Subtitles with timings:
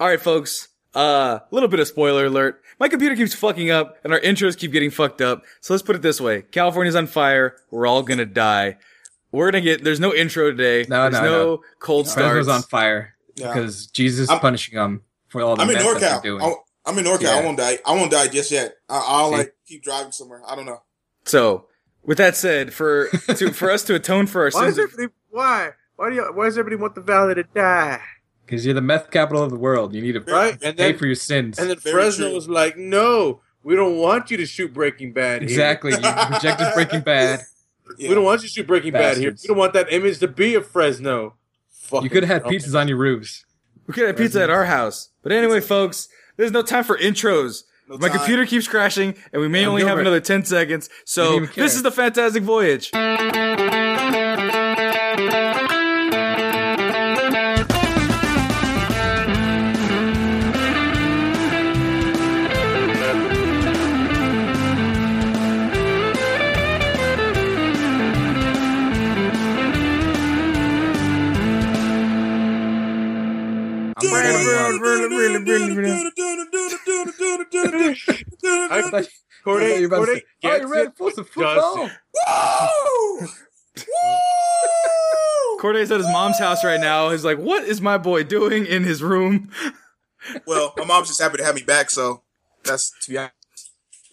[0.00, 0.68] All right, folks.
[0.94, 2.62] A uh, little bit of spoiler alert.
[2.80, 5.44] My computer keeps fucking up and our intros keep getting fucked up.
[5.60, 6.40] So let's put it this way.
[6.40, 7.56] California's on fire.
[7.70, 8.78] We're all gonna die.
[9.30, 10.86] We're gonna get, there's no intro today.
[10.88, 11.60] No, there's no, no.
[11.78, 12.64] cold Fresno's starts.
[12.64, 13.48] on fire Yeah.
[13.48, 16.22] because Jesus is I'm- punishing them for all the I'm in mess they're NorCal.
[16.22, 16.42] doing.
[16.42, 16.54] I'm,
[16.86, 17.26] I'm in NorCal.
[17.26, 17.78] I won't die.
[17.86, 18.74] I won't die just yet.
[18.88, 19.36] I, I'll See?
[19.36, 20.42] like keep driving somewhere.
[20.48, 20.82] I don't know.
[21.26, 21.66] So,
[22.02, 25.08] with that said, for, to, for us to atone for our Why sins, is?
[25.28, 25.72] Why?
[25.94, 26.32] Why do you?
[26.34, 28.00] Why does everybody want the valley to die?
[28.50, 29.94] Because you're the meth capital of the world.
[29.94, 30.54] You need to Right?
[30.54, 31.56] And pay then for your sins.
[31.58, 32.34] and then Very Fresno true.
[32.34, 35.42] was like, "No, we don't want you to shoot Breaking Bad.
[35.42, 35.50] Here.
[35.50, 35.92] exactly.
[35.92, 35.98] You
[36.32, 37.42] rejected Breaking Bad.
[37.96, 38.08] Yeah.
[38.08, 39.30] We don't want you to shoot Breaking Bad here.
[39.30, 41.34] We don't want that image to be of Fresno.
[41.70, 42.52] Fucking You could have had dumb.
[42.52, 43.44] pizzas on your roofs.
[43.86, 45.10] we could have pizza at our house.
[45.22, 47.64] But anyway, folks, there's no time for intros.
[47.88, 48.18] No My time.
[48.18, 50.00] computer keeps crashing and we may I'm only have Gilbert.
[50.02, 50.88] another 10 seconds.
[51.04, 52.90] So, this is the Fantastic Voyage.
[78.72, 79.08] I thought-
[79.42, 81.76] Corde, I thought you were about to Corde say, oh, you're ready for some football.
[81.86, 83.20] Woo!
[83.20, 83.26] Woo!
[85.58, 87.08] Corde's at his mom's house right now.
[87.10, 89.50] He's like, what is my boy doing in his room?
[90.46, 92.22] Well, my mom's just happy to have me back, so
[92.64, 93.32] that's to be honest.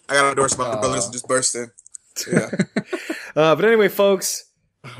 [0.08, 0.80] I got endorsed by my Aw.
[0.80, 1.70] brothers and just burst in.
[2.32, 2.50] Yeah.
[3.36, 4.44] Uh, but anyway, folks.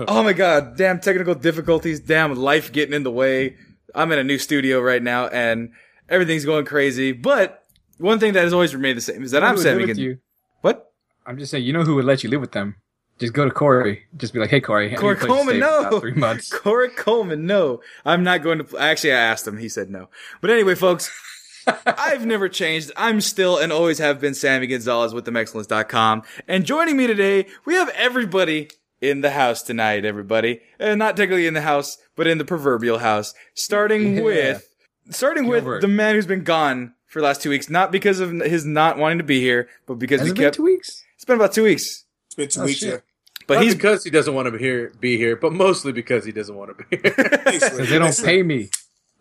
[0.07, 3.57] Oh my god, damn technical difficulties, damn life getting in the way.
[3.95, 5.71] I'm in a new studio right now and
[6.09, 7.13] everything's going crazy.
[7.13, 7.65] But
[7.99, 9.99] one thing that has always remained the same is that I'm saving it.
[9.99, 10.19] you.
[10.61, 10.93] What?
[11.27, 12.77] I'm just saying, you know who would let you live with them?
[13.19, 14.05] Just go to Corey.
[14.17, 14.95] Just be like, hey, Corey.
[14.95, 15.99] Corey a place to Coleman, no.
[15.99, 16.51] Three months.
[16.53, 17.81] Corey Coleman, no.
[18.05, 18.79] I'm not going to.
[18.79, 19.59] Actually, I asked him.
[19.59, 20.09] He said no.
[20.41, 21.11] But anyway, folks,
[21.87, 22.93] I've never changed.
[22.97, 26.23] I'm still and always have been Sammy Gonzalez with themexcellence.com.
[26.47, 28.71] And joining me today, we have everybody
[29.01, 30.61] in the house tonight, everybody.
[30.79, 33.35] And not technically in the house, but in the proverbial house.
[33.55, 34.23] Starting Yeah.
[34.23, 34.68] with,
[35.11, 37.69] starting with the man who's been gone for the last two weeks.
[37.71, 40.45] Not because of his not wanting to be here, but because Has we it been
[40.47, 40.57] kept.
[40.57, 41.03] two weeks?
[41.17, 42.05] It's been about two weeks.
[42.27, 42.89] It's been two Oh, weeks, shit.
[42.95, 43.01] yeah.
[43.47, 46.25] But Not he's because he doesn't want to be here, be here, but mostly because
[46.25, 47.15] he doesn't want to be here.
[47.45, 48.71] Because they don't pay me.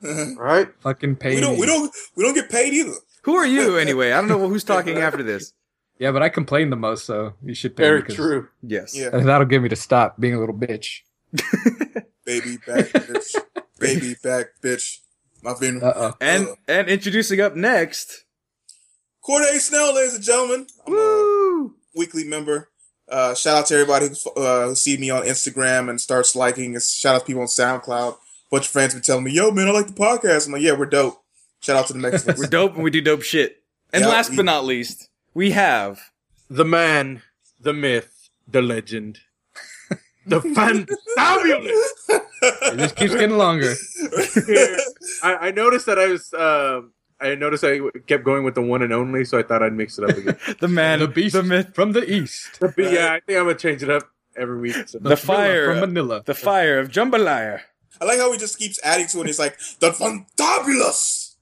[0.03, 0.35] Uh-huh.
[0.37, 0.67] right?
[0.81, 1.53] Fucking pay We don't.
[1.55, 1.61] me.
[1.61, 1.91] We don't.
[2.15, 2.93] We don't get paid either.
[3.23, 4.11] who are you anyway?
[4.11, 5.53] I don't know who's talking after this.
[5.99, 8.05] Yeah, but I complain the most, so you should pay Very me.
[8.05, 8.49] 'cause true.
[8.61, 8.95] Yes.
[8.95, 9.09] Yeah.
[9.13, 10.99] That'll get me to stop being a little bitch.
[12.23, 13.35] Baby back, bitch.
[13.79, 14.99] Baby back, bitch.
[15.47, 15.81] My favorite.
[15.83, 16.13] Uh oh.
[16.19, 18.25] And and introducing up next.
[19.25, 20.67] Corde Snell, ladies and gentlemen.
[20.85, 22.69] I'm a weekly member.
[23.09, 26.75] Uh, shout out to everybody who's, uh, who see me on Instagram and starts liking.
[26.75, 28.13] And shout out to people on SoundCloud.
[28.13, 28.17] A
[28.51, 30.73] bunch of friends been telling me, "Yo, man, I like the podcast." I'm like, "Yeah,
[30.77, 31.23] we're dope."
[31.61, 32.37] Shout out to the Mexicans.
[32.39, 33.63] We're dope and we do dope shit.
[33.91, 35.99] And Yeah, last we- but not least, we have
[36.49, 37.23] The man,
[37.59, 39.21] the myth, the legend,
[40.27, 42.21] the fantabulous.
[42.41, 43.73] It just keeps getting longer.
[45.23, 46.33] I, I noticed that I was.
[46.33, 49.73] Um, I noticed I kept going with the one and only, so I thought I'd
[49.73, 50.37] mix it up again.
[50.59, 52.59] the man, the beast the myth, from the east.
[52.59, 54.75] but yeah, I think I'm gonna change it up every week.
[54.87, 54.99] So.
[54.99, 55.71] The fire.
[55.71, 56.21] from Manila.
[56.25, 57.61] the fire of jambalaya.
[57.99, 59.27] I like how he just keeps adding to it.
[59.27, 61.35] He's like the fantabulous.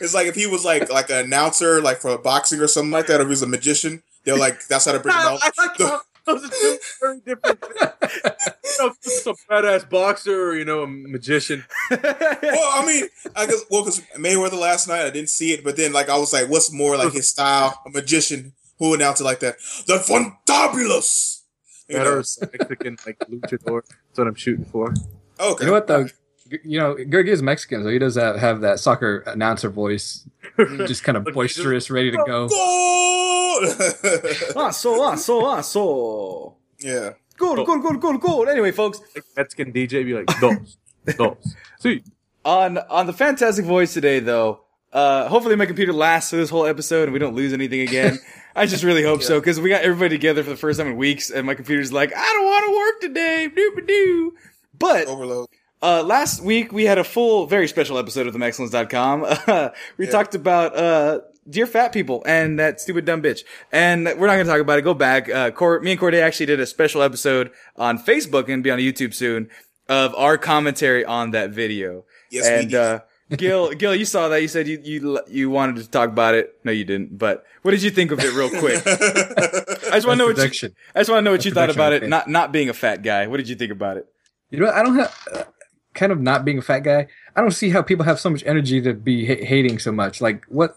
[0.00, 3.06] It's like if he was like like an announcer, like for boxing or something like
[3.06, 4.02] that, or if he was a magician.
[4.24, 5.40] They're like that's how to bring him out.
[5.42, 7.60] I like how those are two very different.
[7.60, 7.90] things.
[8.64, 11.64] you know, just a badass boxer or you know a magician.
[11.90, 13.04] well, I mean,
[13.36, 16.16] I guess well because Mayweather last night I didn't see it, but then like I
[16.16, 17.80] was like, what's more like his style?
[17.86, 19.58] A magician who announced it like that?
[19.86, 21.42] The fantabulous.
[21.88, 22.48] You Better know?
[22.58, 23.82] Mexican like luchador.
[23.84, 24.94] That's what I'm shooting for.
[25.40, 25.64] Okay.
[25.64, 26.06] You know what though?
[26.52, 30.24] G- You know, Gerg is Mexican, so he does have, have that soccer announcer voice,
[30.86, 32.48] just kind of Like, boisterous, ready to go.
[32.48, 33.58] Goal!
[34.56, 36.56] ah, so, ah, so, ah, so.
[36.78, 37.10] yeah.
[37.36, 38.48] Goal, goal, goal, goal, goal.
[38.48, 40.76] Anyway, folks, Like Mexican DJ be like dos,
[41.16, 41.56] dos.
[41.80, 42.04] See,
[42.44, 44.60] on on the fantastic voice today, though.
[44.92, 48.18] Uh, hopefully my computer lasts through this whole episode and we don't lose anything again.
[48.54, 50.96] I just really hope so because we got everybody together for the first time in
[50.98, 54.34] weeks, and my computer's like, I don't want to work today, doop doo.
[54.78, 55.48] But Overload.
[55.82, 59.24] Uh, last week we had a full, very special episode of themexcellence.com.
[59.24, 60.10] Uh, we Yeah.
[60.12, 61.20] talked about, uh,
[61.50, 63.40] dear fat people and that stupid dumb bitch.
[63.72, 64.82] And we're not going to talk about it.
[64.82, 65.28] Go back.
[65.28, 68.78] Uh, Cor- me and Corde actually did a special episode on Facebook and be on
[68.78, 69.48] YouTube soon
[69.88, 72.04] of our commentary on that video.
[72.30, 72.78] Yes, we and, did.
[72.80, 73.00] uh,
[73.36, 74.40] Gil, Gil, you saw that.
[74.40, 76.54] You said you, you, you wanted to talk about it.
[76.62, 77.18] No, you didn't.
[77.18, 78.80] But what did you think of it real quick?
[78.86, 81.70] I just want to know what you, I just want to know what you thought
[81.70, 82.08] about it.
[82.08, 83.26] Not, not being a fat guy.
[83.26, 84.06] What did you think about it?
[84.50, 84.76] You know, what?
[84.76, 85.48] I don't have.
[85.94, 87.06] Kind of not being a fat guy,
[87.36, 90.20] I don't see how people have so much energy to be ha- hating so much.
[90.20, 90.74] Like what?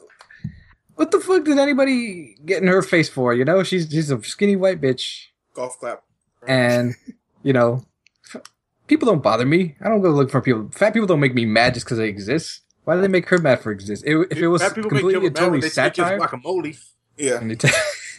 [0.96, 3.34] What the fuck did anybody get in her face for?
[3.34, 6.04] You know, she's she's a skinny white bitch, Golf clap.
[6.48, 6.96] and
[7.44, 7.86] you know,
[8.34, 8.42] f-
[8.88, 9.76] people don't bother me.
[9.82, 10.70] I don't go look for people.
[10.74, 12.62] Fat people don't make me mad just because they exist.
[12.86, 14.04] Why do they make her mad for exist?
[14.06, 16.20] It, if it was Fat people make completely Kevin and mad when totally they satire,
[16.20, 16.80] guacamole.
[17.18, 17.40] Yeah.
[17.42, 17.70] and t-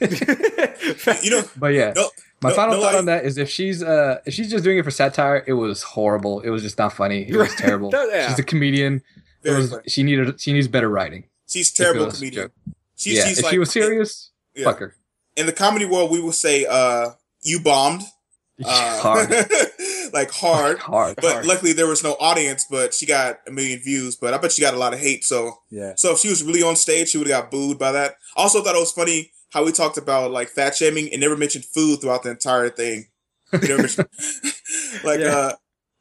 [1.23, 2.11] You know, but yeah, no,
[2.47, 4.65] My No- final no, thought I- on that is if she's uh if she's just
[4.65, 6.41] doing it for satire, it was horrible.
[6.41, 7.29] It was just not funny.
[7.29, 7.91] It was terrible.
[7.91, 8.29] That- yeah.
[8.29, 8.97] She's a comedian.
[8.97, 9.03] It
[9.51, 9.83] very was, funny.
[9.89, 11.25] she needed she needs better writing.
[11.49, 12.45] she's terrible comedian.
[12.45, 12.53] joke.
[12.97, 14.65] She's, yeah, she's if like she was serious, yeah.
[14.65, 14.95] fuck her.
[15.37, 17.11] in the comedy world, we will say, uh,
[17.43, 18.03] "You bombed."
[18.65, 19.29] Uh, hard,
[20.15, 20.79] like hard.
[20.79, 21.47] hard, But hard.
[21.47, 24.17] luckily there was no audience, but she got a million views.
[24.17, 25.25] But I bet she got a lot of hate.
[25.27, 25.93] So yeah.
[25.97, 28.15] so if she was really on stage, she would have got booed by that.
[28.35, 31.65] Also thought it was funny how we talked about like fat shaming and never mentioned
[31.65, 33.07] food throughout the entire thing.
[33.53, 34.09] We never mentioned-
[35.05, 35.37] like Yeah.
[35.37, 35.53] uh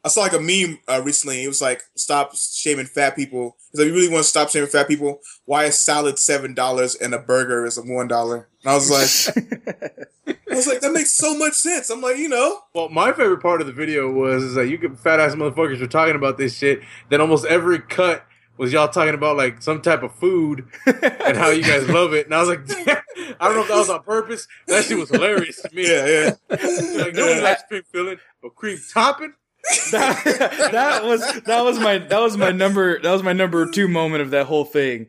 [0.03, 1.43] I saw like a meme uh, recently.
[1.43, 4.69] It was like, "Stop shaming fat people." It's like, you really want to stop shaming
[4.69, 5.19] fat people?
[5.45, 8.47] Why is salad seven dollars and a burger is one dollar?
[8.63, 9.35] And I was like,
[10.27, 11.89] I was like, that makes so much sense.
[11.89, 14.77] I'm like, you know, Well, my favorite part of the video was is that you
[15.03, 16.81] fat ass motherfuckers were talking about this shit.
[17.09, 21.49] Then almost every cut was y'all talking about like some type of food and how
[21.49, 22.25] you guys love it.
[22.25, 22.59] And I was like,
[23.39, 24.47] I don't know if that was on purpose.
[24.67, 25.87] That shit was hilarious to me.
[25.89, 26.05] yeah,
[26.49, 26.97] yeah.
[27.03, 29.33] Like no one likes cream filling, but cream topping.
[29.91, 33.87] that, that was that was my that was my number that was my number two
[33.87, 35.07] moment of that whole thing.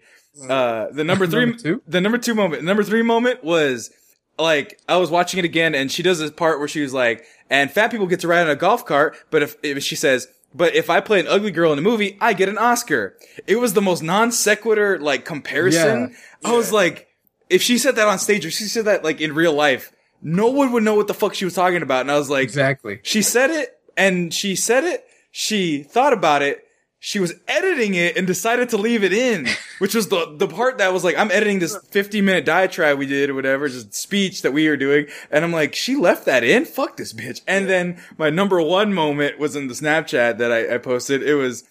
[0.49, 1.83] Uh, the number three, Number two?
[1.87, 3.91] the number two moment, number three moment was
[4.39, 7.25] like I was watching it again, and she does this part where she was like,
[7.51, 10.27] "And fat people get to ride on a golf cart, but if, if she says."
[10.55, 13.17] But if I play an ugly girl in a movie, I get an Oscar.
[13.47, 16.17] It was the most non sequitur like comparison.
[16.45, 17.09] I was like,
[17.51, 20.49] if she said that on stage or she said that like in real life, no
[20.49, 22.03] one would know what the fuck she was talking about.
[22.03, 23.01] And I was like, exactly.
[23.03, 25.05] she said it and she said it.
[25.31, 26.66] She thought about it.
[27.07, 29.47] She was editing it and decided to leave it in,
[29.79, 33.07] which was the, the part that was like, I'm editing this 50 minute diatribe we
[33.07, 35.07] did or whatever, just speech that we were doing.
[35.31, 36.65] And I'm like, she left that in?
[36.65, 37.43] Fuck this bitch.
[37.47, 41.23] And then my number one moment was in the Snapchat that I, I posted.
[41.23, 41.63] It was,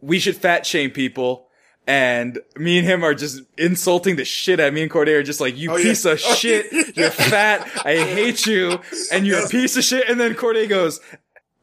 [0.00, 1.48] we should fat shame people.
[1.88, 5.40] And me and him are just insulting the shit at me and Corde are just
[5.40, 5.82] like, you Oh, yeah.
[5.82, 6.96] piece of Oh, shit.
[6.96, 7.68] You're fat.
[7.84, 8.78] I hate you.
[9.10, 10.08] And you're a piece of shit.
[10.08, 11.00] And then Corde goes,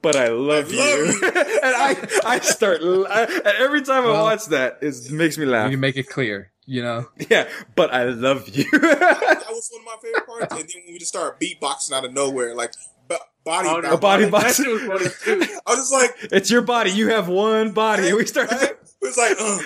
[0.06, 1.06] but I love, I love you.
[1.06, 1.22] you.
[1.64, 5.72] and I, I start, I, and every time I watch that, it makes me laugh.
[5.72, 7.08] You make it clear, you know.
[7.30, 8.66] Yeah, but I love you.
[8.72, 10.54] that was one of my favorite parts.
[10.56, 12.74] And then when we just started beatboxing out of nowhere, like
[13.10, 14.60] b- body, Oh, no, A body box.
[14.60, 14.68] box.
[14.68, 15.10] Was funny
[15.44, 15.54] too.
[15.66, 16.92] I was just like, it's your body.
[16.92, 18.08] You have one body.
[18.10, 18.52] And we start.
[18.52, 18.62] right?
[18.72, 19.60] it was like, uh,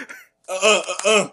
[0.50, 1.30] uh, uh, uh,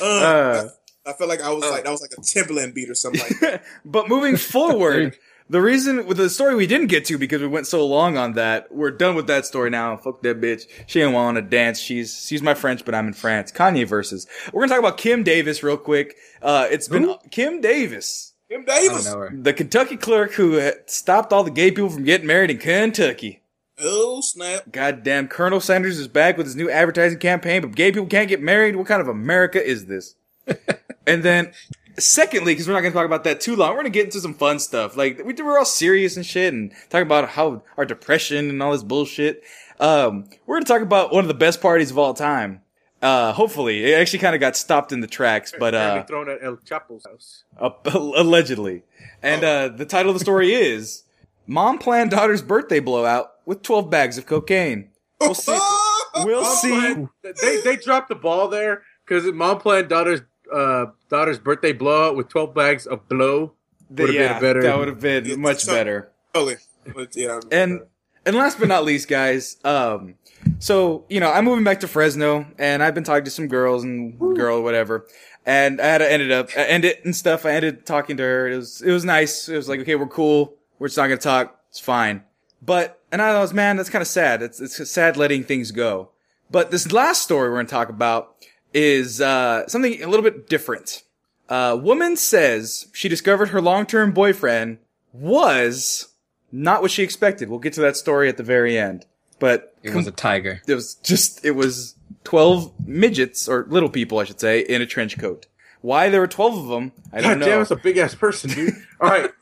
[0.00, 0.04] uh.
[0.04, 0.68] Uh,
[1.04, 3.40] I felt like I was like that was like a Timbaland beat or something like
[3.40, 3.64] that.
[3.84, 5.16] but moving forward,
[5.50, 8.32] the reason with the story we didn't get to because we went so long on
[8.34, 9.96] that, we're done with that story now.
[9.96, 10.66] Fuck that bitch.
[10.86, 11.78] She ain't want to dance.
[11.78, 13.52] She's she's my French, but I'm in France.
[13.52, 14.26] Kanye versus.
[14.52, 16.16] We're gonna talk about Kim Davis real quick.
[16.40, 17.16] Uh, it's been Who?
[17.30, 19.14] Kim Davis, Kim Davis.
[19.32, 23.42] the Kentucky clerk who had stopped all the gay people from getting married in Kentucky.
[23.78, 24.70] Oh snap!
[24.70, 28.40] Goddamn, Colonel Sanders is back with his new advertising campaign, but gay people can't get
[28.40, 28.76] married.
[28.76, 30.14] What kind of America is this?
[31.06, 31.52] and then,
[31.98, 34.04] secondly, because we're not going to talk about that too long, we're going to get
[34.06, 34.96] into some fun stuff.
[34.96, 38.72] Like we we're all serious and shit, and talk about how our depression and all
[38.72, 39.42] this bullshit.
[39.80, 42.60] Um, we're going to talk about one of the best parties of all time.
[43.00, 46.38] Uh, hopefully, it actually kind of got stopped in the tracks, but uh, thrown at
[46.42, 47.44] El Chapo's house.
[47.58, 48.82] uh, allegedly.
[49.22, 51.02] And uh, the title of the story is
[51.46, 55.58] "Mom Planned Daughter's Birthday Blowout with 12 Bags of Cocaine." We'll see.
[56.14, 57.06] We'll see.
[57.22, 60.20] they they dropped the ball there because mom planned daughter's
[60.52, 63.52] uh daughter's birthday blowout with twelve bags of blow.
[63.90, 64.62] The- Would've been yeah, better.
[64.62, 66.10] That would have been It's much so- better.
[66.34, 66.56] Totally.
[66.94, 67.40] But, yeah.
[67.50, 67.82] And
[68.24, 69.56] and last but not least, guys.
[69.64, 70.14] Um,
[70.58, 73.84] so you know, I'm moving back to Fresno, and I've been talking to some girls
[73.84, 75.06] and girl whatever.
[75.44, 77.44] And I had to ended up I ended and stuff.
[77.44, 78.48] I ended talking to her.
[78.48, 79.48] It was it was nice.
[79.48, 80.54] It was like okay, we're cool.
[80.78, 81.60] We're just not gonna talk.
[81.68, 82.22] It's fine.
[82.60, 84.40] But and I was man, that's kind of sad.
[84.42, 86.10] It's it's sad letting things go.
[86.50, 88.36] But this last story we're gonna talk about
[88.74, 91.02] is uh, something a little bit different.
[91.48, 94.78] A woman says she discovered her long-term boyfriend
[95.12, 96.08] was
[96.50, 97.48] not what she expected.
[97.50, 99.06] We'll get to that story at the very end.
[99.38, 100.62] But It was a tiger.
[100.66, 104.86] it was just it was 12 midgets or little people I should say in a
[104.86, 105.46] trench coat.
[105.80, 107.60] Why there were 12 of them, I God don't damn, know.
[107.62, 108.74] it's a big ass person, dude.
[109.00, 109.30] All right.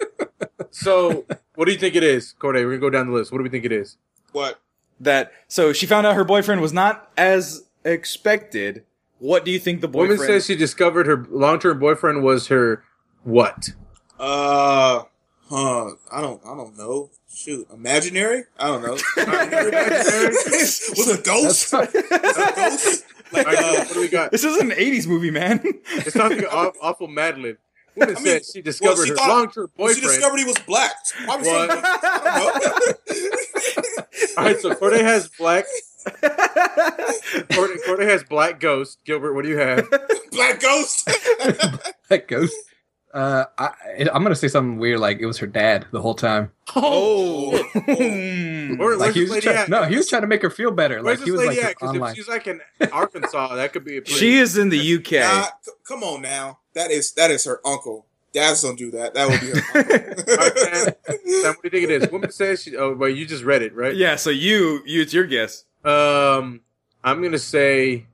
[0.73, 2.55] So, what do you think it is, Corde?
[2.57, 3.33] We're gonna go down the list.
[3.33, 3.97] What do we think it is?
[4.33, 4.61] what?
[5.01, 8.85] that so she found out her boyfriend was not as expected.
[9.21, 12.49] What do you think the boyfriend Woman says she discovered her long term boyfriend was
[12.49, 12.83] her
[13.23, 13.71] what?
[14.19, 15.05] Uh,
[15.51, 15.91] Huh?
[16.13, 16.41] I don't.
[16.47, 17.11] I don't know.
[17.29, 18.45] Shoot, imaginary?
[18.57, 18.97] I don't know.
[19.17, 19.71] Imaginary?
[20.61, 21.73] Was a ghost?
[21.73, 23.05] That's a ghost?
[23.33, 24.31] Like, uh, what do we got?
[24.31, 25.61] This is an '80s movie, man.
[25.65, 27.57] It's sounds like an awful Mad Lib.
[27.97, 30.59] Woman I mean, said she discovered well, she her long-term well, she discovered he was
[30.67, 30.93] black.
[31.25, 31.71] Why was What?
[31.71, 34.30] I don't know.
[34.41, 35.65] All right, so Corde has black.
[37.53, 38.99] Corde, Corde has black ghost.
[39.05, 39.89] Gilbert, what do you have?
[40.33, 41.05] black ghost.
[42.09, 42.55] that ghost.
[43.13, 43.71] Uh, I
[44.15, 46.53] I'm gonna say something weird like it was her dad the whole time.
[46.77, 47.51] oh.
[48.79, 49.69] Where, Like where's he was lady trying, at?
[49.69, 51.03] no, he was trying to make her feel better.
[51.03, 51.71] Where's Like he was lady like at?
[51.75, 52.11] Because online.
[52.13, 52.61] if she's like in
[52.93, 54.17] Arkansas, that could be a place.
[54.17, 55.13] she is in the UK.
[55.13, 56.61] Nah, c- come on now.
[56.75, 58.07] That is that is her uncle.
[58.33, 59.15] Dads don't do that.
[59.15, 59.61] That would be her
[60.31, 60.95] All right, Sam.
[61.43, 62.11] Sam, what do you think it is?
[62.11, 62.77] Woman says she.
[62.77, 63.95] Oh, wait, you just read it, right?
[63.95, 64.17] yeah.
[64.17, 65.65] So you, you, it's your guess.
[65.85, 66.61] Um,
[67.03, 68.07] I'm gonna say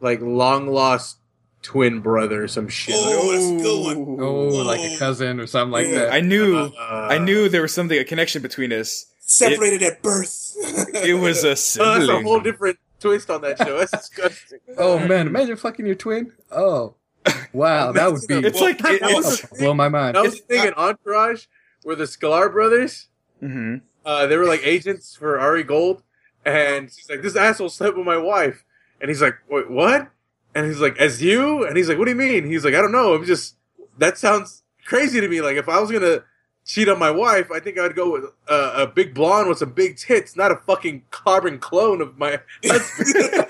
[0.00, 1.16] like long lost
[1.62, 2.94] twin brother or some shit.
[2.96, 4.20] Oh, that's a good one.
[4.20, 6.00] oh, like a cousin or something like Yeah.
[6.06, 6.12] that.
[6.12, 9.06] I knew, Uh, I knew there was something, a connection between us.
[9.20, 10.54] Separated at birth.
[10.94, 11.50] It was a
[11.82, 13.78] Oh, that's a whole different twist on that show.
[13.78, 14.58] That's disgusting.
[14.78, 16.32] oh man, imagine fucking your twin.
[16.50, 16.94] Oh,
[17.52, 19.52] wow, that would be It's like it, That was it's.
[19.52, 20.16] a- blow my mind.
[20.16, 21.46] That was the thing in Entourage
[21.82, 23.08] where the Scalar brothers,
[23.40, 26.02] hmm uh, they were like agents for Ari Gold,
[26.44, 28.64] and she's like, "This asshole slept with my wife,"
[29.00, 30.08] and he's like, "Wait, what?"
[30.54, 32.80] And he's like, "As you?" And he's like, "What do you mean?" He's like, "I
[32.80, 33.12] don't know.
[33.14, 33.56] I'm just
[33.98, 35.42] that sounds crazy to me.
[35.42, 36.24] Like if I was gonna
[36.64, 39.72] cheat on my wife, I think I'd go with uh, a big blonde with some
[39.72, 43.44] big tits, not a fucking carbon clone of my husband."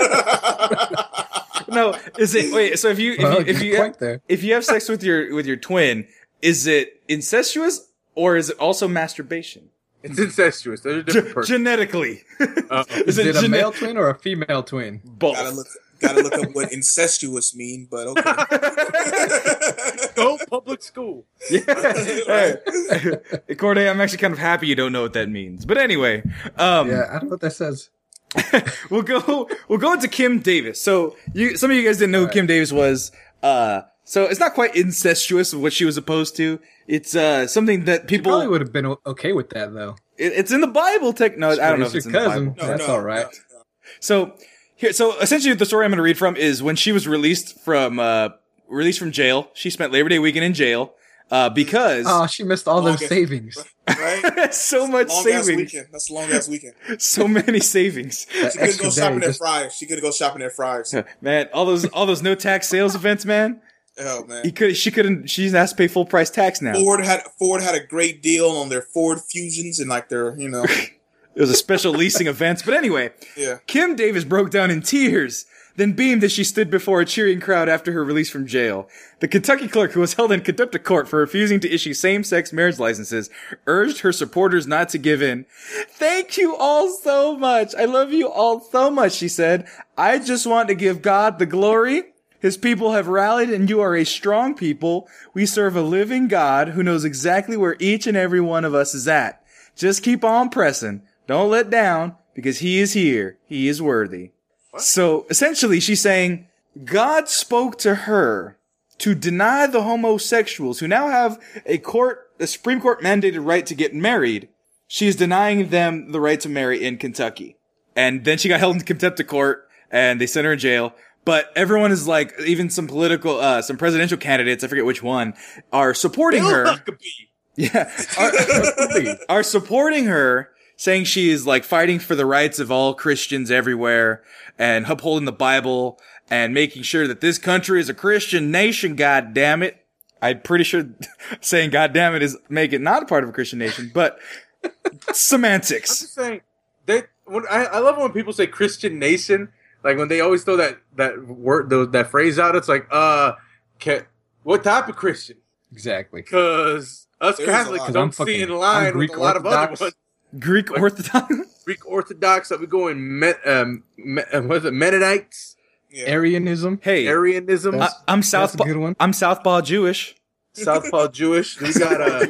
[1.71, 2.53] No, is it?
[2.53, 2.79] Wait.
[2.79, 4.21] So if you, if Well, you, if you, point there.
[4.29, 6.07] if you have sex with your with your twin,
[6.43, 9.69] is it incestuous or is it also masturbation?
[10.03, 10.81] it's incestuous.
[10.81, 12.23] They're a different Ge- genetically.
[12.71, 15.03] Uh, Is it a gene- male twin or a female twin?
[15.05, 15.37] Both.
[15.37, 15.67] gotta look
[16.01, 18.23] gotta look up what incestuous mean, but okay.
[20.17, 21.27] Go public school.
[21.51, 21.61] Yeah.
[21.67, 23.55] Hey.
[23.57, 25.67] Corde, I'm actually kind of happy you don't know what that means.
[25.67, 26.23] But anyway,
[26.57, 27.91] um, Yeah, I don't know what that says.
[28.91, 30.81] we'll go we'll go into Kim Davis.
[30.81, 33.13] So you some of you guys didn't know who Kim Davis was.
[33.43, 36.61] Uh so it's not quite incestuous of what she was opposed to.
[36.87, 39.97] It's uh something that people Probably would have been okay with that though.
[40.17, 42.23] it- it's in the Bible tech no, I don't know if It's it's your in
[42.25, 42.49] the cousin.
[42.51, 42.63] Bible.
[42.63, 43.27] No, That's no, all right.
[43.27, 43.63] no, no.
[44.01, 44.35] So
[44.77, 47.61] here so essentially the story I'm going to read from is when she was released
[47.61, 48.31] from uh
[48.69, 49.51] released from jail.
[49.55, 50.95] She spent Labor Day weekend in jail
[51.31, 53.57] uh because Oh, she missed all those savings.
[53.89, 54.55] Right?
[54.55, 55.57] so much Long ass savings.
[55.73, 55.89] weekend.
[55.91, 56.75] That's a long ass weekend.
[57.01, 58.25] So many savings.
[58.27, 59.75] That She could go shopping day at just- Fry's.
[59.75, 60.95] She could go shopping at Fry's.
[61.21, 63.61] Man, all those all those no tax sales events, man.
[63.99, 66.75] Oh man, He could she couldn't she has to pay full price tax now.
[66.75, 70.49] Ford had Ford had a great deal on their Ford Fusions and like their you
[70.49, 72.63] know It was a special leasing events.
[72.63, 73.59] But anyway, yeah.
[73.67, 75.47] Kim Davis broke down in tears,
[75.81, 78.89] then beamed as she stood before a cheering crowd after her release from jail.
[79.21, 82.53] The Kentucky clerk who was held in contempt of court for refusing to issue same-sex
[82.53, 83.31] marriage licenses
[83.67, 85.47] urged her supporters not to give in.
[85.89, 87.75] Thank you all so much.
[87.75, 89.67] I love you all so much, she said.
[89.97, 92.05] I just want to give God the glory.
[92.41, 95.09] His people have rallied and you are a strong people.
[95.35, 98.95] We serve a living God who knows exactly where each and every one of us
[98.95, 99.43] is at.
[99.77, 101.03] Just keep on pressing.
[101.27, 103.39] Don't let down because he is here.
[103.47, 104.33] He is worthy.
[104.79, 106.47] So essentially she's saying
[106.85, 108.59] God spoke to her
[108.99, 113.75] to deny the homosexuals who now have a court, a Supreme Court mandated right to
[113.75, 114.49] get married.
[114.87, 117.57] She is denying them the right to marry in Kentucky.
[117.97, 120.95] And then she got held in contempt of court and they sent her in jail.
[121.25, 125.35] But everyone is like, even some political, uh, some presidential candidates, I forget which one,
[125.73, 126.65] are supporting Bill her.
[126.67, 126.99] Huckabee.
[127.57, 127.93] Yeah.
[128.17, 133.51] Are, are supporting her, saying she is like fighting for the rights of all Christians
[133.51, 134.23] everywhere
[134.61, 135.99] and upholding the Bible
[136.29, 139.87] and making sure that this country is a Christian nation, god damn it.
[140.21, 140.85] I'm pretty sure
[141.41, 144.19] saying god damn it is make it not a part of a Christian nation, but
[145.13, 145.13] semantics.
[145.13, 146.01] I'm semantics.
[146.01, 146.41] just saying
[146.87, 147.05] they.
[147.25, 149.49] When, I, I love when people say Christian nation.
[149.83, 152.55] Like when they always throw that that word those, that phrase out.
[152.55, 153.33] It's like, uh,
[153.81, 154.03] ca
[154.43, 155.39] what type of Christian?
[155.73, 156.21] Exactly.
[156.21, 157.89] Because us Catholics lot.
[157.89, 159.95] I'm don't see in line with a lot of other ones.
[160.39, 161.35] Greek Orthodox.
[161.65, 165.57] Greek Orthodox that we go in Me, um, Me, uh, what is it Mennonites,
[165.91, 166.07] Yeah.
[166.07, 166.81] Arianism.
[166.83, 168.65] Hey, Arianism, I, That's- I'm That's a Southpaw.
[168.65, 168.97] good one.
[169.01, 170.17] I'm Southpaw Jewish.
[170.55, 171.61] Southpaw Jewish.
[171.61, 172.27] We got uh,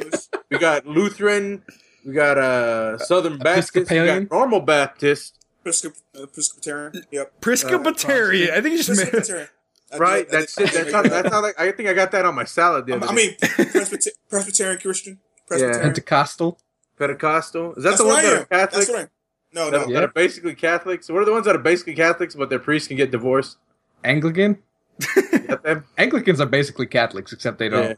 [0.49, 1.63] we got Lutheran.
[2.05, 3.73] We got uh, Southern Baptist.
[3.75, 4.25] We Episcopalian.
[4.25, 5.37] got normal Baptist.
[5.63, 7.05] Presbyter- uh, Presbyterian.
[7.11, 7.41] Yep.
[7.41, 8.49] Presbyterian.
[8.51, 9.11] I think you just meant.
[9.11, 9.47] Presbyterian.
[9.93, 10.25] I Right.
[10.27, 10.73] I That's did- it.
[10.73, 11.01] That's how.
[11.03, 11.41] That's how.
[11.41, 14.77] Like, I think I got that on my salad the other I mean, Presbyter- Presbyterian
[14.79, 15.19] Christian.
[15.47, 15.81] Presbyterian.
[15.81, 16.59] Pentecostal.
[17.01, 17.73] Pentecostal.
[17.75, 18.87] Is that That's the what ones that are Catholic?
[18.87, 19.09] That's what
[19.53, 19.93] No, that, no.
[19.93, 21.09] that are basically Catholics.
[21.09, 23.57] What are the ones that are basically Catholics, but their priests can get divorced?
[24.03, 24.59] Anglican.
[25.97, 27.97] Anglicans are basically Catholics, except they don't.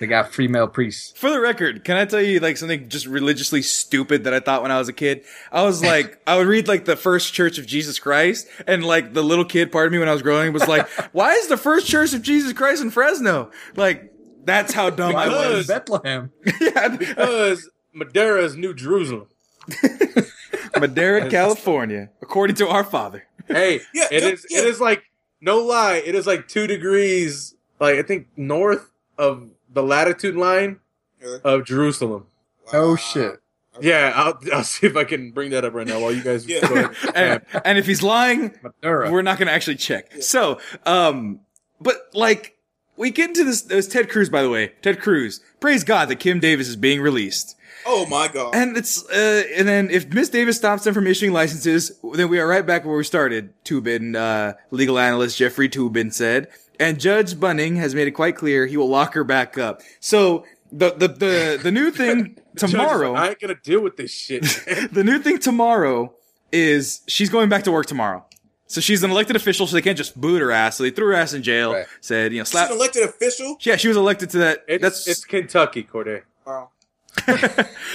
[0.00, 1.12] They got free male priests.
[1.16, 4.62] For the record, can I tell you like something just religiously stupid that I thought
[4.62, 5.24] when I was a kid?
[5.52, 9.12] I was like, I would read like the First Church of Jesus Christ, and like
[9.14, 11.56] the little kid part of me when I was growing was like, why is the
[11.56, 13.50] First Church of Jesus Christ in Fresno?
[13.76, 14.12] Like,
[14.44, 15.66] that's how dumb I was.
[15.66, 16.32] Bethlehem.
[16.60, 19.26] yeah, Because Madera is New Jerusalem.
[20.78, 23.24] Madera, California, according to our father.
[23.46, 24.46] Hey, Yeah, it yeah, is.
[24.50, 24.58] yeah.
[24.60, 25.02] It is like
[25.40, 25.96] no lie.
[26.04, 30.80] It is like two degrees, like I think north of the latitude line
[31.22, 31.36] Yeah.
[31.44, 32.26] of Jerusalem.
[32.72, 32.96] Oh Wow.
[32.96, 33.38] shit.
[33.80, 36.46] Yeah, I'll I'll see if I can bring that up right now while you guys.
[36.46, 36.60] Yeah.
[36.68, 36.96] go ahead.
[37.14, 39.10] And, and if he's lying, Madera.
[39.10, 40.12] we're not going to actually check.
[40.22, 41.40] So, um,
[41.80, 42.56] but like,
[42.96, 45.40] we get into this, this Ted Cruz, by the way, Ted Cruz.
[45.58, 47.56] Praise God that Kim Davis is being released.
[47.86, 48.54] Oh my god.
[48.54, 52.38] And it's, uh, and then if Miss Davis stops them from issuing licenses, then we
[52.38, 53.52] are right back where we started.
[53.64, 56.48] Toobin, uh, legal analyst Jeffrey Toobin said,
[56.80, 59.82] and Judge Bunning has made it quite clear he will lock her back up.
[60.00, 64.12] So, the, the, the, the new thing tomorrow, like, I ain't gonna deal with this
[64.12, 64.42] shit.
[64.92, 66.14] the new thing tomorrow
[66.50, 68.24] is she's going back to work tomorrow.
[68.66, 70.78] So she's an elected official, so they can't just boot her ass.
[70.78, 71.74] So they threw her ass in jail.
[71.74, 71.86] Right.
[72.00, 72.70] Said, you know, She's slap.
[72.70, 73.58] an elected official.
[73.60, 74.64] Yeah, she was elected to that.
[74.66, 76.22] it's, that's it's Kentucky, Corde.
[76.46, 76.70] Wow.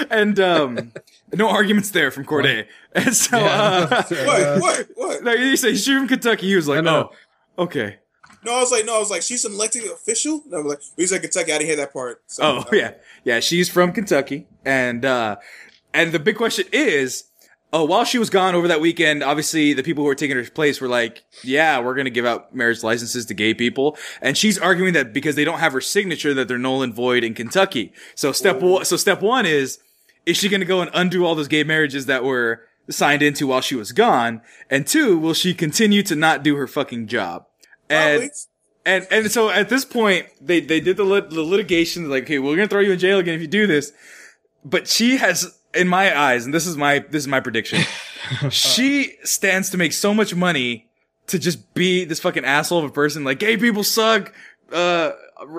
[0.09, 0.91] And um,
[1.33, 2.67] no arguments there from Corde.
[2.93, 3.88] And so, Yeah.
[3.91, 4.59] uh, What?
[4.62, 4.88] What?
[4.95, 5.24] What?
[5.24, 6.47] no, you say she's from Kentucky.
[6.47, 7.12] He was like, I know.
[7.57, 7.97] oh, okay.
[8.43, 10.41] No, I was like, no, I was like, she's an elected official.
[10.47, 11.51] No, I was like, we said Kentucky.
[11.51, 12.21] I didn't hear that part.
[12.27, 12.93] So, Oh yeah,
[13.24, 13.39] yeah.
[13.39, 15.36] She's from Kentucky, and uh,
[15.93, 17.25] and the big question is,
[17.74, 20.43] oh, while she was gone over that weekend, obviously the people who were taking her
[20.45, 24.57] place were like, yeah, we're gonna give out marriage licenses to gay people, and she's
[24.57, 27.93] arguing that because they don't have her signature, that they're null and void in Kentucky.
[28.15, 29.79] So step one, so step one is,
[30.25, 33.62] is she gonna go and undo all those gay marriages that were signed into while
[33.62, 34.41] she was gone?
[34.69, 37.45] And two, will she continue to not do her fucking job?
[37.89, 38.31] And
[38.86, 42.09] and and so at this point, they they did the, lit, the litigation.
[42.09, 43.91] Like, okay, we're gonna throw you in jail again if you do this.
[44.63, 47.84] But she has, in my eyes, and this is my this is my prediction.
[48.50, 50.88] she stands to make so much money
[51.27, 53.24] to just be this fucking asshole of a person.
[53.24, 54.34] Like, gay people suck.
[54.72, 55.12] Uh,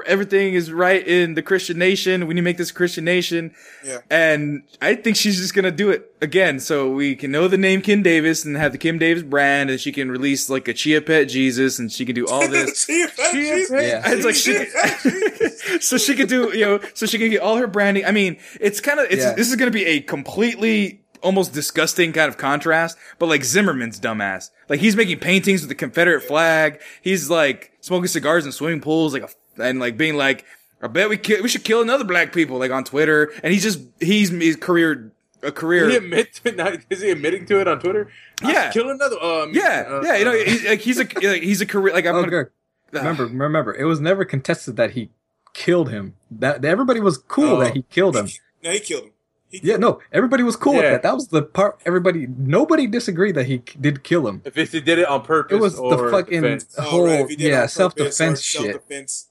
[0.06, 2.26] everything is right in the Christian nation.
[2.26, 3.54] We need to make this a Christian nation.
[3.84, 3.98] Yeah.
[4.10, 7.80] And I think she's just gonna do it again, so we can know the name
[7.82, 11.00] Kim Davis and have the Kim Davis brand, and she can release like a chia
[11.00, 12.84] pet Jesus, and she can do all this.
[12.86, 13.70] She a fat She a Jesus.
[13.70, 14.02] Yeah.
[14.06, 17.66] It's like she, so she could do, you know, so she can get all her
[17.66, 18.04] branding.
[18.04, 19.34] I mean, it's kind of, it's, Yeah.
[19.34, 23.98] this is going to be a completely, almost disgusting kind of contrast, but like Zimmerman's
[24.00, 24.50] dumbass.
[24.68, 26.80] Like he's making paintings with the Confederate flag.
[27.02, 30.44] He's like smoking cigars in swimming pools, like, a, and like being like,
[30.82, 33.32] I bet we kill, we should kill another black people, like on Twitter.
[33.42, 35.84] And he's just, he's, his career, a career.
[35.88, 38.10] Did he admit to now, is he admitting to it on Twitter?
[38.42, 38.70] Yeah.
[38.70, 39.20] should kill another.
[39.22, 42.06] Um, yeah, uh, yeah, you know, he's, like he's a, like, he's a career, like
[42.06, 42.48] I'm Oh, gonna, good.
[42.92, 45.10] Remember, remember, it was never contested that he
[45.52, 46.14] killed him.
[46.30, 47.60] That everybody was cool Oh.
[47.60, 48.28] that he killed him.
[48.64, 49.12] No, he killed him.
[49.50, 51.02] He Yeah, no, everybody was cool with that.
[51.02, 51.80] That was the part.
[51.86, 54.42] Everybody, nobody disagreed that he did kill him.
[54.44, 56.74] if he did it on purpose, It was the fucking defense.
[56.76, 58.62] Oh, whole right, if he did it on yeah self defense shit.
[58.62, 59.27] self-defense.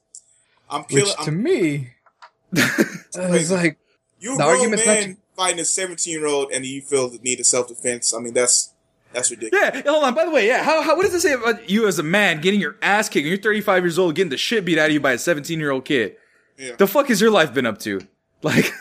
[0.70, 1.04] I'm killing.
[1.04, 1.90] Which to I'm, me,
[2.56, 3.54] I was crazy.
[3.54, 3.78] like,
[4.20, 7.08] you a the grown argument's not man fighting a 17 year old, and you feel
[7.08, 8.12] the need of self defense.
[8.12, 8.74] I mean, that's
[9.12, 9.70] that's ridiculous.
[9.74, 10.14] Yeah, hold on.
[10.14, 12.40] By the way, yeah, how, how what does it say about you as a man
[12.40, 13.26] getting your ass kicked?
[13.26, 15.70] You're 35 years old, getting the shit beat out of you by a 17 year
[15.70, 16.16] old kid.
[16.58, 16.74] Yeah.
[16.76, 18.00] The fuck has your life been up to?
[18.42, 18.72] Like,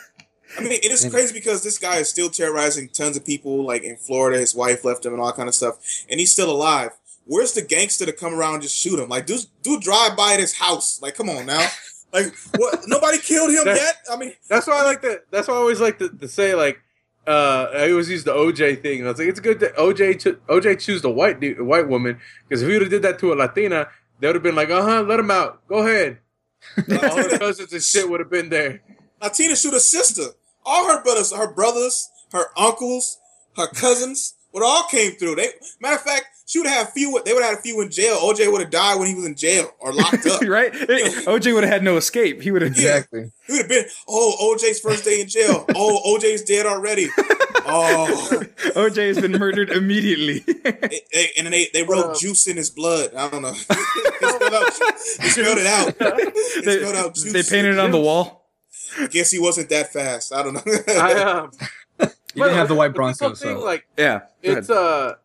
[0.58, 3.64] I mean, it is crazy because this guy is still terrorizing tons of people.
[3.64, 5.78] Like in Florida, his wife left him and all kind of stuff,
[6.10, 6.92] and he's still alive.
[7.28, 9.10] Where's the gangster to come around and just shoot him?
[9.10, 11.02] Like, do do drive by at his house?
[11.02, 11.68] Like, come on now.
[12.14, 12.80] Like, what?
[12.88, 13.96] Nobody killed him That- yet.
[14.12, 15.22] I mean, That's why I like to.
[15.32, 16.80] That's why I always like to, to say like.
[17.28, 19.04] Uh, I always use the OJ thing.
[19.06, 22.18] I was like, it's good that OJ cho- OJ choose the white dude, white woman
[22.48, 23.90] because if he would have did that to a Latina,
[24.22, 26.20] they would have been like, uh huh, let him out, go ahead.
[26.78, 28.82] All her cousins and shit would have been there.
[29.22, 30.24] Latina shoot her sister.
[30.66, 33.20] All her brothers, her brothers, her uncles,
[33.58, 35.36] her cousins, would all came through.
[35.36, 35.50] They
[35.82, 37.22] matter of fact, she would have few.
[37.26, 38.16] They would have had a few in jail.
[38.18, 40.42] OJ would have died when he was in jail or locked up.
[40.44, 40.72] right?
[40.74, 42.42] OJ would have had no escape.
[42.42, 42.72] He would have.
[42.72, 43.32] exactly.
[43.46, 45.66] He would have been, oh, OJ's first day in jail.
[45.76, 47.08] Oh, OJ's dead already.
[47.70, 48.08] Oh,
[48.76, 50.42] OJ has been murdered immediately.
[50.48, 53.14] It- it- and then they, they wrote Uh, juice in his blood.
[53.14, 53.52] I don't know.
[53.52, 53.58] they,
[54.30, 54.72] spelled out,
[55.20, 56.00] they spelled it out.
[56.00, 57.34] They, they, spelled out juice.
[57.34, 58.48] they painted it on the wall.
[58.98, 60.34] I guess he wasn't that fast.
[60.34, 60.62] I don't know.
[60.88, 61.52] I um,
[62.00, 64.82] You didn't have the white but this whole Bronco, thing, so like Yeah, it's ahead.
[64.82, 65.16] uh,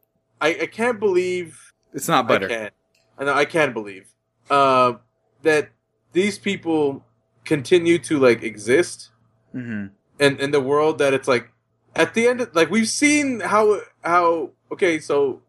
[0.42, 2.46] I I can't believe it's not butter.
[2.46, 2.74] I can't.
[3.18, 4.06] I know I can't believe
[4.50, 4.94] uh,
[5.42, 5.70] that
[6.12, 7.04] these people
[7.44, 9.10] continue to like exist
[9.52, 9.86] hmm
[10.18, 11.50] in in the world that it's like
[11.96, 15.40] at the end of, like we've seen how how okay so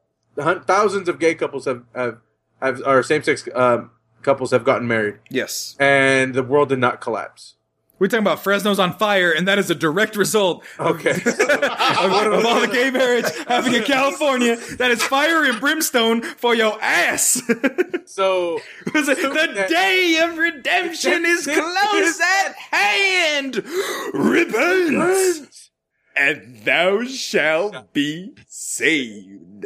[0.65, 2.17] thousands of gay couples have have
[2.61, 5.75] have are same sex um, couples have gotten married, Yes.
[5.79, 7.55] and the world did not collapse.
[8.03, 11.11] We're talking about Fresno's on fire, and that is a direct result Okay.
[11.25, 11.31] of, of
[12.45, 14.57] all the gay marriage happening in California.
[14.75, 17.41] That is fire and brimstone for your ass.
[18.05, 23.63] so the day of redemption is close at hand.
[24.13, 25.69] Repent,
[26.17, 29.65] and thou shalt be saved.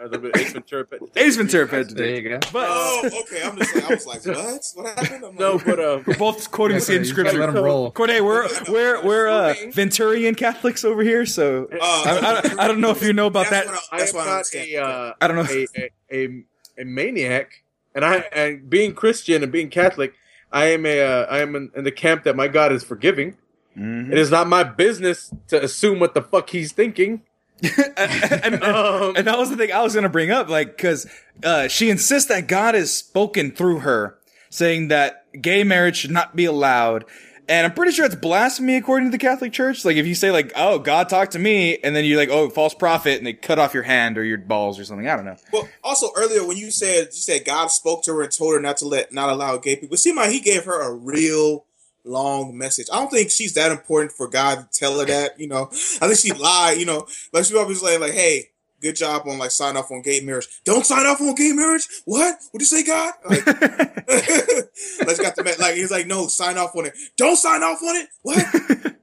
[0.00, 0.86] A little bit Ace Ventura.
[0.88, 2.38] but- Ace Ventura had to There you go.
[2.52, 3.42] But Oh, okay.
[3.44, 4.62] I'm just like, I was like, what?
[4.74, 5.24] What happened?
[5.26, 7.38] I'm No, like, but um, we're both quoting the same You scripture.
[7.38, 7.90] Let them roll.
[7.90, 12.80] Corde, we're we're we're uh, Venturian Catholics over here, so uh, I, I, I don't
[12.80, 13.74] know if you know about that's that.
[13.74, 15.46] What I, I that's am what I not a, uh, I don't know.
[15.50, 15.90] a, a,
[16.24, 16.44] a,
[16.82, 17.62] a maniac,
[17.94, 20.14] and I and being Christian and being Catholic,
[20.50, 23.36] I am a uh, I am in, in the camp that my God is forgiving.
[23.78, 24.10] Mhm.
[24.12, 27.22] It is not my business to assume what the fuck he's thinking.
[27.62, 31.06] And, and- Um, and that was the thing I was gonna bring up, like, because
[31.42, 34.18] uh, she insists that God has spoken through her,
[34.50, 37.04] saying that gay marriage should not be allowed.
[37.48, 39.84] And I'm pretty sure it's blasphemy according to the Catholic Church.
[39.84, 42.48] Like, if you say like, "Oh, God talked to me," and then you're like, "Oh,
[42.48, 45.08] false prophet," and they cut off your hand or your balls or something.
[45.08, 45.34] I don't know.
[45.52, 48.60] Well, also earlier when you said you said God spoke to her and told her
[48.60, 49.94] not to let not allow gay people.
[49.94, 51.64] It seemed like He gave her a real
[52.04, 52.86] long message.
[52.92, 55.38] I don't think she's that important for God to tell her that.
[55.38, 56.78] You know, I think she lied.
[56.78, 58.46] You know, like she always like like, hey.
[58.82, 60.48] Good job on like sign off on gay marriage.
[60.64, 61.86] Don't sign off on gay marriage.
[62.06, 62.36] What?
[62.50, 63.12] What you say, God?
[63.28, 65.74] Like, let's got the like.
[65.74, 66.94] He's like, no, sign off on it.
[67.18, 68.08] Don't sign off on it.
[68.22, 68.96] What?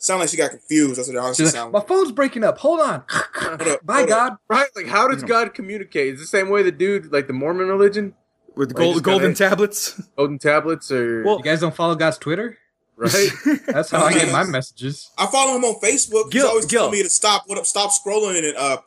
[0.00, 0.96] Sound like she got confused.
[0.96, 1.72] That's what it honestly She's like, sound.
[1.72, 2.56] my phone's breaking up.
[2.58, 3.04] Hold on.
[3.08, 4.28] Hold up, Bye, hold up.
[4.28, 4.36] God.
[4.48, 4.68] right?
[4.74, 5.26] Like, how does mm-hmm.
[5.26, 6.14] God communicate?
[6.14, 8.14] Is the same way the dude, like the Mormon religion,
[8.56, 10.00] With Like, gold, just golden gotta- tablets.
[10.16, 12.58] golden tablets, or Well- You guys don't follow God's Twitter?
[12.96, 13.28] right?
[13.66, 15.10] That's how I get my messages.
[15.16, 16.30] I follow him on Facebook.
[16.30, 16.80] Gil- He's always Gil.
[16.82, 17.44] telling me to stop.
[17.46, 17.64] What up?
[17.64, 18.78] Stop scrolling and uh,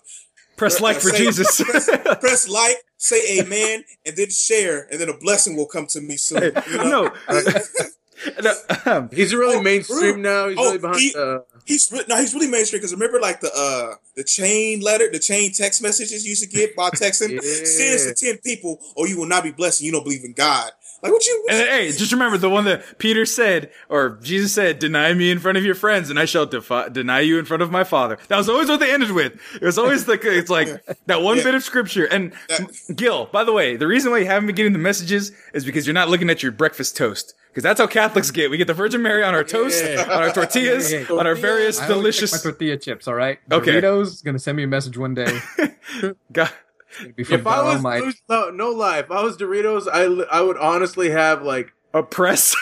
[0.56, 1.60] Press like for say- Jesus.
[1.64, 6.00] press, press like, say amen, and then share, and then a blessing will come to
[6.02, 6.52] me soon.
[6.70, 7.10] You know?
[7.10, 7.12] no.
[8.44, 10.48] No, He's really Oh, mainstream now.
[10.50, 11.00] He's Oh, really behind.
[11.00, 14.80] he- uh, he's re- no, he's really mainstream because remember, like the uh the chain
[14.82, 17.32] letter, the chain text messages you used to get by texting.
[17.44, 17.66] Yeah.
[17.66, 19.82] Send to ten people, or you will not be blessed.
[19.82, 20.72] and You don't believe in God.
[21.04, 21.46] Like what you?
[21.50, 25.40] And hey, just remember the one that Peter said, or Jesus said, "Deny me in
[25.40, 28.18] front of your friends, and I shall defi- deny you in front of my Father."
[28.30, 29.34] That was always what they ended with.
[29.62, 30.70] It was always like it's like
[31.08, 31.44] that one Yeah.
[31.44, 32.06] bit of scripture.
[32.06, 35.34] And That- Gil, by the way, the reason why you haven't been getting the messages
[35.54, 37.34] is because you're not looking at your breakfast toast.
[37.50, 38.50] Because that's how Catholics get.
[38.50, 40.02] We get the Virgin Mary on our toast, Yeah.
[40.10, 42.32] on our tortillas, Hey, hey, on our various I always check delicious.
[42.46, 43.38] my tortilla chips, all right?
[43.52, 43.74] Okay.
[43.82, 45.40] Doritos gonna send me a message one day.
[46.02, 46.50] God, Be from
[47.18, 48.12] if I was Almighty.
[48.30, 50.04] no, no lie, if I was Doritos, I
[50.36, 52.56] I would honestly have like a press.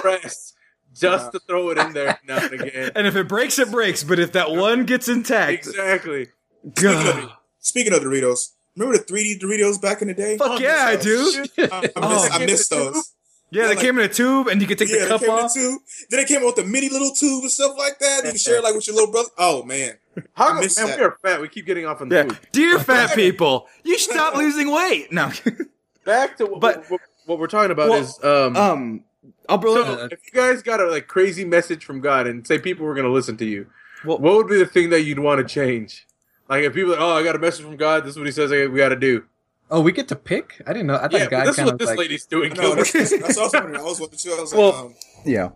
[0.00, 0.54] press
[0.94, 2.90] just to throw it in there now and again.
[2.96, 4.02] and if it breaks, it breaks.
[4.04, 6.28] But if that one gets intact, Exactly.
[6.74, 10.36] Speaking of, God, speaking of Doritos, remember the 3D Doritos back in the day?
[10.36, 11.44] fuck oh, yeah, I do.
[11.58, 12.08] I, I Oh.
[12.14, 12.92] miss, I miss oh.
[12.92, 13.12] those.
[13.50, 15.20] Yeah, they like- came in a tube, and you could take yeah, the they cup
[15.20, 15.54] came in a off.
[15.54, 15.80] tube.
[16.10, 18.24] Then they came out with the mini little tube and stuff like that.
[18.24, 19.28] You can share it like with your little brother.
[19.38, 19.94] Oh man,
[20.34, 20.98] How I come, miss man, that.
[20.98, 21.40] we are fat.
[21.40, 22.38] We keep getting off on the Yeah, food.
[22.52, 25.12] dear fat people, you should stop losing weight.
[25.12, 25.30] No,
[26.04, 28.56] Back to what, But- what, what we're talking about Well, is um.
[28.56, 29.04] um,
[29.48, 32.46] I'll bring so uh, if you guys got a like crazy message from God and
[32.46, 33.66] say people were going to listen to you,
[34.04, 36.06] Well- what would be the thing that you'd want to change?
[36.48, 38.04] Like if people, are like, oh, I got a message from God.
[38.04, 39.24] This is what He says we got to do.
[39.70, 40.62] Oh, we get to pick?
[40.66, 40.94] I didn't know.
[40.96, 42.54] I thought Yeah, God this is kind what of this like lady's doing.
[42.54, 42.76] no, Gilbert.
[42.90, 44.12] that's, that's, that's what I was wondering.
[44.14, 44.32] I too.
[44.32, 44.94] I was Well- like, um,
[45.26, 45.48] yeah.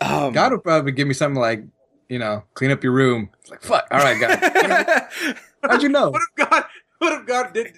[0.00, 1.62] Um, God would probably give me something like,
[2.10, 3.30] you know, clean up your room.
[3.40, 3.86] It's like, fuck.
[3.90, 5.08] All right, God.
[5.70, 6.10] How'd you know?
[6.10, 6.64] What if God?
[6.98, 7.72] What if God did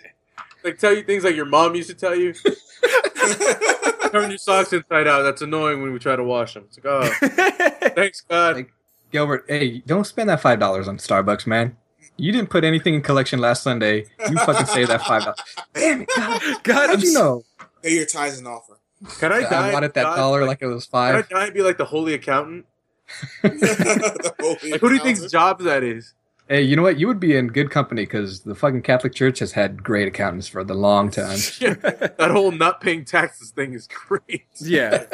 [0.65, 2.33] like tell you things like your mom used to tell you?
[4.11, 5.23] Turn your socks inside out.
[5.23, 6.65] That's annoying when we try to wash them.
[6.69, 8.57] It's like, oh, thanks God.
[8.57, 8.73] Like-
[9.11, 11.77] Gilbert, hey, don't spend that five dollars on Starbucks, man.
[12.17, 14.07] You didn't put anything in collection last Sunday.
[14.29, 15.39] You fucking save that five dollars.
[15.75, 16.41] Damn it, God.
[16.63, 17.45] God, I'm How'd you know?
[17.83, 18.79] pay your tithes and offer.
[19.19, 19.69] Can I I die?
[19.71, 20.17] I wanted that God?
[20.17, 21.29] dollar like it was Can I five.
[21.29, 22.67] die and be like the holy accountant?
[23.43, 25.33] The holy Like, who do you think's accountant.
[25.33, 26.15] job that is?
[26.49, 26.99] Hey, you know what?
[26.99, 30.49] You would be in good company because the fucking Catholic Church has had great accountants
[30.49, 31.39] for the long time.
[31.61, 34.45] that whole not paying taxes thing is great.
[34.61, 35.07] yeah.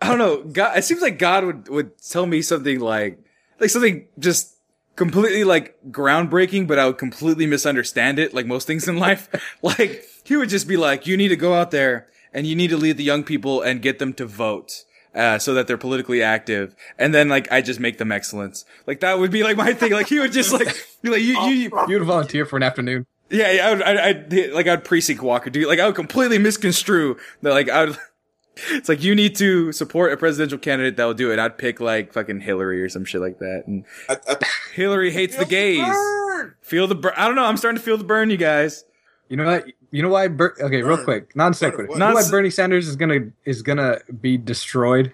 [0.00, 0.42] I don't know.
[0.44, 3.18] God, it seems like God would would tell me something like
[3.58, 4.56] like something just
[4.96, 8.32] completely like groundbreaking, but I would completely misunderstand it.
[8.32, 9.28] Like most things in life,
[9.62, 12.68] like he would just be like, "You need to go out there and you need
[12.68, 16.22] to lead the young people and get them to vote." Uh, so that they're politically
[16.22, 18.64] active, and then like I just make them excellence.
[18.86, 19.90] Like that would be like my thing.
[19.90, 20.68] Like he would just like
[21.02, 23.06] be like you, you, You would volunteer for an afternoon.
[23.30, 25.68] Yeah, yeah, I would, I, I'd, like, I'd precinct walker, dude.
[25.68, 27.96] Like, I would completely misconstrue that, like, I would,
[28.70, 31.38] it's like, you need to support a presidential candidate that will do it.
[31.38, 33.64] I'd pick, like, fucking Hillary or some shit like that.
[33.68, 34.36] And I, I,
[34.74, 35.86] Hillary hates the gays.
[35.86, 36.54] Burn!
[36.60, 37.12] Feel the burn.
[37.16, 37.44] I don't know.
[37.44, 38.84] I'm starting to feel the burn, you guys.
[39.28, 39.66] You know what?
[39.90, 40.28] You know why?
[40.28, 41.90] Ber- okay, real quick, non sequitur.
[41.92, 45.12] You know why Bernie Sanders is gonna is gonna be destroyed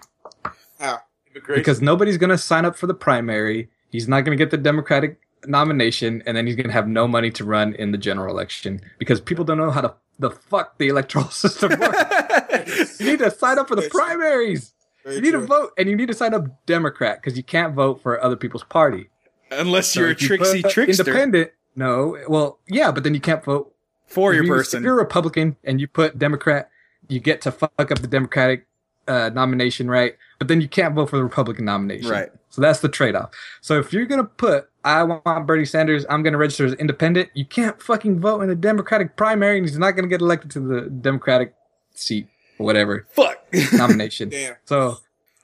[0.79, 0.99] How?
[1.47, 3.69] because nobody's gonna sign up for the primary.
[3.89, 7.43] He's not gonna get the Democratic nomination, and then he's gonna have no money to
[7.43, 11.29] run in the general election because people don't know how to the fuck the electoral
[11.29, 12.99] system works.
[12.99, 14.73] you need to sign up for the primaries.
[15.03, 17.73] Very You need to vote, and you need to sign up Democrat because you can't
[17.73, 19.09] vote for other people's party.
[19.51, 21.51] Unless So you're a if you tricksy trickster Independent.
[21.75, 23.73] No, well, yeah, but then you can't vote
[24.07, 24.79] for your you- person.
[24.79, 26.69] If you're a Republican and you put Democrat,
[27.07, 28.65] you get to fuck up the Democratic
[29.07, 30.15] uh, nomination, right?
[30.39, 32.29] But then you can't vote for the Republican nomination, Right.
[32.49, 33.29] So that's the trade-off.
[33.61, 37.29] So if you're gonna put, I want Bernie Sanders, I'm gonna register as independent.
[37.33, 40.59] You can't fucking vote in the Democratic primary, and he's not gonna get elected to
[40.59, 41.53] the Democratic
[41.93, 43.37] seat or whatever Fuck.
[43.73, 44.29] nomination.
[44.29, 44.55] Damn.
[44.65, 44.97] So.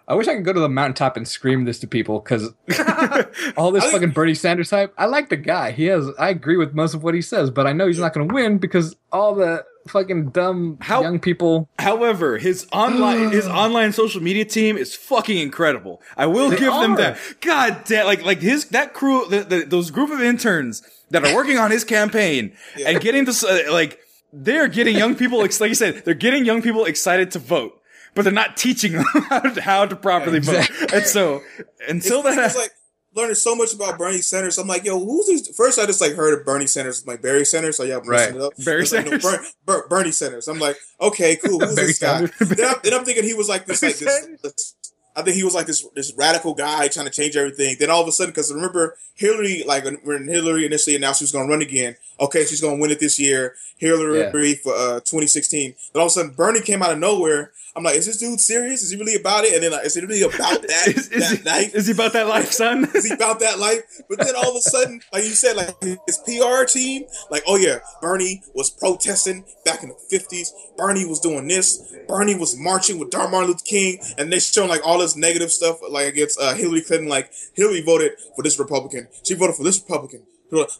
[0.08, 2.50] I wish I could go to the mountaintop and scream this to people because
[3.58, 4.94] all this fucking Bernie Sanders hype.
[4.98, 5.72] I like the guy.
[5.72, 6.08] He has.
[6.20, 8.34] I agree with most of what he says, but I know he's not going to
[8.34, 11.70] win because all the fucking dumb How- young people.
[11.80, 16.02] However, his online his online social media team is fucking incredible.
[16.18, 17.18] I will They give them that.
[17.42, 21.36] God damn, like like his that crew, the, the, those group of interns that are
[21.36, 22.90] working on his campaign Yeah.
[22.90, 24.00] and getting this uh, like
[24.32, 27.80] they're getting young people like you said they're getting young people excited to vote,
[28.16, 30.76] but they're not teaching them how to, how to properly Exactly.
[30.78, 30.94] vote.
[30.94, 31.42] And so
[31.88, 32.72] until It's- that it's like
[33.16, 34.58] learning so much about Bernie Sanders.
[34.58, 35.56] I'm like, yo, who's this?
[35.56, 37.78] First, I just like heard of Bernie Sanders, like Barry Sanders.
[37.78, 38.20] So yeah, I'm Right.
[38.34, 38.54] messing it up.
[38.66, 39.56] Barry It's like, no, Sanders?
[39.66, 40.48] Ber- Ber- Bernie Sanders.
[40.48, 41.60] I'm like, okay, cool.
[41.60, 42.22] Who's this guy?
[42.40, 44.76] Then, I'm, then I'm thinking he was like this, like this, this.
[45.16, 47.76] I think he was like this this radical guy trying to change everything.
[47.80, 51.26] Then all of a sudden, because remember Hillary, like when- when Hillary initially announced she
[51.26, 53.54] was going to run again, okay, she's going to win it this year.
[53.84, 55.76] Hillary for uh, 2016.
[55.94, 57.52] Then all of a sudden, Bernie came out of nowhere.
[57.76, 58.84] I'm like, is this dude serious?
[58.84, 59.54] Is he really about it?
[59.54, 61.74] And then like, is it really about that is, he, night?
[61.74, 62.88] is he about that life, son?
[62.96, 63.82] is he about that life?
[64.08, 67.58] But then all of a sudden, like you said, like his PR team, like, oh
[67.58, 70.54] yeah, Bernie was protesting back in the fifties.
[70.78, 71.96] Bernie was doing this.
[72.08, 75.80] Bernie was marching with Martin Luther King, and they showing like all this negative stuff,
[75.90, 77.10] like against uh, Hillary Clinton.
[77.10, 80.24] Like Hillary voted for this Republican, she voted for this Republican.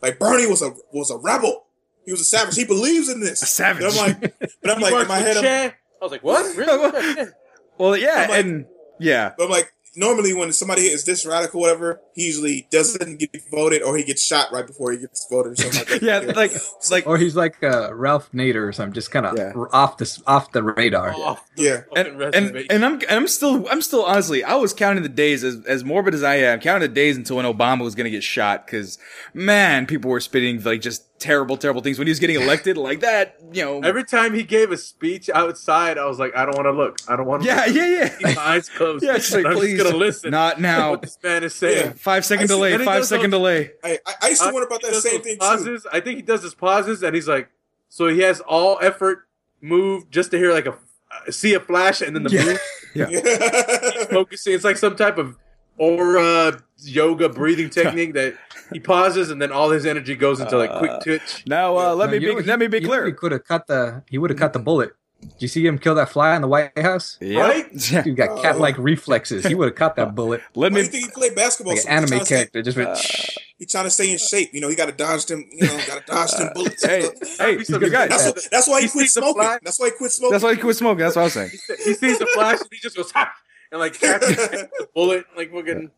[0.02, 1.66] Like Bernie was a was a rebel.
[2.06, 2.56] He was a savage.
[2.56, 3.42] He believes in this.
[3.42, 3.84] A savage.
[3.84, 5.74] And I'm like, but I'm like in my head, I'm, I
[6.06, 6.56] was like, what?
[6.58, 7.28] Really?
[7.80, 8.66] Well, yeah, like- and
[9.00, 9.32] yeah.
[9.36, 13.82] But I'm like, normally when somebody is this radical, whatever, he usually doesn't get voted
[13.82, 16.02] or he gets shot right before he gets voted or something like that.
[16.28, 16.52] Yeah, like
[16.92, 19.54] like Or he's like uh, Ralph Nader or something, just kind of Yeah.
[19.72, 21.14] off the off the radar.
[21.16, 21.82] Off the Yeah.
[21.96, 25.44] and, and and I'm and I'm still I'm still honestly I was counting the days
[25.44, 28.24] as as morbid as I am counting the days until when Obama was gonna get
[28.24, 29.00] shot because
[29.34, 33.00] man people were spitting like just terrible terrible things when he was getting elected like
[33.00, 36.56] that you know Every time he gave a speech outside, I was like, I don't
[36.56, 37.00] want to look.
[37.08, 37.48] I don't want to.
[37.48, 39.04] yeah yeah yeah Keep my eyes closed.
[39.06, 40.32] yeah like I'm please just gonna listen.
[40.32, 41.86] not now what this man is saying.
[41.88, 41.94] Yeah.
[41.94, 44.42] five second see- delay and he five does second those- delay I, I, I used
[44.44, 45.40] to wonder about that same those thing too.
[45.40, 45.88] pauses.
[45.92, 47.50] I think he does his pauses, and he's like,
[47.90, 49.28] so he has all effort
[49.62, 52.46] move just to hear like a uh, see a flash, and then the Yeah.
[52.46, 52.60] move
[52.96, 54.06] Yeah.
[54.12, 54.54] focusing.
[54.54, 55.38] It's like some type of
[55.78, 58.36] aura yoga breathing technique that
[58.72, 61.44] he pauses, and then all his energy goes into like Uh, quick twitch.
[61.48, 63.68] now uh, let No, me be know, let me be clear He could have cut
[63.68, 64.04] the.
[64.10, 64.92] He would have cut the bullet.
[65.22, 67.18] Did you see him kill that fly in the White House?
[67.22, 67.42] Yep.
[67.42, 67.66] Right?
[67.92, 68.02] Yeah.
[68.02, 69.46] Dude got cat-like reflexes.
[69.46, 71.74] He would have cut that bullet let Why do me you think he played basketball?
[71.76, 72.62] like so an anime He's trying character.
[72.62, 72.98] Just went.
[72.98, 74.50] Stay, he's trying to stay in shape.
[74.54, 75.46] You know, he got to dodge them.
[75.54, 76.84] You know, got to dodge them bullets.
[76.84, 77.10] Uh, hey
[77.40, 79.44] hey Be some- you That's, what, that's why he He quit smoking.
[79.64, 80.32] That's why he quit smoking.
[80.34, 82.60] that's why he quit smoking that's what I was saying He, he sees the flash,
[82.60, 83.32] and he just goes ha!
[83.74, 84.00] And like
[84.94, 85.92] bullet, like fucking.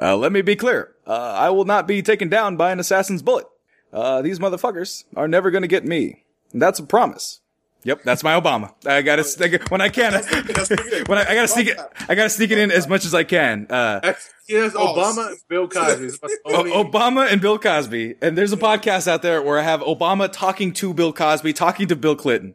[0.00, 0.94] Uh, let me be clear.
[1.06, 3.46] Uh, I will not be taken down by an assassin's bullet.
[3.92, 6.24] Uh, these motherfuckers are never gonna get me.
[6.52, 7.40] And that's a promise.
[7.84, 8.72] Yep, that's my Obama.
[8.86, 10.12] I gotta sneak when I can.
[10.12, 10.30] That's
[11.08, 13.24] when I, I gotta sneak it, I gotta sneak it in as much as I
[13.24, 13.66] can.
[13.68, 16.04] Uh, That's, he has Oh, Obama and Bill Cosby.
[16.04, 19.42] It's about the O- only- Obama and Bill Cosby, and there's a podcast out there
[19.42, 22.54] where I have Obama talking to Bill Cosby, talking to Bill Clinton.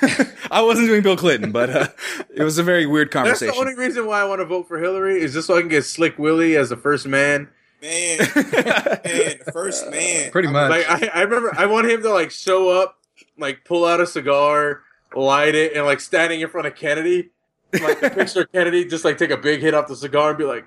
[0.52, 1.88] I wasn't doing Bill Clinton, but uh,
[2.34, 3.48] it was a very weird conversation.
[3.48, 3.76] That's conversation.
[3.76, 5.68] the only reason why I want to vote for Hillary is just so I can
[5.68, 7.48] get Slick Willie as the first man.
[7.82, 8.18] man,
[9.04, 10.30] man, first man.
[10.30, 10.70] Pretty much.
[10.70, 12.96] Like I, I remember, I want him to like show up,
[13.40, 14.82] like pull out a cigar,
[15.14, 17.30] light it, and like standing in front of Kennedy,
[17.82, 20.38] like the picture of Kennedy, just like take a big hit off the cigar and
[20.38, 20.64] be like,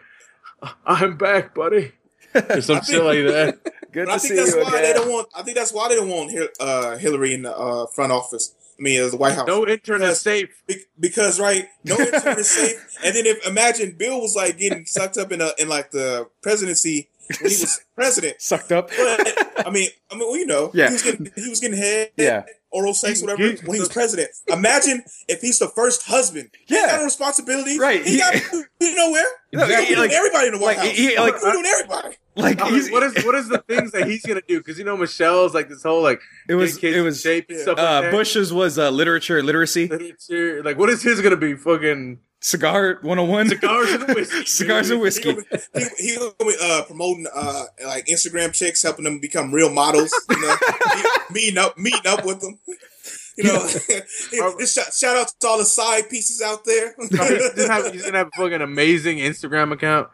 [0.86, 1.92] "I'm back, buddy,"
[2.36, 3.60] or some shit like that.
[3.94, 4.96] Good But I to think see that's you why they again.
[5.04, 5.28] don't want.
[5.36, 8.56] I think that's why they don't want uh, Hillary in the uh, front office.
[8.80, 9.48] I mean, uh, the White House.
[9.48, 10.64] No intern is Because- safe.
[10.66, 12.98] Be- because right, no intern is safe.
[13.06, 16.28] And then if imagine Bill was like getting sucked up in a in like the
[16.42, 18.42] presidency when he was president.
[18.42, 18.90] Sucked up.
[18.90, 20.88] But I mean, I mean, well, you know, Yeah.
[20.88, 22.46] he was getting he was getting head Yeah.
[22.74, 24.30] Oral sex, whatever, he- when he was president.
[24.48, 26.50] Imagine if he's the first husband.
[26.66, 26.88] He Yeah.
[26.88, 27.80] got no responsibility.
[27.80, 28.04] Right.
[28.04, 28.36] He, He- got
[28.80, 29.24] you nowhere.
[29.54, 30.98] No, He's he- doing like- everybody in the White like, House.
[30.98, 32.18] he- like- We're doing everybody.
[32.36, 34.58] Like I mean, he's, what is what is the things that he's gonna do?
[34.58, 37.60] Because you know Michelle's like this whole like it was kids it was shape and
[37.60, 38.10] stuff uh, like.
[38.12, 41.54] Bush's was uh, literature literacy Literature, like what is his gonna be?
[41.54, 44.46] Fucking cigar 101 cigars and whiskey.
[44.46, 45.44] cigars and whiskey gonna
[45.98, 46.18] he, he
[46.62, 50.14] uh, promoting uh, like Instagram chicks, helping them become real models.
[50.30, 50.56] You know,
[51.32, 52.60] meeting up, meeting up with them.
[53.38, 53.68] You know,
[54.60, 56.94] just shout, shout out to all the side pieces out there.
[57.00, 60.10] he's, gonna have, he's gonna have a fucking amazing Instagram account.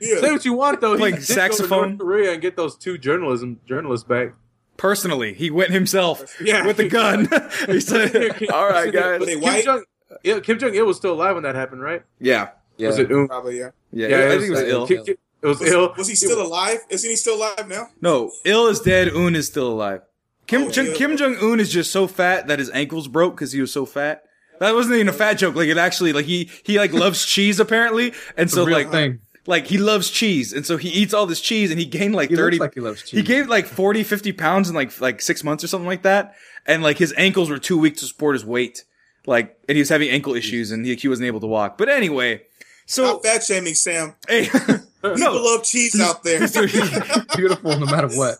[0.00, 0.96] Say what you want though.
[0.96, 1.88] Playing he did go to saxophone.
[1.90, 4.32] North Korea and get those two journalism journalists back.
[4.76, 7.28] personally he went himself Yeah, with a gun
[7.66, 9.64] he said all right guys Were they Kim white?
[9.64, 9.84] Jong,
[10.22, 12.02] yeah, Kim Jong Il was still alive when that happened, right?
[12.20, 12.88] yeah Yeah.
[12.88, 13.10] Was it?
[13.12, 13.70] Um, Probably yeah.
[13.92, 15.70] yeah, Yeah, I it think was, it was uh, ill Kim- Kim- it was, Was,
[15.70, 15.94] ill.
[15.98, 16.78] was he still alive?
[16.88, 17.88] Isn't he still alive now?
[18.00, 20.02] no ill is dead un is still alive
[20.46, 20.94] kim Oh, Jong, yeah.
[20.94, 24.22] kim jong-un is just so fat that his ankles broke because he was so fat
[24.60, 27.58] that wasn't even a fat joke like it actually like he he like loves cheese
[27.60, 29.18] apparently and so like thing.
[29.46, 32.30] like he loves cheese and so he eats all this cheese and he gained like
[32.30, 33.18] He 30 looks like he loves cheese.
[33.18, 36.34] He gained like 40, 50 pounds in like like six months or something like that.
[36.66, 38.84] And like his ankles were too weak to support his weight.
[39.26, 41.78] Like, and he was having ankle issues and he, he wasn't able to walk.
[41.78, 42.42] But anyway,
[42.86, 44.14] so, Stop fat shaming, Sam.
[44.28, 44.48] hey,
[45.02, 46.40] People no, love cheese out there.
[47.36, 48.38] beautiful no matter what.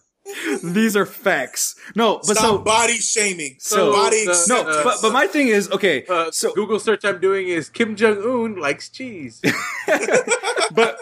[0.62, 1.75] these are facts.
[1.97, 3.57] No, but Stop so, body shaming.
[3.59, 4.77] so, body uh, no, acceptance.
[4.85, 8.18] but, but my thing is, okay, Uh, so, Google search I'm doing is Kim Jong
[8.18, 9.40] Un likes cheese.
[10.73, 10.99] but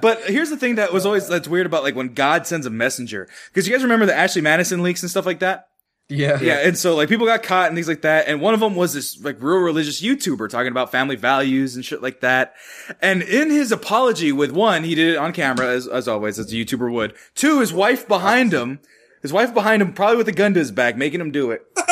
[0.00, 2.70] but here's the thing that was always that's weird about like when God sends a
[2.70, 5.68] messenger because you guys remember the Ashley Madison leaks and stuff like that.
[6.10, 6.40] Yeah.
[6.40, 8.74] Yeah, and so like people got caught and things like that, and one of them
[8.74, 12.54] was this like real religious YouTuber talking about family values and shit like that.
[13.02, 16.50] And in his apology, with one, he did it on camera as as always, as
[16.50, 17.14] a YouTuber would.
[17.34, 18.80] Two, his wife behind him,
[19.20, 21.62] his wife behind him, probably with a gun to his back, making him do it.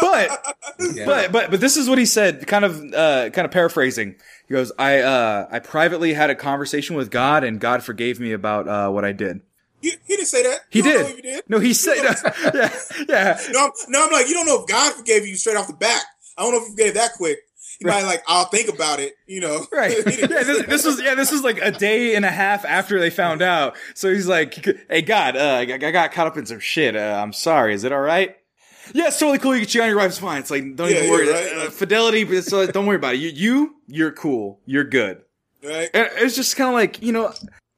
[0.00, 1.04] But Yeah.
[1.06, 4.16] but but but this is what he said, kind of uh kind of paraphrasing.
[4.48, 8.32] He goes, I uh I privately had a conversation with God, and God forgave me
[8.32, 9.42] about uh what I did.
[9.80, 10.60] He, he didn't say that.
[10.70, 11.16] He You did.
[11.16, 11.44] he did.
[11.48, 11.96] No, he said,
[12.54, 12.72] yeah,
[13.08, 13.38] yeah.
[13.52, 15.72] No, I'm, no, I'm like, you don't know if God forgave you straight off the
[15.74, 16.02] bat.
[16.36, 17.38] I don't know if he forgave that quick.
[17.78, 19.14] He might like, I'll think about it.
[19.26, 19.96] You know, Right.
[20.06, 23.08] Yeah, this, this was yeah, this was like a day and a half after they
[23.10, 23.74] found out.
[23.94, 24.52] So he's like,
[24.90, 26.94] "Hey God, uh, I I got caught up in some shit.
[26.94, 27.72] Uh, I'm sorry.
[27.72, 28.36] Is it all right?"
[28.92, 29.54] Yeah, it's totally cool.
[29.54, 30.40] You can cheat on your wife's fine.
[30.40, 31.28] It's like don't Yeah, even yeah, worry.
[31.30, 31.66] right.
[31.68, 33.18] Uh, fidelity, but it's, uh, don't worry about it.
[33.18, 34.60] You, you, you're cool.
[34.66, 35.22] You're good.
[35.64, 35.88] right.
[35.94, 37.32] And it's just kind of like you know,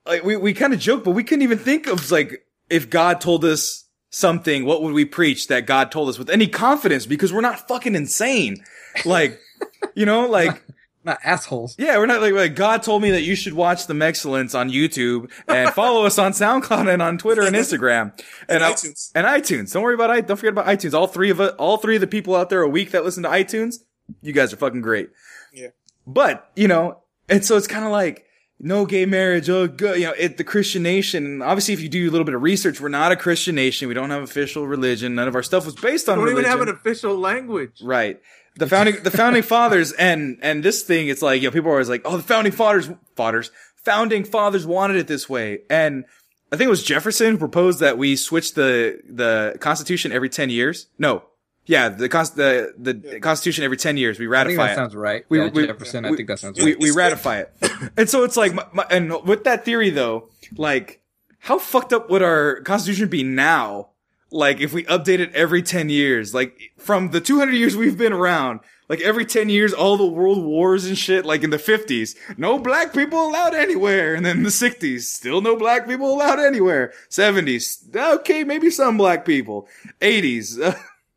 [0.06, 3.20] like we we kind of joke, but we couldn't even think of like if God
[3.20, 7.06] told us something, what would we preach that God told us with any confidence?
[7.06, 8.62] Because we're not fucking insane.
[9.04, 9.38] Like,
[9.94, 10.62] you know, like.
[11.04, 11.74] Not assholes.
[11.80, 14.70] Yeah, we're not like, like God told me that you should watch the Excellence on
[14.70, 18.12] YouTube and follow us on SoundCloud and on Twitter and Instagram
[18.48, 19.10] and And I- iTunes.
[19.12, 19.72] and iTunes.
[19.72, 20.28] Don't worry about it.
[20.28, 20.94] Don't forget about iTunes.
[20.94, 23.24] All three of it, all three of the people out there a week that listen
[23.24, 23.78] to iTunes,
[24.20, 25.10] you guys are fucking great.
[25.52, 25.70] Yeah.
[26.06, 28.24] But you know, and so it's kind of like
[28.62, 29.50] no gay marriage.
[29.50, 29.98] Oh, good.
[30.00, 31.42] You know, it the Christian nation.
[31.42, 33.88] Obviously, if you do a little bit of research, we're not a Christian nation.
[33.88, 35.14] We don't have official religion.
[35.16, 36.50] None of our stuff was based on We don't religion.
[36.52, 37.80] even have an official language.
[37.82, 38.20] Right.
[38.56, 41.72] The founding, the founding fathers, and and this thing, it's like you know, people are
[41.74, 46.04] always like, oh, the founding fathers, fathers, founding fathers wanted it this way, and
[46.52, 50.50] I think it was Jefferson who proposed that we switch the the Constitution every ten
[50.50, 50.86] years.
[50.98, 51.22] No,
[51.66, 54.76] yeah, the cons- the the Constitution every ten years we I think ratify that it.
[54.76, 55.24] sounds right.
[55.28, 56.80] We- yeah, we- Jefferson, I think that sounds we, right.
[56.80, 57.52] we ratify it.
[57.96, 61.00] And so it's like, my, my, and with that theory though, like,
[61.40, 63.88] how fucked up would our constitution be now?
[64.30, 68.14] Like, if we update it every 10 years, like, from the 200 years we've been
[68.14, 72.14] around, like, every 10 years, all the world wars and shit, like in the 50s,
[72.38, 74.14] no black people allowed anywhere.
[74.14, 76.94] And then the 60s, still no black people allowed anywhere.
[77.10, 79.68] 70s, okay, maybe some black people.
[80.00, 80.74] 80s, uh,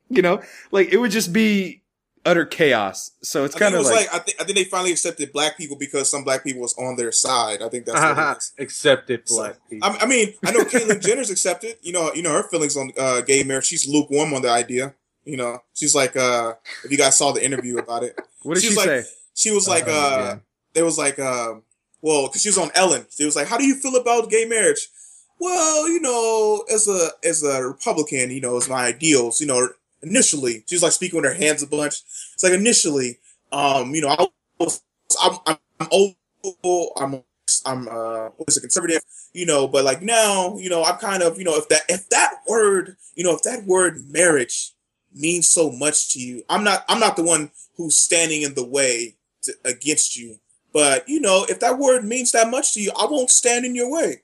[0.10, 0.42] you know,
[0.72, 1.82] like, it would just be
[2.26, 3.12] utter chaos.
[3.22, 5.58] So it's kind of was like, like, I, think I think they finally accepted black
[5.58, 7.62] people because some black people was on their side.
[7.62, 8.54] I think that's what it is.
[8.58, 9.88] Accepted So, black people.
[9.90, 11.78] I, I mean, I know Caitlyn Jenner's accepted.
[11.84, 13.66] You know, you know her feelings on uh, gay marriage.
[13.66, 14.96] She's lukewarm on the idea.
[15.24, 18.64] You know, she's like, uh, if you guys saw the interview about it, what did
[18.64, 19.04] she's she like- say?
[19.34, 20.38] she was like, Uh, uh, yeah.
[20.74, 21.56] there was like, uh,
[22.02, 23.06] well, because she was on Ellen.
[23.10, 24.88] She was like, "How do you feel about gay marriage?"
[25.40, 29.68] Well, you know, as a as a Republican, you know, as my ideals, you know,
[30.06, 32.04] initially she was like speaking with her hands a bunch.
[32.34, 33.20] It's like initially,
[33.52, 34.28] um, you know, I
[34.60, 34.82] was,
[35.22, 36.16] I'm, I'm, old,
[36.98, 37.24] I'm,
[37.66, 39.02] I'm, uh, what is a conservative,
[39.34, 42.10] you know, but like now, you know, I'm kind of, you know, if that, if
[42.10, 44.72] that word, you know, if that word marriage
[45.14, 48.66] means so much to you, I'm not, I'm not the one who's standing in the
[48.66, 50.38] way to, against you.
[50.74, 53.76] But you know, if that word means that much to you, I won't stand in
[53.76, 54.24] your way.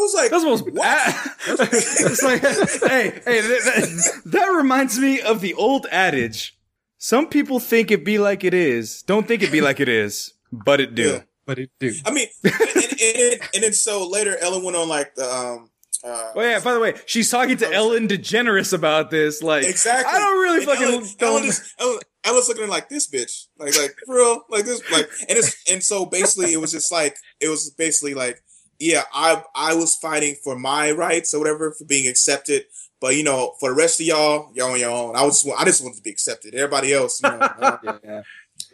[0.00, 0.64] Was like, That's the most.
[0.70, 1.16] what?
[1.46, 6.56] it's like, hey, hey, that, that, that reminds me of the old adage.
[6.98, 9.02] Some people think it be like it is.
[9.02, 11.02] Don't think it be like it is, but it do.
[11.02, 11.20] Yeah.
[11.44, 11.92] But it do.
[12.06, 15.68] I mean, and, and, and, and then so later, Ellen went on like the um.
[16.04, 16.58] Uh, Oh yeah.
[16.60, 19.42] By the way, she's talking to Ellen DeGeneres about this.
[19.42, 20.12] Like, Exactly.
[20.12, 20.84] I don't really And fucking.
[20.84, 24.42] Ellen, don't- Ellen, is, Ellen, Ellen's looking at like this bitch, like like for real,
[24.48, 28.14] like this, like and it's and so basically it was just like it was basically
[28.14, 28.42] like
[28.82, 32.64] yeah, I I was fighting for my rights or whatever for being accepted,
[33.00, 35.16] but you know for the rest of y'all, y'all on your own.
[35.16, 36.54] I was I just wanted to be accepted.
[36.54, 38.22] Everybody else, you know, uh, Yeah.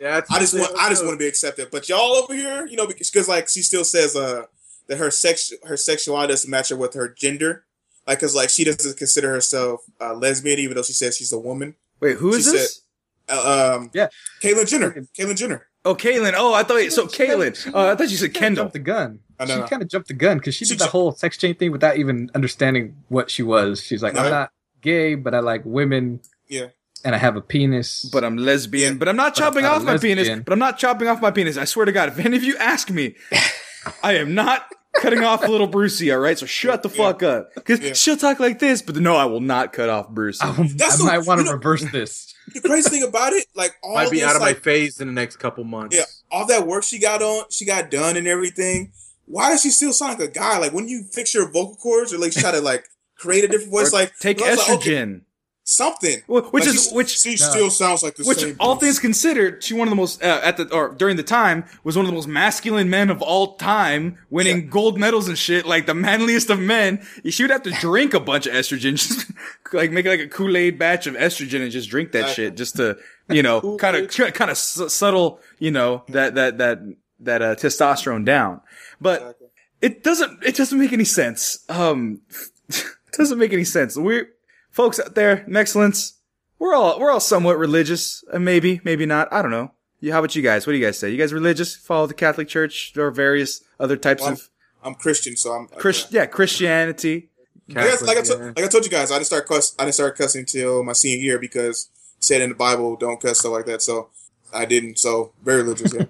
[0.00, 1.70] Yeah, I just want I just want to be accepted.
[1.70, 4.44] But y'all over here, you know, because like she still says uh
[4.88, 7.64] that her sex her sexuality doesn't match her with her gender.
[8.06, 11.38] Like, cause like she doesn't consider herself uh, lesbian, even though she says she's a
[11.38, 11.74] woman.
[12.00, 12.80] Wait, who is She this?
[13.28, 14.09] Uh, um, Yeah.
[14.42, 14.92] Caitlyn Jenner.
[15.18, 15.66] Caitlyn Jenner.
[15.84, 16.32] Oh, Caitlyn.
[16.34, 16.80] Oh, I thought.
[16.90, 17.54] So, She Caitlyn.
[17.54, 18.68] she- Oh, I thought you said Kendall.
[18.70, 19.20] the gun.
[19.41, 19.62] I know.
[19.62, 21.59] She kind of jumped the gun because she She did the ju- whole sex change
[21.59, 23.82] thing without even understanding what she was.
[23.82, 24.24] She's like, Right.
[24.26, 26.20] I'm not gay, but I like women.
[26.49, 26.66] Yeah.
[27.05, 28.05] And I have a penis.
[28.12, 28.95] But I'm lesbian.
[28.95, 28.99] Yeah.
[28.99, 30.28] But I'm not But I'm chopping not off my penis.
[30.45, 31.57] But I'm not chopping off my penis.
[31.57, 33.14] I swear to God, if any of you ask me,
[34.03, 34.66] I am not
[34.97, 36.11] cutting off little Brucey.
[36.11, 36.97] All right, so shut the Yeah.
[36.97, 37.51] fuck up.
[37.55, 37.93] Because Yeah.
[37.93, 40.41] she'll talk like this, but no, I will not cut off Brucey.
[40.43, 42.34] I, That's the- might want you to know- reverse this.
[42.49, 45.03] The crazy thing about it, like all might be this, out of like, my phase
[45.03, 45.95] in the next couple months.
[45.95, 46.05] Yeah.
[46.30, 48.91] all that work she got on, she got done and everything.
[49.31, 50.59] Why does she still sound like a guy?
[50.59, 52.85] Like when you fix your vocal cords or like try to like
[53.16, 55.20] create a different voice, Or like take I was like, okay, estrogen,
[55.64, 56.20] something.
[56.26, 57.37] Wh- which Like, is she, which she No.
[57.37, 58.49] still sounds like the which same.
[58.51, 61.22] Which, all things considered, she one of the most uh, at the or during the
[61.22, 65.37] time was one of the most masculine men of all time, winning gold medals and
[65.37, 67.05] shit, like the manliest of men.
[67.29, 69.31] She would have to drink a bunch of estrogen, just
[69.74, 72.45] like make like a Kool Aid batch of estrogen and just drink that Exactly.
[72.47, 72.97] shit, just to
[73.29, 76.79] you know, kind of kind of subtle, you know, that that that
[77.20, 78.60] that uh, testosterone down.
[79.00, 79.46] But Exactly.
[79.82, 81.64] it doesn't it doesn't make any sense.
[81.68, 82.20] Um,
[82.68, 83.96] it doesn't make any sense.
[83.96, 84.28] We're
[84.70, 86.14] folks out there, in excellence.
[86.58, 89.32] We're all we're all somewhat religious, uh, maybe maybe not.
[89.32, 89.72] I don't know.
[90.00, 90.66] Yeah, how about you guys?
[90.66, 91.10] What do you guys say?
[91.10, 91.74] You guys religious?
[91.76, 94.48] Follow the Catholic Church or various other types Well, of
[94.82, 96.10] I'm Christian, so I'm Christian.
[96.12, 97.30] Yeah, Christianity.
[97.70, 98.44] I guess, like I, to- yeah.
[98.56, 99.74] like I told you guys, I didn't start cuss.
[99.78, 103.20] I didn't start cussing till my senior year because it said in the Bible don't
[103.20, 103.82] cuss stuff like that.
[103.82, 104.08] So
[104.53, 104.99] I didn't.
[104.99, 105.92] So very religious.
[105.99, 106.05] Yeah,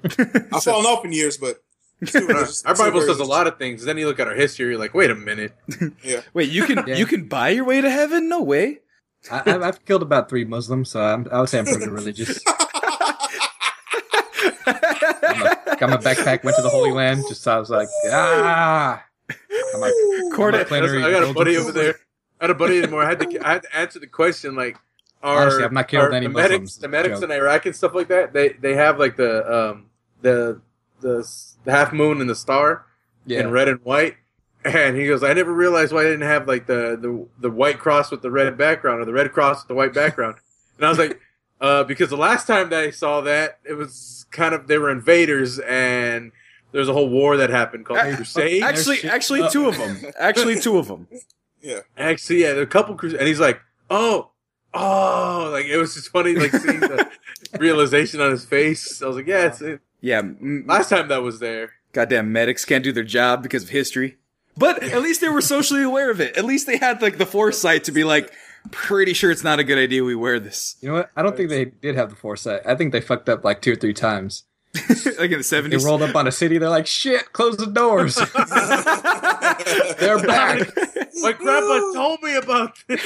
[0.53, 1.63] I've fallen off in years, but
[2.01, 2.65] religious.
[2.65, 3.85] Our Bible very says a lot of things.
[3.85, 5.57] Then you look at our history, you're like, wait a minute.
[6.05, 6.97] Yeah, Wait, you can Yeah.
[6.97, 8.29] you can buy your way to heaven?
[8.29, 8.79] No way.
[9.31, 12.39] I, I've, I've killed about three Muslims, so I'm, I would say I'm pretty religious.
[15.79, 17.23] Got my backpack, went to the Holy Land.
[17.29, 19.05] Just so I was like, ah.
[19.75, 19.93] I'm like,
[20.35, 21.97] Court- I'm a plenary I got a buddy over there.
[22.41, 23.03] I had a buddy anymore.
[23.03, 24.77] I had to I had to answer the question like
[25.23, 26.79] are, Honestly, I've not killed are any the medics, Muslims.
[26.79, 27.31] the medics Joke.
[27.31, 28.33] in Iraq and stuff like that.
[28.33, 29.87] They they have like the um
[30.23, 30.61] the
[31.01, 31.29] the,
[31.65, 32.85] the half moon and the star
[33.27, 33.41] Yeah.
[33.41, 34.17] in red and white.
[34.65, 37.79] And he goes, I never realized why I didn't have like the, the the white
[37.79, 40.37] cross with the red background or the red cross with the white background.
[40.77, 41.21] And I was like,
[41.61, 44.91] uh, because the last time that I saw that, it was kind of they were
[44.91, 46.33] invaders and
[46.73, 48.63] there's a whole war that happened called Ac- Crusade.
[48.63, 49.97] Actually, actually, two of them.
[50.19, 51.07] Actually, two of them.
[51.63, 51.81] yeah.
[51.97, 54.33] Actually, yeah, a couple cruise, and he's like, "Oh,
[54.75, 57.09] oh!" Like it was just funny, like seeing the
[57.59, 59.03] realization on his face.
[59.03, 59.81] I was like, "Yeah, it's it.
[60.01, 63.71] Yeah, m- last time that was there." goddamn medics can't do their job because of
[63.71, 64.19] history.
[64.57, 66.37] But at least they were socially aware of it.
[66.37, 68.33] At least they had like the foresight to be like,
[68.71, 70.77] pretty sure it's not a good idea we wear this.
[70.81, 71.11] You know what?
[71.17, 72.63] I don't think they did have the foresight.
[72.67, 74.45] I think they fucked up like two or three times.
[75.19, 75.85] like in the They seventies.
[75.85, 76.59] rolled up on a city.
[76.59, 78.15] They're like, shit, close the doors.
[79.99, 80.69] They're back.
[81.23, 83.03] My grandpa told me about this.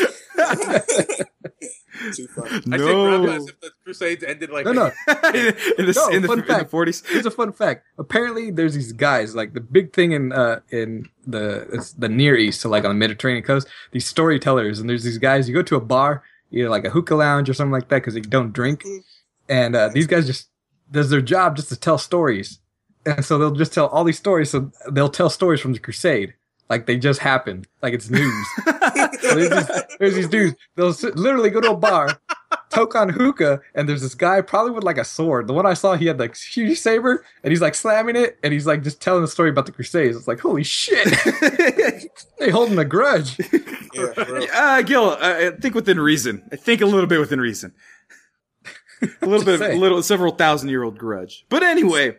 [2.16, 2.50] Too funny.
[2.50, 3.06] I say No.
[3.06, 4.86] grandpa as if the Crusades ended like No, no.
[4.86, 6.70] in the No, in the fun in the fact.
[6.70, 7.02] forties.
[7.06, 7.84] Here's a fun fact.
[7.98, 9.34] Apparently, there's these guys.
[9.34, 12.90] Like the big thing in uh in the it's the Near East, so like on
[12.90, 15.48] the Mediterranean coast, these storytellers, and there's these guys.
[15.48, 18.14] You go to a bar, either like a hookah lounge or something like that, because
[18.14, 18.84] they don't drink,
[19.48, 20.48] and uh, these guys just
[20.92, 22.60] does their job just to tell stories,
[23.04, 24.50] and so they'll just tell all these stories.
[24.50, 26.34] So they'll tell stories from the Crusade.
[26.70, 28.46] Like they just happened, like it's news.
[29.22, 30.56] So there's, these, there's these dudes.
[30.74, 32.20] They'll sit, literally go to a bar,
[32.70, 35.46] toke on hookah, and there's this guy probably with like a sword.
[35.46, 38.52] The one I saw, he had like huge saber, and he's like slamming it, and
[38.52, 40.16] he's like just telling the story about the Crusades.
[40.16, 41.06] It's like holy shit,
[42.38, 43.38] they holding a grudge.
[43.94, 44.40] Yeah, for.
[44.52, 46.42] Uh, Gil, I I think within reason.
[46.50, 47.72] I think a little bit within reason.
[49.22, 49.80] a little bit, a saying.
[49.80, 51.44] little several thousand year old grudge.
[51.48, 52.16] But anyway,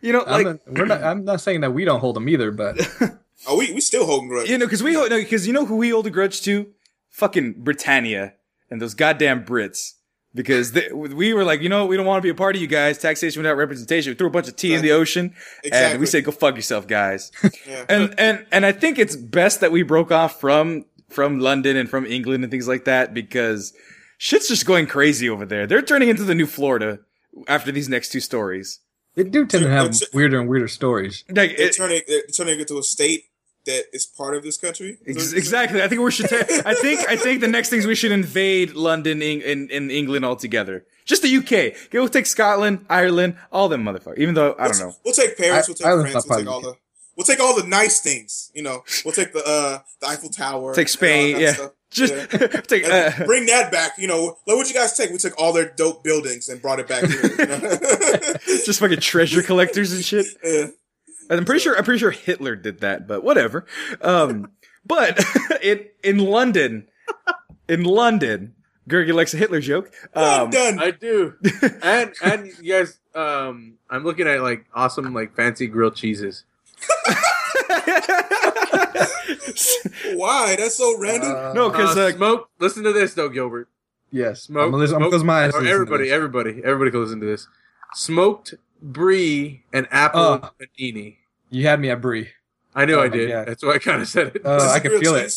[0.00, 1.02] you know, I'm like not, we're not.
[1.02, 2.76] I'm not saying that we don't hold them either, but
[3.46, 4.48] Oh, we we still holding grudge.
[4.48, 6.66] you know, because we no, because you know who we hold a grudge to?
[7.10, 8.34] Fucking Britannia
[8.70, 9.94] and those goddamn Brits.
[10.34, 12.62] because they, we were like, you know, we don't want to be a part of
[12.62, 12.96] you guys.
[12.98, 14.12] Taxation without representation.
[14.12, 15.34] We threw a bunch of tea in the ocean,
[15.70, 17.30] and we said, "Go fuck yourself, guys."
[17.66, 17.84] Yeah.
[17.88, 21.90] and and and I think it's best that we broke off from from London and
[21.90, 23.74] from England and things like that because
[24.22, 25.66] shit's just going crazy over there.
[25.66, 27.00] They're turning into the new Florida
[27.48, 28.78] after these next two stories.
[29.16, 31.24] They do tend to have It's- weirder and weirder stories.
[31.28, 33.24] Like They're it, turning they're turning it into a state
[33.66, 34.96] that is part of this country.
[35.06, 35.82] ex- exactly.
[35.82, 36.28] I think we should.
[36.30, 39.90] Ta- I think I think the next things we should invade London in, in, in
[39.90, 40.84] England altogether.
[41.04, 41.52] Just the UK.
[41.52, 44.18] Okay, we'll take Scotland, Ireland, all them motherfuckers.
[44.18, 44.94] Even though I don't know.
[45.04, 45.66] We'll take Paris.
[45.66, 46.28] I- We'll take Ireland's France.
[46.28, 46.76] not We'll take all the the.
[47.16, 48.50] We'll take all the nice things.
[48.54, 50.74] You know, we'll take the uh the Eiffel Tower.
[50.74, 51.52] Take Spain, and all that yeah.
[51.54, 51.70] stuff.
[51.92, 52.26] Just Yeah.
[52.66, 52.84] take.
[52.88, 53.92] Uh, bring that back.
[53.98, 55.10] You know, like what you guys take?
[55.10, 57.22] We took all their dope buildings and brought it back here.
[57.38, 57.58] You know?
[58.64, 60.26] just fucking treasure collectors and shit.
[60.44, 60.66] yeah.
[61.30, 63.66] I'm pretty sure I'm pretty sure Hitler did that, but whatever.
[64.00, 64.50] Um,
[64.84, 65.22] but
[65.62, 66.88] in in London,
[67.68, 68.54] in London,
[68.88, 69.92] Gergie likes a Hitler joke.
[70.14, 70.78] I'm Um, done.
[70.80, 71.34] I do.
[71.82, 76.44] and and you guys, um, I'm looking at like awesome like fancy grilled cheeses.
[80.14, 80.56] Why?
[80.56, 81.54] That's so random.
[81.54, 82.50] no, because uh, uh, smoke.
[82.58, 83.68] Listen to this though, Gilbert.
[84.10, 84.64] Yes, Smoke.
[84.66, 85.52] I'm gonna I'm close my eyes.
[85.52, 87.48] to or listen to everybody, everybody, everybody can listen to this.
[87.94, 90.50] Smoked brie and apple Oh.
[90.60, 91.16] panini.
[91.50, 92.28] You had me at Brie.
[92.74, 93.28] I knew Oh I did.
[93.30, 93.48] God.
[93.48, 94.44] That's why I kind of said it.
[94.44, 95.32] Uh, I can grilled feel it.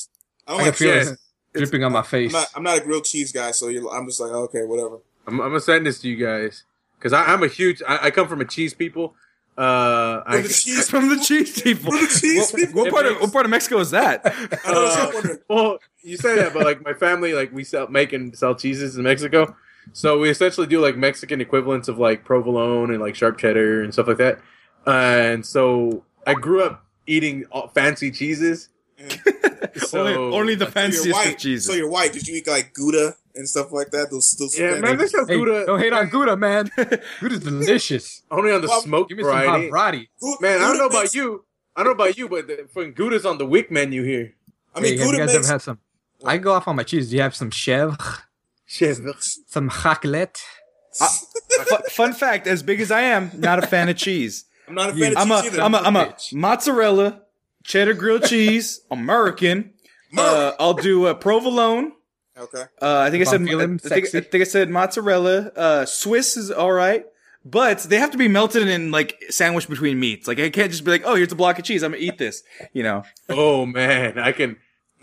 [0.47, 1.11] I I don't can like feel cheese.
[1.11, 1.19] it
[1.57, 2.33] dripping on my face.
[2.33, 4.97] I'm not, I'm not a grilled cheese guy, so you're, I'm just like, okay, whatever.
[5.27, 6.63] I'm, I'm gonna send this to you guys
[6.97, 7.81] because I'm a huge.
[7.88, 9.15] I, I come from a cheese people.
[9.58, 11.91] Uh, I, the cheese from the cheese people.
[11.91, 12.84] From the cheese what, people.
[12.84, 14.22] what part of what part of Mexico is that?
[14.26, 15.39] I know that's what I'm wondering.
[15.49, 18.97] well, you say that, but like my family, like we sell make and sell cheeses
[18.97, 19.56] in Mexico.
[19.93, 23.93] So we essentially do like Mexican equivalents of like provolone and like sharp cheddar and
[23.93, 24.39] stuff like that.
[24.86, 28.70] And so I grew up eating all fancy cheeses.
[29.78, 31.34] So only, only the So fanciest white.
[31.34, 31.66] of cheeses.
[31.66, 32.14] So you're white.
[32.14, 34.09] Did you eat like Gouda and stuff like that?
[34.11, 36.69] Those, those yeah, man, they sell Hey, Gouda don't hate on Gouda, man.
[37.19, 38.21] Gouda's delicious.
[38.31, 39.69] only on the Well, smoked Give me some variety.
[39.69, 40.07] Pavarotti.
[40.21, 41.45] Gou- Man, I don't Gouda know about you.
[41.75, 44.33] I don't know about you, but the, fucking Gouda's on the week menu here.
[44.73, 45.36] I mean, hey, have you guys makes.
[45.45, 45.79] ever had some?
[46.23, 47.09] I go off on my cheese.
[47.09, 48.21] Do you have some chèvre?
[48.67, 50.41] Some raclette?
[50.93, 54.45] Fu- fun fact: as big as I am, not a fan of cheese.
[54.67, 55.61] I'm not a You- fan of I'm a cheese either.
[55.61, 56.33] I'm a I'm a Bitch.
[56.33, 57.21] mozzarella,
[57.63, 59.73] cheddar grilled cheese, American.
[60.17, 61.91] Uh, I'll do a provolone.
[62.38, 62.63] Okay.
[62.81, 65.51] Uh, I think I said I'm I feeling think, I think I said mozzarella.
[65.55, 67.05] Uh, Swiss is all right,
[67.45, 70.27] but they have to be melted and like sandwiched between meats.
[70.27, 71.81] Like I can't just be like, oh, here's a block of cheese.
[71.83, 72.43] I'm gonna eat this.
[72.73, 73.03] You know.
[73.29, 74.57] Oh man, I can.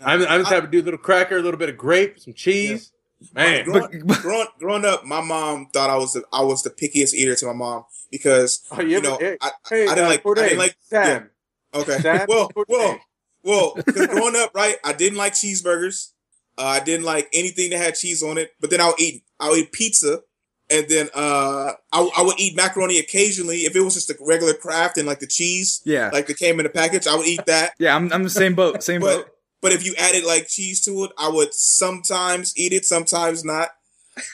[0.05, 2.33] I'm, I'm the type to do a little cracker, a little bit of grape, some
[2.33, 2.91] cheese.
[3.33, 6.69] Man, Growing, But- growing, growing up, my mom thought I was the, I was the
[6.69, 10.05] pickiest eater to my mom because oh, you, you know hey, I, hey, I didn't
[10.05, 11.29] uh, like- I didn't like- Sam.
[11.73, 12.67] okay Sam, well Corde.
[12.67, 12.99] well
[13.43, 16.09] well 'cause growing up right I didn't like cheeseburgers
[16.57, 19.55] uh, I didn't like anything that had cheese on it but then I'll eat I'll
[19.55, 20.21] eat pizza
[20.69, 24.53] and then uh I, I would eat macaroni occasionally if it was just a regular
[24.53, 26.09] Kraft and like the cheese Yeah.
[26.13, 28.55] like that came in the package I would eat that Yeah, I'm I'm the same
[28.55, 28.83] boat.
[28.83, 29.25] Same boat.
[29.25, 33.45] but but if you added like cheese to it, I would sometimes eat it, sometimes
[33.45, 33.69] not.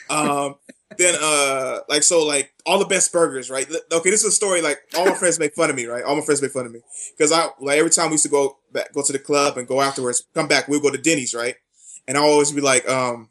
[0.08, 0.56] Um,
[0.98, 3.64] then uh, like so, like all the best burgers, right?
[3.92, 4.60] Okay, this is a story.
[4.60, 6.02] Like all my friends make fun of me, right?
[6.02, 6.80] All my friends make fun of me
[7.16, 9.68] because I like every time we used to go back, go to the club and
[9.68, 11.54] go afterwards, come back, we'll go to Denny's, right?
[12.08, 13.28] And I always be like, um,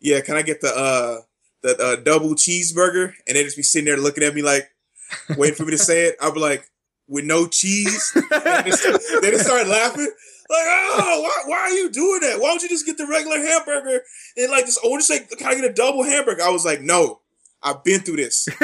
[0.00, 1.20] yeah, can I get the uh
[1.62, 3.12] the uh, double cheeseburger?
[3.26, 4.70] And they just be sitting there looking at me like,
[5.36, 6.16] waiting for me to say it.
[6.20, 6.68] I'll be like,
[7.08, 8.12] with no cheese.
[8.14, 10.10] They just start laughing.
[10.50, 12.38] Like, oh, why, why are you doing that?
[12.38, 14.02] Why don't you just get the regular hamburger
[14.36, 16.42] and like just, I want to say, can I get a double hamburger?
[16.42, 17.20] I was like, no,
[17.62, 18.44] I've been through this.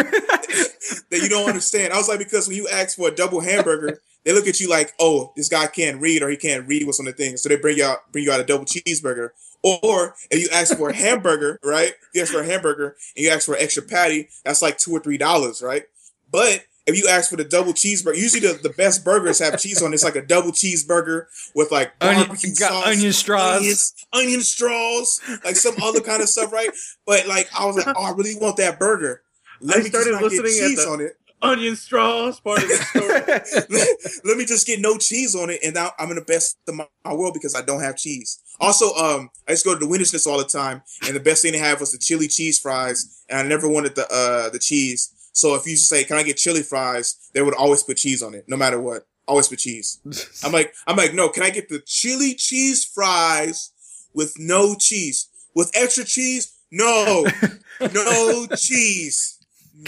[1.11, 1.93] that you don't understand.
[1.93, 4.69] I was like, because when you ask for a double hamburger, they look at you
[4.69, 7.37] like, oh, this guy can't read or he can't read what's on the thing.
[7.37, 9.31] So they bring you out, bring you out a double cheeseburger.
[9.63, 11.93] Or if you ask for a hamburger, right?
[12.15, 14.93] You ask for a hamburger and you ask for an extra patty, that's like two
[14.93, 15.85] or three dollars, right?
[16.31, 19.83] But if you ask for the double cheeseburger, usually the, the best burgers have cheese
[19.83, 19.93] on.
[19.93, 19.95] it.
[19.95, 23.57] It's like a double cheeseburger with like Onion- barbecue got sauce, onion straws.
[23.59, 26.71] onions, onion straws, like some other kind of stuff, right?
[27.07, 29.23] But like I was like, oh, I really want that burger.
[29.61, 31.19] Let I me started just not listening get at the- on it.
[31.43, 34.21] Onion straws, part of the story.
[34.25, 36.75] Let me just get no cheese on it, and now I'm in the best of
[36.75, 38.41] my, my world because I don't have cheese.
[38.61, 41.53] Also, um, I just go to the Wienerschnitzel all the time, and the best thing
[41.53, 45.31] they have was the chili cheese fries, and I never wanted the uh the cheese.
[45.33, 48.35] So if you say, "Can I get chili fries?" they would always put cheese on
[48.35, 49.07] it, no matter what.
[49.27, 50.01] Always put cheese.
[50.45, 51.29] I'm like, I'm like, no.
[51.29, 53.73] Can I get the chili cheese fries
[54.13, 55.29] with no cheese?
[55.55, 56.53] With extra cheese?
[56.71, 57.27] No,
[57.81, 59.40] no cheese,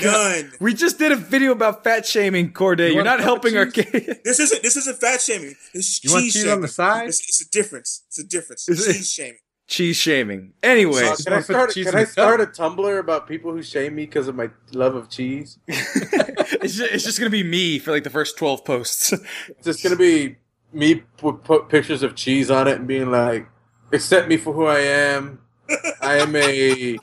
[0.02, 0.52] none.
[0.60, 2.80] we just did a video about fat shaming, Corde.
[2.80, 3.86] You You're not helping our cheese?
[3.90, 4.20] kid.
[4.24, 5.54] This isn't this isn't fat shaming.
[5.74, 6.54] This is You want cheese cheese shaming.
[6.56, 7.08] on the side?
[7.08, 8.02] It's, it's a difference.
[8.08, 8.68] It's a difference.
[8.68, 9.38] Is it- cheese shaming.
[9.68, 10.52] cheese shaming.
[10.62, 11.72] Anyway, Uh, can I start?
[11.72, 14.94] cheese Can I start a Tumblr about people who shame me because of my love
[14.94, 15.58] of cheese?
[15.68, 19.12] it's, just, it's just gonna be me for like the first twelve posts.
[19.48, 20.36] It's just gonna be
[20.72, 23.46] me put, put pictures of cheese on it and being like,
[23.92, 25.40] "Accept me for who I am.
[26.00, 26.98] I am a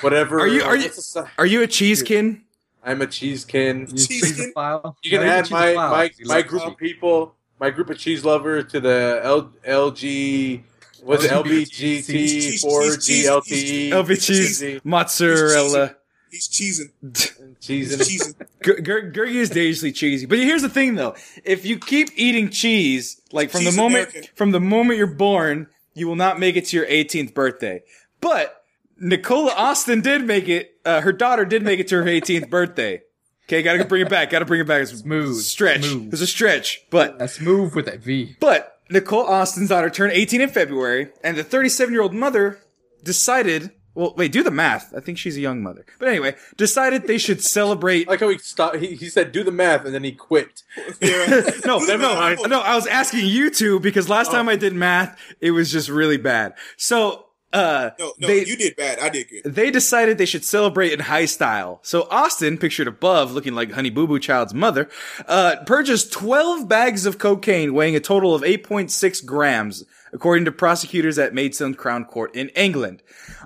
[0.00, 2.42] whatever." Are you- are you- what's the si- Are you a cheesekin?
[2.82, 3.80] I'm a cheesekin.
[3.80, 4.52] You Cheese cheese kin?
[4.52, 4.96] file.
[5.02, 8.70] You can Yeah, add my my, my group of people, my group of cheese lovers
[8.72, 10.62] to the L, LG.
[11.02, 13.92] Was it LBGT four cheese, cheese, GLTE cheese.
[13.92, 15.96] LV cheese, mozzarella.
[16.30, 16.90] He's cheesing.
[17.60, 18.34] He's cheesing.
[18.62, 20.26] Gur- gur- Gergie is dangerously cheesy.
[20.26, 24.10] But here's the thing, though: if you keep eating cheese, like from Cheese the moment
[24.10, 24.34] American.
[24.36, 27.82] from the moment you're born, you will not make it to your 18th birthday.
[28.20, 28.64] But
[28.98, 30.72] Nicola Austin did make it.
[30.84, 33.02] Uh, her daughter did make it to her 18th birthday.
[33.44, 34.30] Okay, gotta bring it back.
[34.30, 34.82] Gotta bring it back.
[34.82, 35.84] It's Smooth, stretch.
[35.84, 36.06] smooth.
[36.06, 38.36] It was a stretch, but That's move with that V.
[38.38, 42.60] But Nicole Austin's daughter turned 18 in February, and the 37 year old mother
[43.02, 43.72] decided.
[43.92, 44.94] Well, wait, do the math.
[44.96, 45.84] I think she's a young mother.
[45.98, 48.06] But anyway, decided they should celebrate.
[48.06, 48.76] Like how he stopped.
[48.76, 50.62] He, he said, "Do the math," and then he quit.
[51.66, 51.96] No, no,
[52.46, 52.60] no.
[52.60, 56.18] I was asking you two because last time I did math, it was just really
[56.18, 56.54] bad.
[56.76, 58.98] So, uh, No, no, they you did bad.
[59.00, 59.42] I did good.
[59.54, 61.80] they decided they should celebrate in high style.
[61.82, 64.88] So Austin, pictured above, looking like Honey Boo Boo Child's mother,
[65.26, 71.18] uh, purchased 12 bags of cocaine weighing a total of 8.6 grams, according to prosecutors
[71.18, 73.02] at Maidstone Crown Court in England.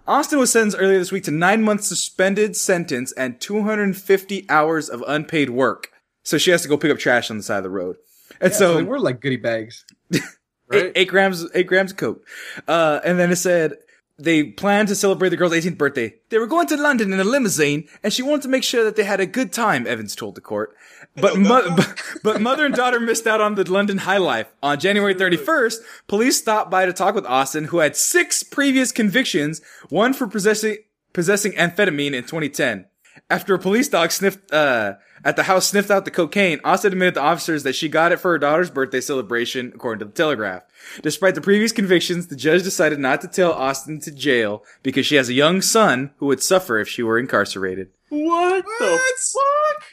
[0.06, 5.02] Austin was sentenced earlier this week to nine months suspended sentence and 250 hours of
[5.06, 5.90] unpaid work.
[6.22, 7.96] So she has to go pick up trash on the side of the road.
[8.40, 9.84] And So so they were like goodie bags.
[10.66, 10.86] Right?
[10.86, 12.26] eight, eight grams, eight grams of coke.
[12.66, 13.74] Uh, and then it said
[14.18, 16.14] they planned to celebrate the girl's 18th birthday.
[16.28, 18.96] They were going to London in a limousine, and she wanted to make sure that
[18.96, 19.86] they had a good time.
[19.86, 20.76] Evans told the court.
[21.16, 24.52] But, mo- but, but mother and daughter missed out on the London high life.
[24.62, 29.60] On January 31st, police stopped by to talk with Austin, who had six previous convictions,
[29.88, 30.78] one for possessing
[31.12, 32.86] possessing amphetamine in 2010.
[33.30, 34.94] After a police dog sniffed uh,
[35.24, 38.18] at the house sniffed out the cocaine, Austin admitted to officers that she got it
[38.20, 40.62] for her daughter's birthday celebration, according to the Telegraph.
[41.02, 45.14] Despite the previous convictions, the judge decided not to tell Austin to jail because she
[45.16, 47.88] has a young son who would suffer if she were incarcerated.
[48.10, 49.00] What, the
[49.32, 49.84] fuck?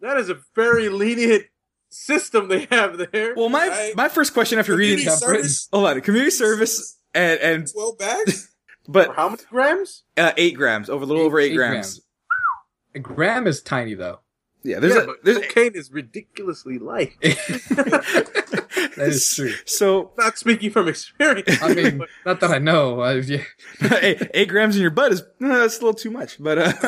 [0.00, 1.44] That is a very lenient
[1.90, 3.34] system they have there.
[3.34, 3.96] Well, my Right.
[3.96, 5.44] my first question after reading Community Yeah, Britain.
[5.44, 8.50] service, hold on, community service and and 12 bags?
[8.84, 10.04] For but how many grams?
[10.16, 12.00] uh, eight grams over a little over eight, Eight grams.
[12.96, 14.20] A gram is tiny though.
[14.62, 17.12] Yeah, there's yeah, a but there's cocaine is ridiculously light.
[18.96, 19.52] That is true.
[19.66, 21.62] so Not speaking from experience.
[21.62, 23.00] I mean, not that I know.
[23.00, 23.42] I, yeah.
[24.00, 26.72] eight, eight grams in your butt is uh, that's a little too much, but uh,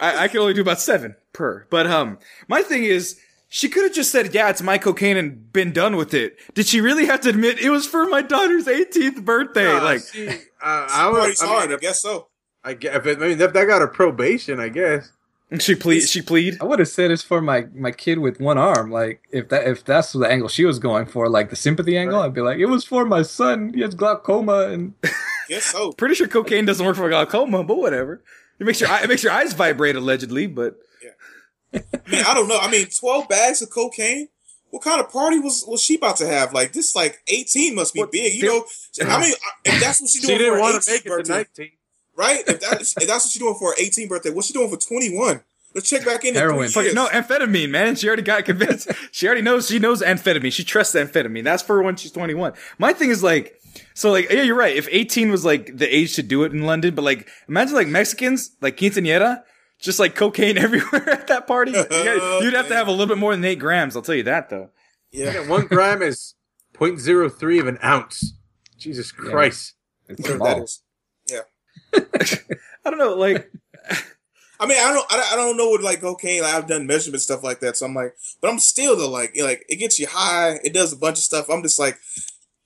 [0.00, 1.66] I, I can only do about seven per.
[1.70, 2.18] But um,
[2.48, 5.94] my thing is, she could have just said, "Yeah, it's my cocaine," and been done
[5.96, 6.36] with it.
[6.54, 9.72] Did she really have to admit it was for my daughter's 18th birthday?
[9.72, 11.18] Nah, like, see, uh, I would.
[11.18, 12.28] Party's I, hard, mean, I guess so.
[12.64, 15.12] I guess, if it, I mean, that, that got her probation, I guess.
[15.60, 16.56] she plead, she plead.
[16.60, 18.90] I would have said it's for my my kid with one arm.
[18.90, 22.20] Like if that if that's the angle she was going for, like the sympathy angle,
[22.20, 23.72] I'd be like, it was for my son.
[23.74, 24.94] He has glaucoma, and
[25.48, 25.92] Guess so.
[25.92, 28.22] Pretty sure cocaine doesn't work for glaucoma, but whatever.
[28.58, 31.80] It makes your eye- it makes your eyes vibrate allegedly, but yeah.
[31.92, 32.58] I mean, I don't know.
[32.58, 34.28] I mean, 12 bags of cocaine?
[34.70, 36.52] What kind of party was, was she about to have?
[36.52, 38.34] Like, this, like, 18 must be What- big.
[38.34, 38.64] You there- know,
[39.16, 39.34] I mean,
[39.64, 41.70] if that's what she doing, She didn't for her want to make it to 19.
[42.16, 42.40] Right?
[42.46, 44.76] If, that, if that's what she's doing for her 18th birthday, what's she doing for
[44.76, 45.42] 21?
[45.74, 46.28] Let's check back in.
[46.30, 46.68] in Heroin.
[46.68, 46.94] three years.
[46.94, 47.96] no amphetamine, man.
[47.96, 48.88] She already got convinced.
[49.10, 49.66] she already knows.
[49.68, 50.52] She knows amphetamine.
[50.52, 51.42] She trusts amphetamine.
[51.42, 52.52] That's for when she's twenty one.
[52.78, 53.60] My thing is like,
[53.92, 54.76] so like, yeah, you're right.
[54.76, 57.88] If eighteen was like the age to do it in London, but like, imagine like
[57.88, 59.42] Mexicans, like quinceañera,
[59.80, 61.72] just like cocaine everywhere at that party.
[61.72, 63.96] You gotta- You'd have to have a little bit more than eight grams.
[63.96, 64.70] I'll tell you that though.
[65.10, 65.32] Yeah.
[65.32, 66.36] Yeah, one gram is
[66.78, 68.34] 0.03 of an ounce.
[68.78, 69.74] Jesus Christ.
[70.08, 70.82] it's Whatever that is.
[71.94, 72.36] Yeah.
[72.84, 73.14] I don't know.
[73.14, 73.50] Like,
[74.60, 76.42] I mean, I don't, I don't- I don't know what like cocaine.
[76.42, 79.36] Like, I've done measurement stuff like that, so I'm like, but I'm still the like,
[79.40, 80.58] like it gets you high.
[80.64, 81.48] It does a bunch of stuff.
[81.50, 81.98] I'm just like,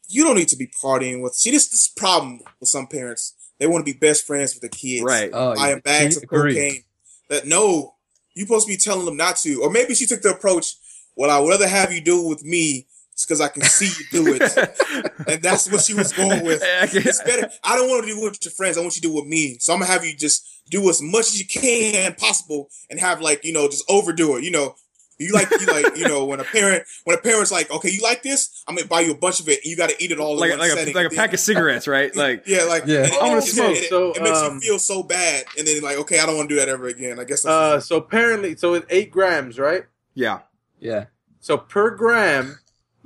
[0.08, 1.34] you don't need to be partying with.
[1.34, 3.34] See, this this problem with some parents.
[3.58, 5.30] They want to be best friends with their kids, right?
[5.32, 5.80] Oh, Buying yeah.
[5.80, 6.54] bags of Agree.
[6.54, 6.82] cocaine.
[7.30, 7.94] That no,
[8.34, 9.62] you supposed to be telling them not to.
[9.62, 10.76] Or maybe she took the approach.
[11.16, 12.86] Well, I'd rather have you do it with me,
[13.24, 16.60] because I can see you do it, and that's what she was going with.
[16.62, 17.50] It's better.
[17.64, 18.76] I don't want to do it with your friends.
[18.78, 19.56] I want you to do it with me.
[19.60, 23.20] So I'm gonna have you just do as much as you can possible, and have
[23.20, 24.44] like you know just overdo it.
[24.44, 24.74] You know,
[25.18, 28.00] you like you like you know when a parent when a parent's like, okay, you
[28.02, 30.10] like this, I'm gonna buy you a bunch of it, and you got to eat
[30.12, 32.14] it all like in one like a, like a pack of cigarettes, right?
[32.14, 33.04] Like, yeah, like Yeah.
[33.04, 33.76] and it- I wanna smoke.
[33.76, 36.26] It, it- So, it makes um, you feel so bad, and then like, okay, I
[36.26, 37.18] don't want to do that ever again.
[37.18, 37.42] I guess.
[37.42, 39.84] That's Uh, so apparently, so it's 8 grams, right?
[40.14, 40.40] yeah,
[40.80, 41.06] Yeah.
[41.40, 42.58] So per gram,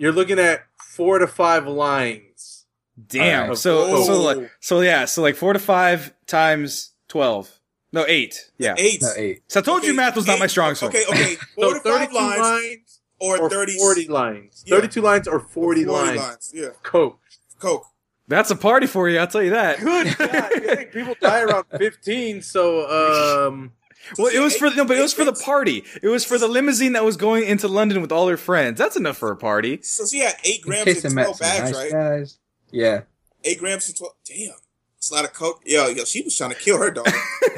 [0.02, 2.66] you're looking at four to five lines.
[3.06, 3.44] Damn.
[3.44, 3.58] Alright.
[3.58, 5.04] So so like so yeah.
[5.04, 7.48] So like four to five times twelve.
[7.92, 8.50] No, eight.
[8.58, 8.74] Yeah.
[8.78, 9.00] Eight.
[9.02, 9.42] No, eight.
[9.46, 10.86] So I told you math was not my eight- strong suit.
[10.88, 11.36] Okay, okay.
[11.54, 14.64] Four So to five lines, lines or, or 30, 40 lines.
[14.66, 14.76] Yeah.
[14.76, 16.50] 32 lines or 40, lines.
[16.54, 16.68] Yeah.
[16.82, 17.20] Coke.
[17.58, 17.84] Coke.
[18.28, 19.18] That's a party for you.
[19.18, 19.78] I'll tell you that.
[19.78, 20.90] Good God.
[20.92, 23.72] People die around 15, so, um...
[24.18, 25.84] Well, it was for no, but it was for the party.
[26.02, 28.78] It was for the limousine that was going into London with all her friends.
[28.78, 29.80] That's enough for a party.
[29.82, 31.92] So she had eight grams case they and twelve bags, nice right?
[31.92, 32.38] guys.
[32.70, 33.02] Yeah.
[33.44, 34.14] Eight grams and twelve.
[34.24, 34.54] Damn.
[34.96, 35.62] It's a lot of coke.
[35.66, 37.08] Yo, yo, she was trying to kill her dog.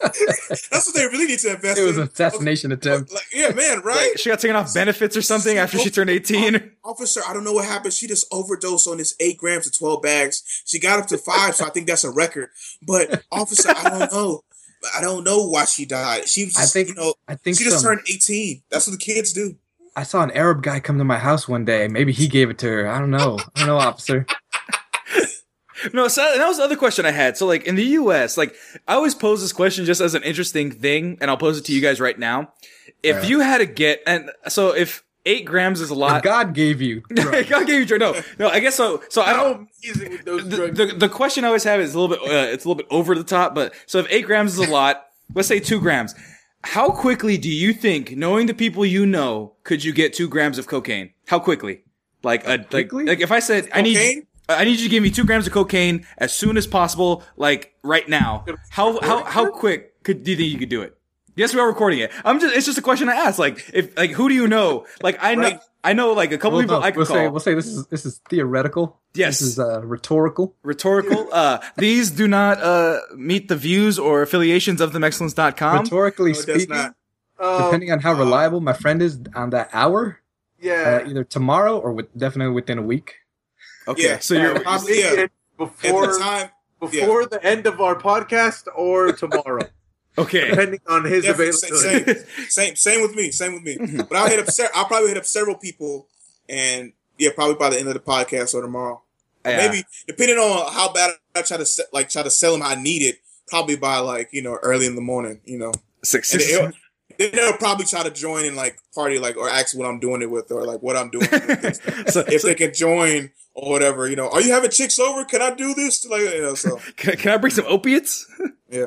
[0.00, 2.02] That's what they really need to invest It was in.
[2.02, 3.12] an assassination attempt.
[3.12, 4.18] Like, yeah, man, right?
[4.18, 6.72] She got taken off benefits or something after she turned eighteen.
[6.84, 7.92] Officer, I don't know what happened.
[7.94, 10.62] She just overdosed on this eight grams of 12 bags.
[10.66, 12.50] She got up to five, so I think that's a record.
[12.86, 14.42] But, officer, I don't know.
[14.96, 16.28] I don't know why she died.
[16.28, 18.62] She was I just, think- you know, I think she just some, turned 18.
[18.70, 19.56] That's what the kids do.
[19.94, 21.88] I saw an Arab guy come to my house one day.
[21.88, 22.86] Maybe he gave it to her.
[22.88, 23.38] I don't know.
[23.54, 24.26] I don't know, officer.
[25.92, 27.36] No, so that was the other question I had.
[27.36, 28.54] So, like in the U.S., like
[28.88, 31.72] I always pose this question just as an interesting thing, and I'll pose it to
[31.74, 32.54] you guys right now.
[33.02, 33.30] If Alright.
[33.30, 37.02] you had to get, and so if eight grams is a lot, God gave you.
[37.10, 37.48] drugs.
[37.50, 38.00] God gave you drug.
[38.00, 39.02] No, no, I guess so.
[39.10, 39.68] So I don't.
[39.84, 40.78] Amazing with those the, drugs.
[40.78, 42.86] the, the question I always have is a little bit uh, it's a little bit
[42.90, 46.14] over the top, but so if eight grams is a lot, let's say two grams.
[46.64, 50.58] How quickly do you think, knowing the people you know, could you get two grams
[50.58, 51.10] of cocaine?
[51.26, 51.82] How quickly?
[52.22, 53.04] Like a quickly?
[53.04, 55.52] like if I said I need I need you to give me two grams of
[55.52, 58.44] cocaine as soon as possible, like right now.
[58.70, 60.95] How how how quick could do you think you could do it?
[61.36, 62.10] Yes, we are recording it.
[62.24, 63.38] I'm just it's just a question I asked.
[63.38, 64.86] Like if like who do you know?
[65.02, 65.60] Like I know Right.
[65.84, 67.16] I know like a couple Well, people no, I could we'll call.
[67.16, 68.98] say we'll say this is this is theoretical.
[69.14, 69.38] Yes.
[69.38, 70.54] This is uh, rhetorical.
[70.62, 71.28] rhetorical.
[71.32, 75.84] Uh, these do not uh, meet the views or affiliations of themexcellence.com.
[75.84, 76.94] Rhetorically No, it speaking, not.
[77.38, 80.20] Um, depending on how reliable my friend is on that hour,
[80.58, 81.02] yeah.
[81.04, 83.16] uh, either tomorrow or with definitely within a week.
[83.86, 84.18] Okay, Yeah.
[84.20, 85.04] so you're Probably, yeah.
[85.10, 86.48] Thinking At Before, the time,
[86.80, 89.68] before the end of our podcast or tomorrow,
[90.18, 90.50] okay.
[90.50, 91.48] depending on his Definitely,
[91.80, 92.20] availability.
[92.20, 93.30] same, same, same with me.
[93.30, 93.76] Same with me.
[93.86, 93.96] Mm-hmm.
[94.08, 94.46] But I'll hit up.
[94.50, 96.06] Se- I'll probably hit up several people,
[96.48, 99.02] and yeah, probably by the end of the podcast or tomorrow.
[99.44, 99.56] Or Yeah.
[99.68, 102.62] Maybe depending on how bad I try to se- like try to sell them.
[102.62, 105.40] I need it probably by like you know early in the morning.
[105.44, 106.72] You know, Six, six, they'll,
[107.18, 110.22] then they'll probably try to join and like party like or ask what I'm doing
[110.22, 111.28] it with or like what I'm doing.
[111.30, 114.98] With so, if so they can join or whatever, you know, are you having chicks
[114.98, 115.24] over?
[115.24, 116.04] Can I do this?
[116.04, 118.26] Like you know, so can, can I bring some opiates?
[118.68, 118.86] yeah,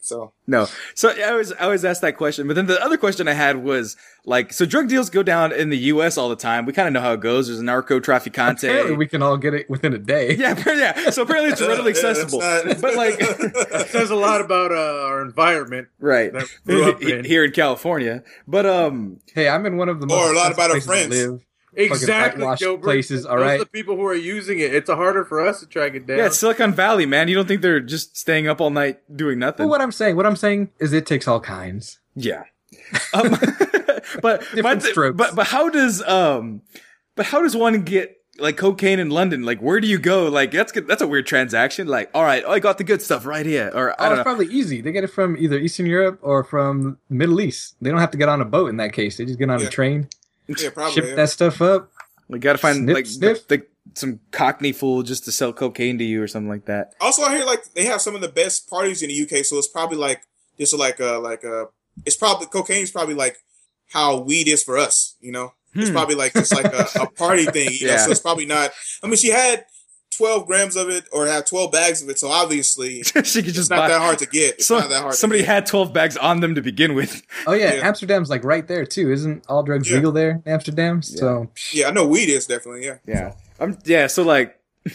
[0.00, 0.68] so No.
[0.94, 3.56] So I always I always ask that question, but then the other question I had
[3.64, 6.16] was like, so drug deals go down in the U.S.
[6.16, 6.64] all the time.
[6.64, 7.48] We kind of know how it goes.
[7.48, 8.64] There's a narco trafficante.
[8.68, 10.34] Apparently, we can all get it within a day.
[10.36, 11.10] yeah, yeah.
[11.10, 12.38] So apparently it's readily Yeah, that's accessible.
[12.40, 15.88] not- but like, That says a lot about uh, our environment.
[15.98, 17.24] right That grew up in.
[17.24, 18.22] here in California.
[18.46, 21.08] But um, Hey, I'm in one of the most Or a lot about our places
[21.08, 21.42] to friends.
[21.76, 21.90] Live.
[21.92, 22.82] Exactly, whitewashed Gilbert.
[22.84, 23.54] places, all Those right?
[23.60, 24.74] are the people who are using it.
[24.74, 26.18] It's harder for us to track it down.
[26.18, 27.28] yeah, it's Silicon Valley, man.
[27.28, 29.64] You don't think they're just staying up all night doing nothing?
[29.66, 31.98] Well, what I'm saying, what I'm saying is, it takes all kinds.
[32.14, 32.44] Yeah.
[33.14, 33.30] Um,
[34.22, 35.16] but Different but, strokes.
[35.16, 36.62] but but how does um
[37.14, 39.44] but how does one get like cocaine in London?
[39.44, 40.28] Like where do you go?
[40.28, 41.86] Like that's good, that's a weird transaction.
[41.86, 43.70] Like all right, oh, I got the good stuff right here.
[43.72, 44.22] Or I Oh, don't it's know.
[44.24, 44.80] probably easy.
[44.80, 47.76] They get it from either Eastern Europe or from Middle East.
[47.80, 49.16] They don't have to get on a boat in that case.
[49.16, 49.66] They just get on Yeah.
[49.68, 50.08] a train,
[50.48, 50.92] yeah, probably.
[50.94, 51.14] ship yeah.
[51.16, 51.90] that stuff up.
[52.28, 53.46] We got to find Snip, like sniff.
[53.48, 56.94] The, the, some cockney fool just to sell cocaine to you or something like that.
[57.00, 59.58] Also, I hear like they have some of the best parties in the UK, so
[59.58, 60.22] it's probably like
[60.58, 61.66] just like a like a.
[62.06, 63.36] It's probably cocaine is probably like
[63.92, 65.16] how weed is for us.
[65.20, 65.94] You know, it's Hmm.
[65.94, 67.68] probably like just like a, a party thing.
[67.72, 67.98] You know, Yeah.
[67.98, 68.70] so it's probably not.
[69.02, 69.64] I mean, she had
[70.16, 73.52] twelve grams of it or have twelve bags of it, so obviously she could it's
[73.52, 73.88] just not buy.
[73.88, 74.54] that hard to get.
[74.54, 75.14] It's so, not that hard.
[75.14, 75.52] somebody to get.
[75.54, 77.22] had 12 bags on them to begin with.
[77.46, 77.86] Oh yeah, Yeah.
[77.88, 79.10] Amsterdam's like right there too.
[79.12, 79.96] Isn't all drugs Yeah.
[79.96, 81.02] legal there in Amsterdam?
[81.02, 82.98] So Yeah, I know weed is definitely yeah.
[83.06, 83.32] Yeah.
[83.60, 84.58] I'm yeah, so like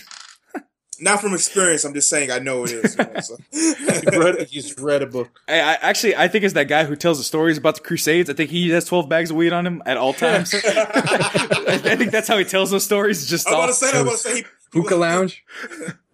[1.02, 1.86] Not from experience.
[1.86, 2.98] I'm just saying I know it is.
[2.98, 3.38] You know, so.
[3.52, 5.30] He's read, he's read a book.
[5.48, 8.30] I, I actually I think it's that guy who tells the stories about the Crusades.
[8.30, 10.54] I think he has 12 bags of weed on him at all times.
[10.54, 13.30] I, I think that's how he tells those stories.
[13.30, 13.98] Just I was about to say.
[13.98, 14.36] I was about to say.
[14.36, 15.46] He, he hookah lounge.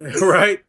[0.20, 0.64] right?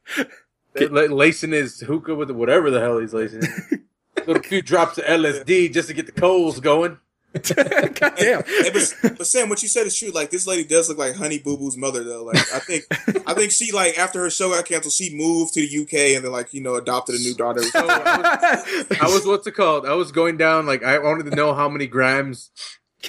[0.79, 3.43] La- lacing his hookah with whatever the hell he's lacing.
[4.27, 6.97] Little few drops of LSD just to get the coals going.
[7.33, 8.43] God damn.
[8.43, 10.09] Hey, but, but Sam, what you said is true.
[10.09, 12.23] Like this lady does look like Honey Boo Boo's mother, though.
[12.23, 12.85] Like I think,
[13.27, 16.25] I think she like after her show got canceled, she moved to the UK and
[16.25, 17.61] then like you know adopted a new daughter.
[17.61, 19.85] So oh, I was, I was what's it called?
[19.85, 22.49] I was going down like I wanted to know how many grams,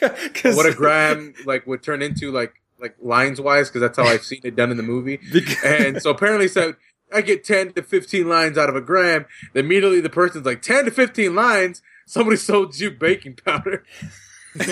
[0.01, 4.25] what a gram like would turn into like like lines wise because that's how I've
[4.25, 5.19] seen it done in the movie.
[5.65, 6.75] And so apparently so
[7.13, 9.27] I get ten to fifteen lines out of a gram.
[9.55, 11.83] Then immediately the person's like ten to fifteen lines.
[12.07, 13.85] Somebody sold you baking powder.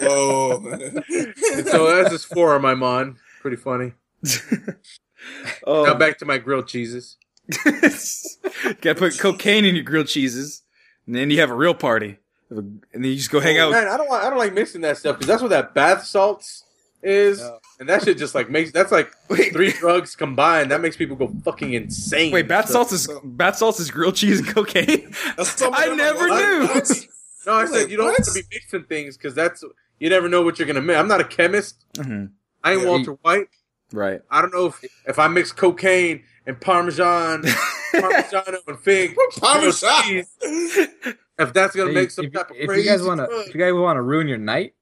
[0.00, 0.62] Whoa.
[0.66, 3.16] And so that's just four I'm on.
[3.40, 3.92] Pretty funny.
[5.66, 7.16] oh, Now back to my grilled cheeses.
[7.64, 10.62] gotta put cocaine in your grilled cheeses,
[11.06, 12.18] and then you have a real party,
[12.50, 13.72] and then you just go hang Oh, out.
[13.72, 14.24] Man, I don't want.
[14.24, 16.64] I don't like mixing that stuff because that's what that bath salts
[17.02, 17.58] is, No.
[17.80, 19.52] and that shit just like makes that's like Wait.
[19.52, 20.70] three drugs combined.
[20.70, 22.32] That makes people go fucking insane.
[22.32, 25.14] Wait, bath So- salts is bath salts is grilled cheese and cocaine.
[25.36, 26.82] That's I I'm never like, knew.
[27.46, 28.18] No, I said Wait, you don't what?
[28.18, 29.64] have to be mixing things because that's
[29.98, 30.96] you never know what you're gonna mix.
[30.98, 31.84] I'm not a chemist.
[31.94, 32.30] Mhm.
[32.62, 32.88] I ain't Yeah.
[32.88, 33.48] Walter White.
[33.92, 34.20] Right.
[34.30, 37.42] I don't know if if I mix cocaine and parmesan,
[37.92, 40.02] parmesan and fig, Parmesan.
[40.04, 40.26] cheese,
[41.38, 43.26] if that's gonna Hey, make some if, type of if crazy you guys want to,
[43.26, 43.46] drug.
[43.48, 44.74] if you guys want to ruin your night,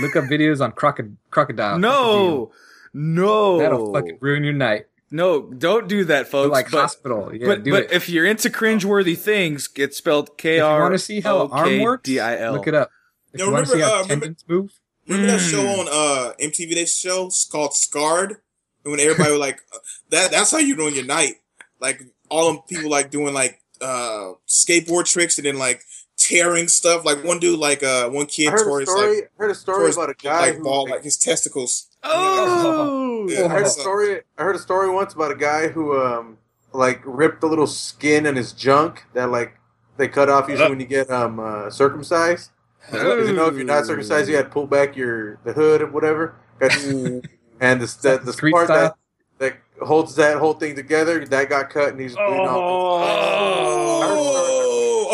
[0.00, 1.78] look up videos on crocod- crocodile.
[1.78, 2.52] No,
[2.92, 4.86] no, that'll fucking ruin your night.
[5.10, 5.42] no.
[5.52, 6.52] Don't do that, Or folks.
[6.52, 7.30] like but hospital.
[7.34, 7.92] Yeah, but, do but it.
[7.92, 11.80] if you're into cringeworthy things, it's spelled K if want to see how O arm
[11.80, 12.52] works, D I L.
[12.54, 12.90] look it up.
[13.32, 14.70] If Yo, you want see remember, how uh, remember- move,
[15.06, 15.50] Remember that Mm.
[15.50, 16.74] show on uh MTV?
[16.76, 18.36] That show it's called Scarred,
[18.84, 19.78] and when everybody was like, uh,
[20.08, 21.34] "That that's how you ruin your night."
[21.78, 25.82] Like all them people like doing like uh skateboard tricks and then like
[26.16, 27.04] tearing stuff.
[27.04, 29.16] Like one dude, like uh one I kid heard tore a his story.
[29.16, 31.88] like heard a story tore his, about a guy like who ball like his testicles.
[32.06, 33.46] Oh, Yeah.
[33.46, 34.20] I heard a story.
[34.36, 36.38] I heard a story once about a guy who um
[36.72, 39.58] like ripped a little skin in his junk that like
[39.96, 42.50] they cut off usually when you get um uh, circumcised.
[42.90, 45.80] Because you know if you're not circumcised, you had to pull back your the hood
[45.80, 46.34] or whatever.
[46.60, 48.98] and the the, the Street part that, style?
[49.38, 49.56] that
[49.86, 53.02] holds that whole thing together that got cut and he's bleeding off.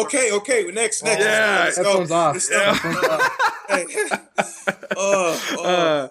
[0.01, 0.65] Oh, okay, okay.
[0.73, 1.25] Next, next.
[1.25, 1.99] Yeah, let's that go.
[1.99, 2.35] one's off.
[2.35, 2.79] Let's Yeah.
[2.83, 3.19] go.
[3.69, 3.87] Hey.
[4.97, 5.65] oh, oh.
[5.65, 6.09] Uh,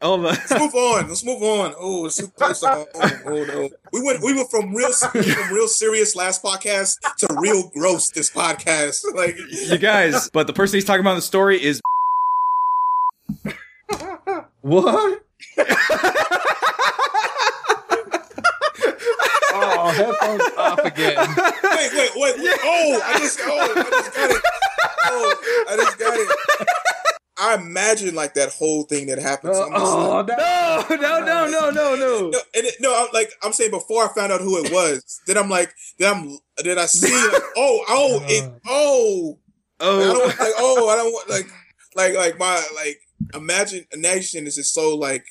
[0.00, 0.30] oh my.
[0.30, 1.08] Let's move on.
[1.08, 1.74] Let's move on.
[1.78, 2.60] Oh, it's too close.
[2.60, 2.86] to home.
[3.26, 5.20] Oh no, we went we went from real from
[5.54, 9.04] real serious last podcast to real gross this podcast.
[9.14, 11.80] Like you guys, but the person he's talking about in the story is
[14.62, 15.22] what?
[19.82, 21.16] oh, headphones off again.
[21.62, 22.58] wait, wait, wait, wait.
[22.62, 24.42] Oh, I just oh, I just got it.
[25.04, 26.68] Oh, I just got it.
[27.38, 29.54] I imagine like that whole thing that happened.
[29.56, 30.96] So I'm like- oh, no.
[30.96, 32.30] no, no, no, no, no, no.
[32.30, 35.20] No, and it, no, I'm like I'm saying before I found out who it was,
[35.26, 38.58] then I'm like, then I'm then I see like, oh, oh, it, uh-huh.
[38.68, 39.38] oh.
[39.80, 41.46] oh, I don't Oh, like, oh, I don't want like,
[41.96, 43.00] like, like my like
[43.34, 45.24] imagine imagination is just so like,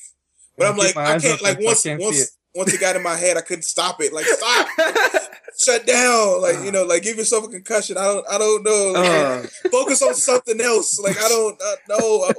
[0.58, 2.38] but I'm like I can't like once once.
[2.56, 4.14] Once it got in my head, I couldn't stop it.
[4.14, 4.68] Like stop,
[5.58, 7.97] shut down, like you know, like give yourself a concussion.
[7.97, 8.91] I don't, I don't know.
[8.93, 10.99] Like, uh, focus on something else.
[10.99, 12.34] Like I don't uh, know.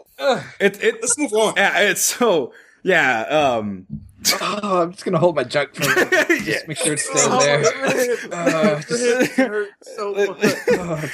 [0.60, 1.54] it, it, Let's move on.
[1.56, 2.52] yeah, it's so,
[2.82, 3.86] yeah, um,
[4.40, 5.82] Oh, I'm just gonna hold my junk for.
[5.84, 6.58] Just Yeah.
[6.68, 7.58] make sure it's staying Oh, there.
[8.32, 8.84] Uh, God.
[8.88, 10.54] It hurts so much.
[10.68, 11.10] Oh,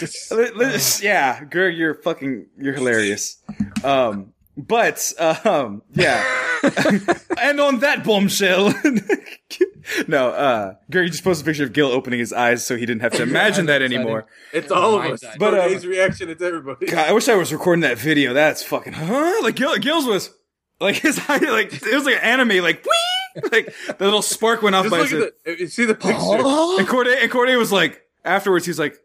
[0.72, 3.38] just, yeah, Gerg, you're fucking, you're hilarious.
[3.82, 6.22] Um, but, um, yeah.
[7.40, 8.74] and on that bombshell,
[10.08, 13.02] no, uh, Gerg just posted a picture of Gil opening his eyes so he didn't
[13.02, 14.26] have to imagine that anymore.
[14.52, 15.20] It's all of us.
[15.20, 16.86] But, But uh, Dave's reaction, it's everybody.
[16.86, 18.34] God, I wish I was recording that video.
[18.34, 19.40] That's fucking, huh?
[19.42, 20.34] Like Gil, Gil's was,
[20.80, 23.42] like his eye, like, it was like an anime, like, whee!
[23.52, 25.94] Like, the little spark went off Just by look his at the, you see the
[25.94, 26.18] picture.
[26.18, 28.96] And Corde, and Corde was like, afterwards, he's like,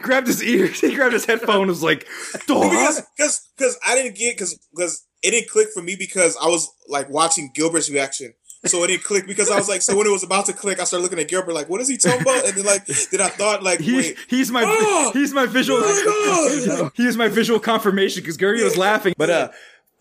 [0.00, 4.36] grabbed his ears, he grabbed his headphone, and was like, because because I didn't get
[4.36, 8.34] because because it didn't click for me because I was like watching Gilbert's reaction.
[8.66, 10.80] So it didn't click because I was like, so when it was about to click,
[10.80, 12.44] I started looking at Gilbert like, what is he talking about?
[12.46, 15.10] And then like, then I thought like, He, wait, he's my Oh!
[15.14, 16.92] he's my visual Oh my God!
[16.94, 19.48] he is my visual confirmation because Gary was laughing, but uh.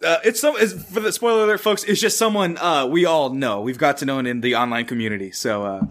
[0.04, 1.84] Uh, it's some it's, for the spoiler alert, folks.
[1.84, 3.62] It's just someone uh, we all know.
[3.62, 5.32] We've got to know in the online community.
[5.32, 5.86] So uh,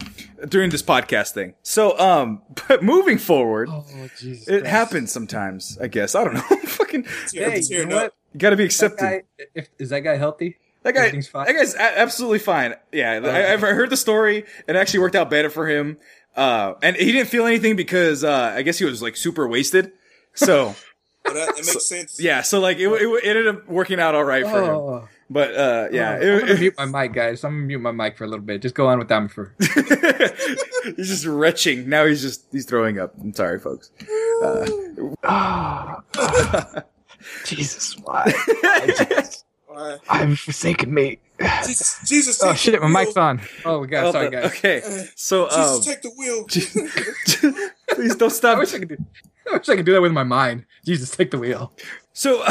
[0.48, 1.54] during this podcast thing.
[1.62, 3.84] So um, but moving forward, Oh,
[4.18, 4.66] Jesus it Christ.
[4.66, 5.78] happens sometimes.
[5.80, 6.40] I guess I don't know.
[6.64, 8.14] Fucking, tear- Hey, you know what?
[8.32, 8.98] you got to be That accepted.
[8.98, 9.22] guy,
[9.54, 10.56] if, is that guy healthy?
[10.84, 11.46] That guy, fine?
[11.46, 12.74] that guy's a- absolutely fine.
[12.92, 14.44] Yeah, I, I've heard the story.
[14.66, 15.98] It actually worked out better for him.
[16.36, 19.90] Uh, and he didn't feel anything because, uh, I guess he was like super wasted.
[20.34, 20.76] So,
[21.28, 22.20] But that, it makes sense.
[22.20, 24.70] yeah, so like it, it, it ended up working out all right for him.
[24.70, 27.44] Oh, But, uh, yeah, I'm gonna it- mute my mic, guys.
[27.44, 28.62] I'm gonna mute my mic for a little bit.
[28.62, 29.54] Just go on without me for.
[30.96, 31.88] he's just retching.
[31.88, 33.14] Now he's just, he's throwing up.
[33.20, 33.90] I'm sorry, folks.
[37.44, 38.32] Jesus, why?
[39.68, 39.98] All right.
[40.08, 41.18] I've forsaken me.
[41.64, 42.94] Jesus, Jesus, Oh shit, my wheel.
[43.06, 43.40] mic's on.
[43.64, 44.06] Oh, we got.
[44.06, 44.46] Oh, sorry, guys.
[44.46, 44.80] okay.
[45.14, 46.44] So, Jesus, um, take the wheel.
[47.94, 48.58] please don't I stop.
[48.58, 48.96] wish I could do.
[49.50, 50.66] I wish I could do that with my mind.
[50.84, 51.72] Jesus, take the wheel.
[52.12, 52.44] So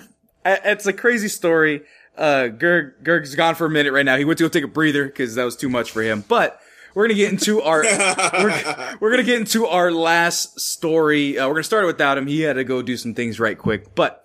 [0.44, 1.82] it's a crazy story.
[2.16, 4.16] Uh, Gerg, Gerg's gone for a minute right now.
[4.16, 6.24] He went to go take a breather because that was too much for him.
[6.28, 6.60] But
[6.94, 7.82] we're gonna get into our
[8.32, 11.38] we're, we're gonna get into our last story.
[11.38, 12.26] Uh, we're gonna start it without him.
[12.26, 13.94] He had to go do some things right quick.
[13.94, 14.24] But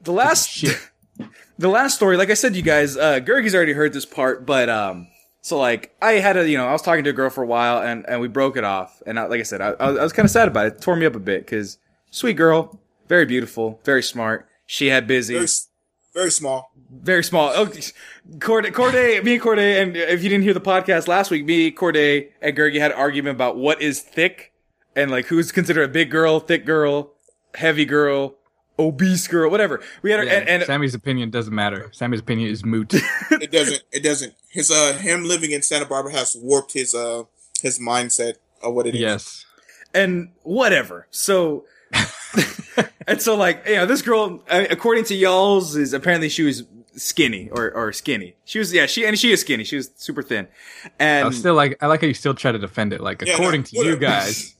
[0.00, 0.64] the last
[1.58, 4.44] the last story, like I said, to you guys, uh, Gergie's already heard this part,
[4.44, 5.06] but um,
[5.42, 7.46] so like I had a, you know, I was talking to a girl for a
[7.46, 9.98] while, and and we broke it off, and I, like I said, I, I was,
[10.00, 10.74] was kind of sad about it.
[10.74, 11.78] It tore me up a bit because
[12.10, 12.78] sweet girl,
[13.08, 14.46] very beautiful, very smart.
[14.66, 15.48] She had busy, Very,
[16.14, 16.70] very small.
[16.90, 17.52] very small.
[17.54, 17.68] Oh,
[18.38, 21.70] Corde, Corde, me and Corde, and if you didn't hear the podcast last week, me,
[21.72, 21.96] Corde,
[22.40, 24.52] and Gergie had an argument about what is thick
[24.94, 27.12] and like who's considered a big girl, thick girl,
[27.54, 28.36] heavy girl,
[28.80, 29.80] obese girl, whatever.
[30.02, 31.90] We had, Yeah, and, and Sammy's opinion doesn't matter.
[31.92, 32.94] Sammy's opinion is moot.
[33.30, 33.82] It doesn't.
[33.92, 34.34] It doesn't.
[34.48, 37.24] His uh, him living in Santa Barbara has warped his uh,
[37.62, 39.00] his mindset of what it is.
[39.00, 39.46] yes.
[39.94, 41.06] and whatever.
[41.10, 41.64] So,
[43.06, 46.64] and so like, you know, this girl, according to y'all's, is apparently she was
[46.96, 48.34] skinny or, or skinny.
[48.44, 49.64] She was, yeah, she, and she is skinny.
[49.64, 50.48] She was super thin.
[50.98, 53.00] And, I was still like, I like how you still try to defend it.
[53.00, 54.54] Like, Yeah, according no, to you guys,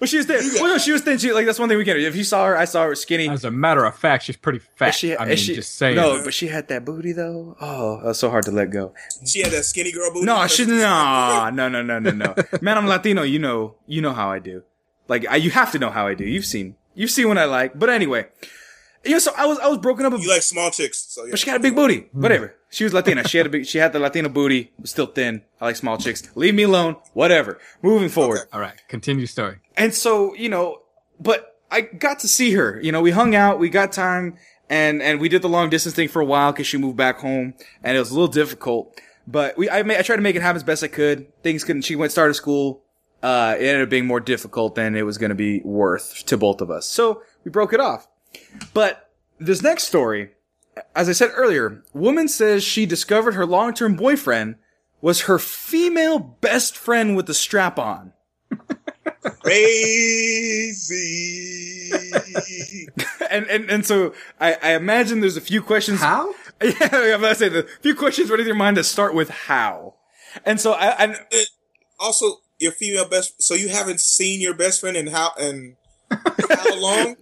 [0.00, 0.40] well, she was thin.
[0.60, 1.18] Well, no, she was thin.
[1.18, 2.06] She, like, that's one thing we can do.
[2.06, 3.28] If you saw her, I saw her skinny.
[3.28, 4.90] as a matter of fact, she's pretty fat.
[4.90, 5.96] Is she, I mean, she- just saying.
[5.96, 7.56] No, but she had that booty though.
[7.60, 8.94] Oh, that was so hard to let go.
[9.26, 10.26] She had that skinny girl booty.
[10.26, 12.34] No, she no, no, no, no, no, no.
[12.60, 13.22] Man, I'm Latino.
[13.22, 14.62] You know, you know how I do.
[15.08, 16.24] Like, I, you have to know how I do.
[16.24, 17.78] You've seen, you've seen what I like.
[17.78, 18.26] But anyway,
[19.04, 20.12] you know, so I was, I was broken up.
[20.12, 21.30] A, You like small chicks, so yeah.
[21.32, 22.08] but she got a big booty.
[22.12, 22.54] Whatever.
[22.70, 23.26] She was Latina.
[23.28, 24.72] She had a big, she had the Latina booty.
[24.80, 25.42] Was still thin.
[25.60, 26.22] I like small chicks.
[26.34, 26.96] Leave me alone.
[27.12, 27.58] Whatever.
[27.82, 28.38] Moving forward.
[28.40, 28.48] Okay.
[28.52, 29.58] All right, continue story.
[29.76, 30.82] And so, you know,
[31.20, 32.80] but I got to see her.
[32.82, 34.36] You know, we hung out, we got time,
[34.68, 37.18] and and we did the long distance thing for a while because she moved back
[37.18, 39.00] home, and it was a little difficult.
[39.26, 41.32] But we, I, ma- I tried to make it happen as best I could.
[41.42, 41.82] Things couldn't.
[41.82, 42.82] She went started school.
[43.22, 46.36] Uh, it ended up being more difficult than it was going to be worth to
[46.36, 46.86] both of us.
[46.86, 48.06] So we broke it off.
[48.72, 50.30] But this next story,
[50.94, 54.56] as I said earlier, woman says she discovered her long-term boyfriend
[55.00, 58.12] was her female best friend with the strap on.
[59.42, 60.90] crazy.
[63.30, 66.00] and and and so I, I imagine there's a few questions.
[66.00, 66.32] How?
[66.62, 69.96] Yeah, I'm gonna say the few questions running through your mind that start with how.
[70.46, 71.16] And so I, I
[71.98, 73.42] also, your female best.
[73.42, 75.76] So you haven't seen your best friend and how and
[76.48, 77.16] how long?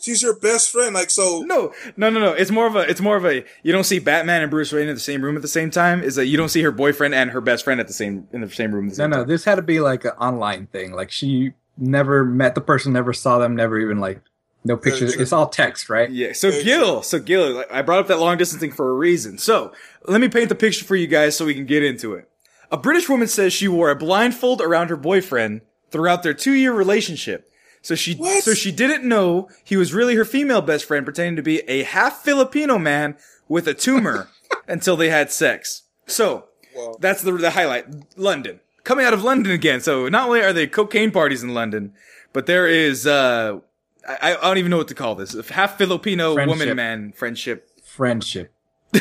[0.00, 0.94] She's your best friend.
[0.94, 1.42] Like so.
[1.46, 2.32] no no no no.
[2.32, 4.88] It's more of a it's more of a you don't see Batman and Bruce Wayne
[4.88, 6.02] in the same room at the same time.
[6.02, 8.40] Is that you don't see her boyfriend and her best friend at the same in
[8.40, 8.88] the same room.
[8.88, 9.28] At the No, same no, time.
[9.28, 10.92] this had to be like an online thing.
[10.92, 14.20] Like she never met the person, never saw them, never even like
[14.64, 15.14] no pictures.
[15.14, 16.10] It's all text, right?
[16.10, 16.32] Yeah.
[16.34, 18.94] So Very Gil, so Gil, like, I brought up that long distance thing for a
[18.94, 19.38] reason.
[19.38, 19.72] So
[20.06, 22.28] let me paint the picture for you guys so we can get into it.
[22.70, 26.72] A British woman says she wore a blindfold around her boyfriend throughout their two year
[26.72, 27.50] relationship.
[27.82, 28.42] So she, What?
[28.44, 31.82] so she didn't know he was really her female best friend pretending to be a
[31.82, 33.16] half Filipino man
[33.48, 34.28] with a tumor
[34.68, 35.82] until they had sex.
[36.06, 37.86] So Well, that's the, the highlight.
[38.16, 38.60] London.
[38.84, 39.80] Coming out of London again.
[39.80, 41.92] So not only are there cocaine parties in London,
[42.32, 43.58] but there is, uh,
[44.08, 45.34] I, I don't even know what to call this.
[45.50, 46.58] Half Filipino Friendship.
[46.58, 47.68] woman man friendship.
[47.84, 48.52] Friendship.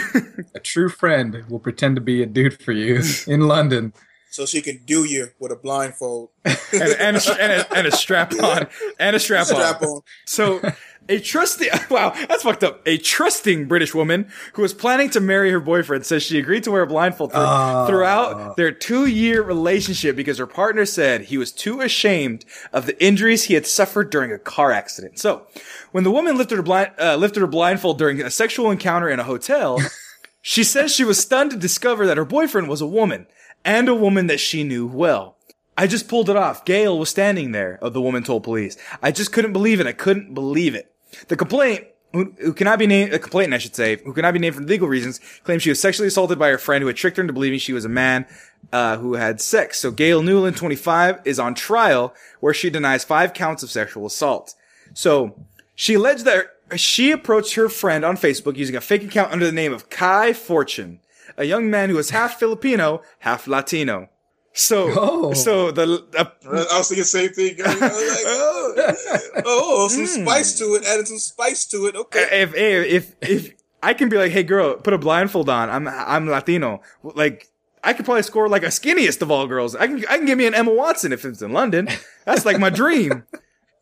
[0.56, 3.94] a true friend will pretend to be a dude for you in London.
[4.32, 6.30] So she can do you with a blindfold.
[6.74, 8.66] And, and, a, and, a, and a strap on.
[8.98, 9.88] And a strap, Strap on.
[9.90, 10.02] on.
[10.26, 10.62] So
[11.10, 12.82] a trusting, wow, that's fucked up.
[12.86, 16.72] A trusting British woman who was planning to marry her boyfriend says she agreed to
[16.72, 17.86] wear a blindfold thro- Ah.
[17.88, 23.04] throughout their two year relationship because her partner said he was too ashamed of the
[23.04, 25.20] injuries he had suffered during a car accident.
[25.20, 25.46] So
[25.92, 29.20] when the woman lifted her blind, uh, lifted her blindfold during a sexual encounter in
[29.20, 29.78] a hotel,
[30.42, 33.28] she says she was stunned to discover that her boyfriend was a woman
[33.64, 35.38] and a woman that she knew well.
[35.78, 36.66] I just pulled it off.
[36.66, 38.78] Gayle was standing there, uh, the woman told police.
[39.02, 39.88] I just couldn't believe it.
[39.88, 40.94] I couldn't believe it.
[41.28, 44.56] The complaint, who, cannot be named, a complainant, I should say, who cannot be named
[44.56, 47.22] for legal reasons, claims she was sexually assaulted by her friend who had tricked her
[47.22, 48.26] into believing she was a man,
[48.74, 49.80] uh, who had sex.
[49.80, 54.56] So Gayle Newland, 25, is on trial where she denies five counts of sexual assault.
[54.94, 55.36] So
[55.76, 59.52] she alleged that she approached her friend on Facebook using a fake account under the
[59.52, 61.00] name of Kai Fortune,
[61.42, 64.10] a young man who was half Filipino, half Latino.
[64.54, 65.34] So, Oh.
[65.34, 65.84] so the,
[66.18, 66.26] uh,
[66.74, 67.56] I was thinking the same thing.
[67.66, 67.92] I was like,
[68.28, 70.24] oh, oh, some Hmm.
[70.26, 70.84] spice to it.
[70.86, 71.96] Added some spice to it.
[71.96, 72.28] Okay.
[72.44, 75.70] if, if, if, if I can be like, hey girl, put a blindfold on.
[75.70, 76.82] I'm, I'm Latino.
[77.02, 77.48] Like,
[77.84, 79.76] I could probably score like a skinniest of all girls.
[79.76, 81.88] I can, I can give me an Emma Watson if it's in London.
[82.26, 83.24] That's like my dream.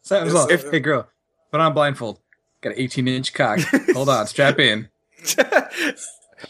[0.03, 1.07] Sam's all, If- hey girl,
[1.51, 2.19] put on a blindfold.
[2.61, 3.59] Got an 18 inch cock.
[3.93, 4.87] Hold on, strap in.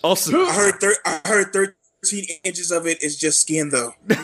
[0.04, 3.94] Also, I heard thir- I heard 13 inches of it is just skin though.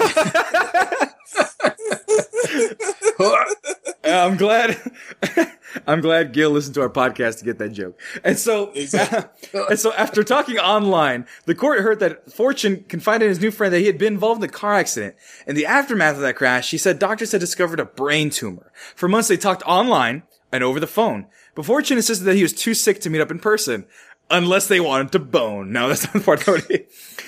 [4.03, 4.77] I'm glad.
[5.87, 7.99] I'm glad Gil listened to our podcast to get that joke.
[8.23, 9.61] And so, Exactly.
[9.69, 13.73] and so after talking online, the court heard that Fortune confided in his new friend
[13.73, 15.15] that he had been involved in a car accident.
[15.45, 18.71] In the aftermath of that crash, he said doctors had discovered a brain tumor.
[18.95, 21.27] For months, they talked online and over the phone.
[21.53, 23.85] But Fortune insisted that he was too sick to meet up in person.
[24.31, 25.71] Unless they wanted to bone.
[25.71, 26.39] No, that's not the part.
[26.45, 26.87] That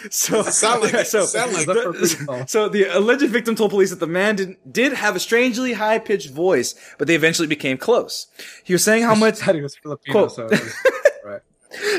[0.09, 1.07] so, sound like it.
[1.07, 1.85] so, sound like That's it.
[1.87, 5.15] what we call- so the alleged victim told police that the man did, did have
[5.15, 8.27] a strangely high pitched voice, but they eventually became close.
[8.63, 10.31] He was saying how much he was Filipino, Quote.
[10.33, 10.75] so was-
[11.25, 11.41] right.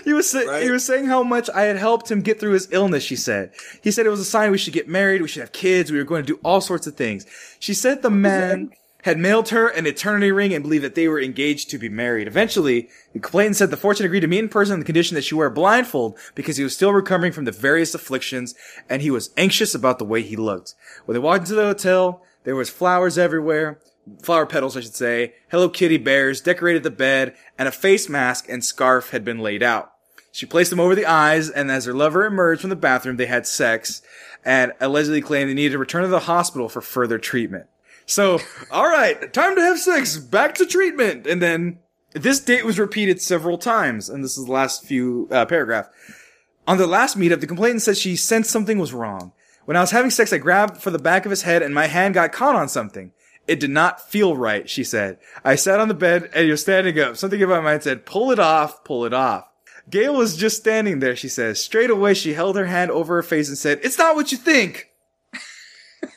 [0.05, 0.63] he was sa- Right.
[0.63, 3.03] he was saying how much I had helped him get through his illness.
[3.03, 5.53] She said he said it was a sign we should get married, we should have
[5.53, 7.27] kids, we were going to do all sorts of things.
[7.59, 8.71] She said the man
[9.03, 12.27] had mailed her an eternity ring and believed that they were engaged to be married.
[12.27, 15.23] Eventually, the complainant said the fortune agreed to meet in person on the condition that
[15.23, 18.55] she wear a blindfold because he was still recovering from the various afflictions
[18.89, 20.75] and he was anxious about the way he looked.
[21.05, 23.79] When they walked into the hotel, there was flowers everywhere
[24.23, 28.47] flower petals, I should say, Hello Kitty bears decorated the bed, and a face mask
[28.49, 29.93] and scarf had been laid out.
[30.33, 33.27] She placed them over the eyes, and as her lover emerged from the bathroom, they
[33.27, 34.03] had sex,
[34.45, 37.67] and allegedly claimed they needed to return to the hospital for further treatment.
[38.09, 38.41] So,
[38.73, 41.79] alright, time to have sex, back to treatment, and then
[42.13, 45.91] this date was repeated several times, and this is the last few uh, paragraph.
[46.67, 49.33] On the last meetup, the complainant said she sensed something was wrong.
[49.67, 51.87] When I was having sex, I grabbed for the back of his head and my
[51.87, 53.13] hand got caught on something.
[53.47, 55.19] It did not feel right, she said.
[55.45, 57.19] I sat on the bed and you're standing up.
[57.19, 59.47] Something in my mind said, pull it off, pull it off.
[59.91, 61.61] Gayle was just standing there, she says.
[61.61, 64.39] Straight away, she held her hand over her face and said, it's not what you
[64.39, 64.88] think.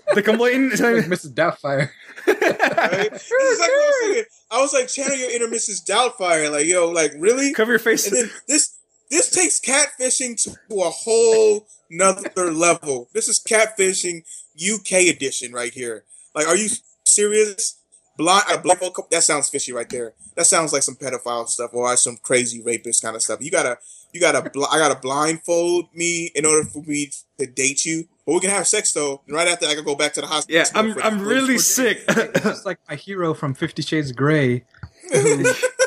[0.15, 1.33] the complainant, Like Mrs.
[1.33, 1.89] Doubtfire.
[2.27, 3.11] Right?
[3.11, 4.25] This is like what I was.
[4.51, 5.85] I was like, channel your inner Mrs.
[5.85, 6.51] Doubtfire.
[6.51, 7.53] Like, yo, like really?
[7.53, 8.07] cover your face.
[8.07, 8.77] And then this
[9.09, 13.09] this takes catfishing to a whole nother level.
[13.13, 14.23] This is catfishing
[14.55, 16.05] UK edition right here.
[16.33, 16.69] Like, are you
[17.05, 17.77] serious?
[18.17, 18.95] Blind, a blindfold.
[19.11, 20.13] That sounds fishy right there.
[20.35, 23.41] That sounds like some pedophile stuff or some crazy rapist kind of stuff.
[23.41, 23.77] You gotta,
[24.13, 28.07] you gotta, bl- I gotta blindfold me in order for me to date you.
[28.26, 29.22] But we can have sex though.
[29.28, 30.57] And right after, I can go back to the hospital.
[30.57, 32.03] yeah, I'm, I'm for- really sick.
[32.07, 34.63] It's like my hero from Fifty Shades of Grey.
[35.11, 35.43] who, you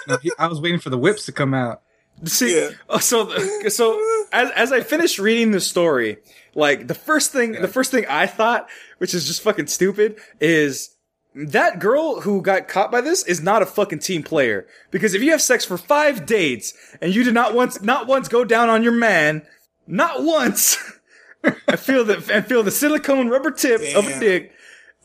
[0.09, 1.81] know, he, I was waiting for the whips to come out.
[2.25, 2.71] See, Yeah.
[2.89, 3.31] oh, so
[3.69, 4.01] so
[4.33, 6.19] as as I finished reading the story,
[6.55, 8.69] like the first thing, the first thing I thought,
[8.99, 10.91] which is just fucking stupid, is
[11.35, 14.67] that girl who got caught by this is not a fucking team player.
[14.93, 18.29] Because if you have sex for five dates and you did not once, not once
[18.29, 19.43] go down on your man,
[19.89, 20.77] not once,
[21.69, 24.21] I feel the I feel the silicone rubber tip of a Damn.
[24.21, 24.53] dick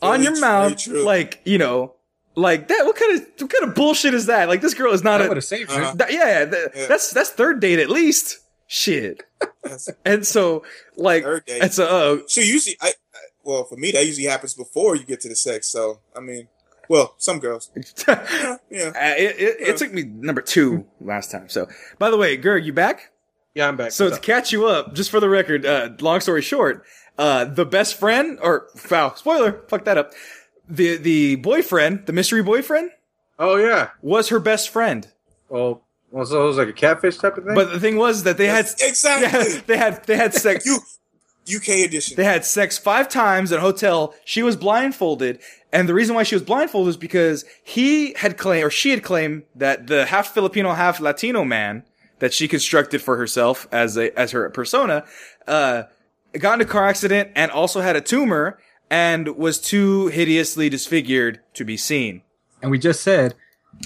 [0.01, 1.03] on your tr- mouth, true.
[1.03, 1.95] like you know,
[2.35, 2.85] like that.
[2.85, 4.47] What kind of what kind of bullshit is that?
[4.47, 5.71] Like this girl is not I a would have saved.
[5.71, 5.93] Uh-huh.
[5.95, 6.87] that, yeah, that, Yeah.
[6.87, 8.39] that's that's third date at least.
[8.67, 9.23] Shit.
[9.63, 10.63] That's- And so,
[10.95, 11.63] like, Third date.
[11.63, 15.03] it's a uh, So usually, I, I well for me that usually happens before you
[15.05, 15.67] get to the sex.
[15.67, 16.47] So I mean,
[16.87, 17.69] well, some girls,
[18.07, 18.87] yeah, yeah.
[18.87, 21.47] uh, it, it, it took me number two last time.
[21.49, 21.67] So,
[21.99, 23.11] by the way, Gerg, you back?
[23.55, 23.91] Yeah, I'm back.
[23.91, 26.83] So to catch you up, just for the record, uh, long story short,
[27.17, 30.13] uh, the best friend or foul spoiler, fuck that up.
[30.67, 32.91] The the boyfriend, the mystery boyfriend,
[33.39, 33.89] oh yeah.
[34.01, 35.07] was her best friend.
[35.49, 35.81] Well,
[36.11, 37.55] well, so it was like a catfish type of thing.
[37.55, 39.53] But the thing was that they had exactly.
[39.53, 40.65] yeah, they had they had sex.
[40.65, 40.79] You
[41.55, 42.15] UK edition.
[42.15, 44.13] They had sex five times at a hotel.
[44.25, 45.39] She was blindfolded.
[45.71, 49.03] And the reason why she was blindfolded is because he had claimed, or she had
[49.03, 51.83] claimed that the half Filipino, half Latino man
[52.19, 55.05] that she constructed for herself as a, as her persona,
[55.47, 55.83] uh,
[56.37, 58.59] got in a car accident and also had a tumor
[58.89, 62.21] and was too hideously disfigured to be seen.
[62.61, 63.35] And we just said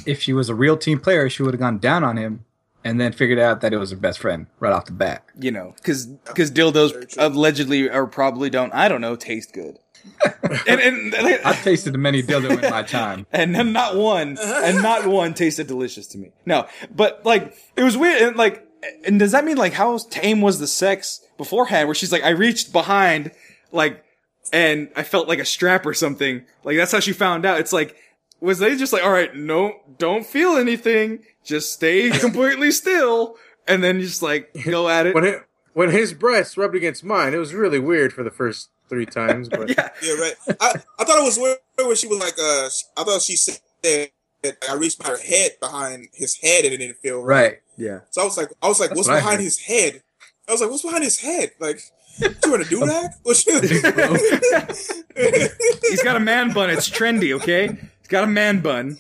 [0.06, 2.46] if she was a real team player, she would have gone down on him
[2.84, 5.24] and then figured out that it was her best friend right off the bat.
[5.40, 9.80] You know, cause, cause dildos allegedly or probably don't, I don't know, taste good.
[10.68, 13.26] and, and, I've tasted many dildo in my time.
[13.32, 16.32] and then not one, and not one tasted delicious to me.
[16.46, 18.22] No, but like it was weird.
[18.22, 18.68] And like,
[19.06, 21.88] and does that mean like how tame was the sex beforehand?
[21.88, 23.32] Where she's like, I reached behind,
[23.72, 24.04] like,
[24.52, 26.44] and I felt like a strap or something.
[26.64, 27.60] Like that's how she found out.
[27.60, 27.96] It's like,
[28.40, 33.38] was they just like, all right, no, don't feel anything, just stay completely still,
[33.68, 35.16] and then just like go at it.
[35.16, 35.44] when it,
[35.74, 39.50] when his breasts rubbed against mine, it was really weird for the first three times.
[39.50, 40.34] But yeah, Yeah, right.
[40.62, 42.70] I, I thought it was weird when she was like, uh,
[43.02, 46.98] I thought she said that I reached my head behind his head and it didn't
[46.98, 47.44] feel right.
[47.44, 47.60] Right.
[47.78, 48.00] yeah.
[48.12, 50.02] So I was like, I was like, That's what's what behind his head?
[50.48, 51.52] I was like, what's behind his head?
[51.60, 51.80] Like,
[52.20, 53.16] you want to do that?
[53.24, 53.60] What you-
[55.90, 56.70] He's got a man bun.
[56.70, 57.68] It's trendy, okay?
[57.68, 58.98] He's got a man bun.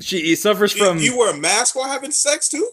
[0.00, 0.98] She he suffers you, from.
[0.98, 2.68] you wear a mask while having sex too?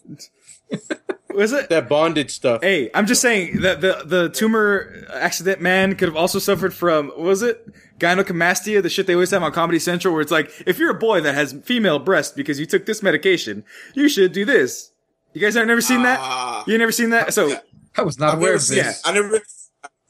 [1.36, 1.70] Was it?
[1.70, 2.62] that bondage stuff.
[2.62, 7.12] Hey, I'm just saying that the the tumor accident man could have also suffered from
[7.18, 7.68] was it
[8.00, 11.00] gynecomastia, the shit they always have on Comedy Central, where it's like if you're a
[11.00, 14.92] boy that has female breast because you took this medication, you should do this.
[15.34, 16.20] You guys have never seen that?
[16.22, 16.64] Ah.
[16.68, 17.34] You never seen that?
[17.34, 17.56] So
[17.98, 18.78] I was not aware of seen.
[18.80, 19.02] this.
[19.06, 19.40] I never.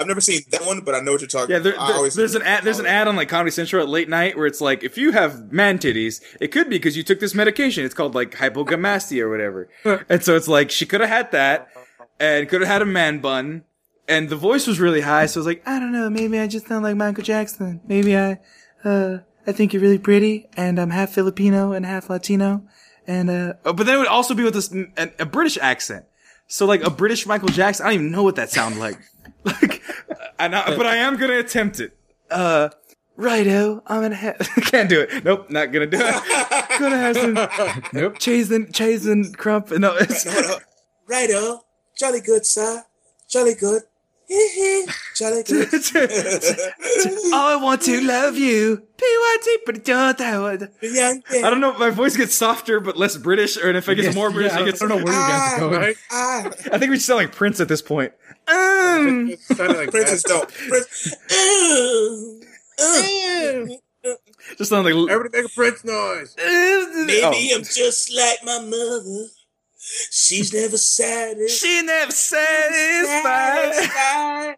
[0.04, 1.52] I've never seen that one, but I know what you're talking.
[1.52, 4.08] Yeah, there, there- there's an ad, there's an ad on like Comedy Central at late
[4.10, 7.20] night where it's like if you have man titties, it could be because you took
[7.20, 7.84] this medication.
[7.86, 9.70] It's called like hypogamastia or whatever.
[10.10, 11.70] and so it's like she could have had that
[12.20, 13.64] and could have had a man bun.
[14.08, 16.46] And the voice was really high, so I was like, I don't know, maybe I
[16.48, 17.80] just sound like Michael Jackson.
[17.88, 18.38] Maybe I,
[18.84, 22.68] uh, I think you're really pretty, and I'm half Filipino and half Latino,
[23.08, 26.04] and uh, oh, but then it would also be with this a, a British accent.
[26.48, 29.00] So like a British Michael Jackson, I don't even know what that sounded like.
[29.46, 29.82] Like,
[30.40, 31.96] I know, but I am gonna attempt it.
[32.32, 32.70] Uh,
[33.16, 35.24] righto, I'm gonna have, can't do it.
[35.24, 36.80] Nope, not gonna do it.
[36.80, 38.18] gonna have some Nope.
[38.20, 39.72] cheese and cheese and crump.
[39.72, 40.26] No, it's,
[41.08, 41.66] Righto,
[41.98, 42.84] jolly good, sir.
[43.30, 43.84] Jolly good.
[44.32, 45.70] Hehe, jolly good.
[47.34, 48.78] I want to love you.
[48.98, 50.70] P-Y-T, but don't that one.
[50.82, 54.06] I don't know if my voice gets softer but less British, or if I get
[54.06, 54.80] Yes, more British, yeah, it I gets.
[54.80, 55.80] don't know where you guys are going.
[55.82, 55.96] Right?
[56.12, 58.14] Ah, I think we sound like Prince at this point.
[58.48, 60.30] Um, It sounded like Princess that.
[60.30, 60.50] don't.
[60.50, 61.14] Prince.
[62.80, 63.66] Uh,
[64.10, 64.16] uh.
[64.58, 64.94] just sound like.
[65.12, 66.36] Everybody make a Prince noise.
[66.38, 67.56] Maybe Oh.
[67.56, 69.28] I'm just like my mother.
[70.12, 71.50] She's never satisfied.
[71.50, 73.74] She never satisfied.
[73.74, 74.56] satisfied.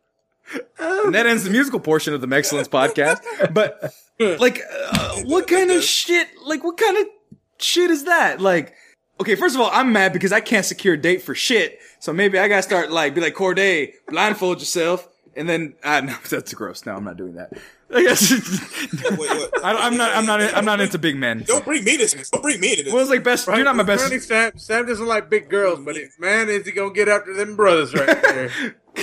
[0.79, 3.21] And that ends the musical portion of the Mexcellence podcast.
[3.53, 3.91] But
[4.39, 6.27] like, uh, what kind of shit?
[6.45, 7.05] Like, what kind of
[7.59, 8.39] shit is that?
[8.39, 8.75] Like,
[9.19, 11.79] okay, first of all, I'm mad because I can't secure a date for shit.
[11.99, 16.15] So maybe I gotta start like be like Corde, blindfold yourself, and then uh, no,
[16.29, 16.85] that's gross.
[16.85, 17.51] No, I'm not doing that.
[17.95, 19.63] I guess Wait, what?
[19.63, 20.15] I, I'm not.
[20.15, 20.41] I'm not.
[20.55, 21.43] I'm not into big men.
[21.45, 22.29] Don't bring me to this.
[22.31, 22.91] Don't bring me to this.
[22.91, 23.47] Well, it's like best.
[23.47, 24.05] You're not my best.
[24.05, 27.33] Funny, Sam, Sam doesn't like big girls, but it, man, is he gonna get after
[27.35, 28.47] them brothers right there?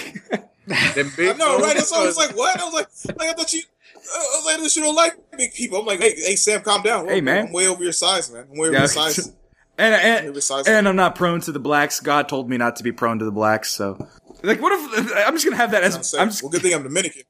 [0.95, 1.69] them big I know, right?
[1.69, 2.61] old That's why I was like, what?
[2.61, 3.63] I was like, like I thought you.
[3.95, 5.79] I was like, this you don't like big people.
[5.79, 7.07] I'm like, hey, hey, Sam, calm down.
[7.07, 7.47] Hey, man.
[7.47, 8.47] I'm way over your size, man.
[8.51, 8.81] I'm way over Yeah.
[8.81, 9.33] your size.
[9.79, 12.01] And and, Maybe and I'm not prone to the blacks.
[12.01, 13.71] God told me not to be prone to the blacks.
[13.71, 14.07] So,
[14.43, 16.63] like, what if I'm just gonna have that I'm as saying, I'm just well, good
[16.63, 17.23] thing I'm Dominican.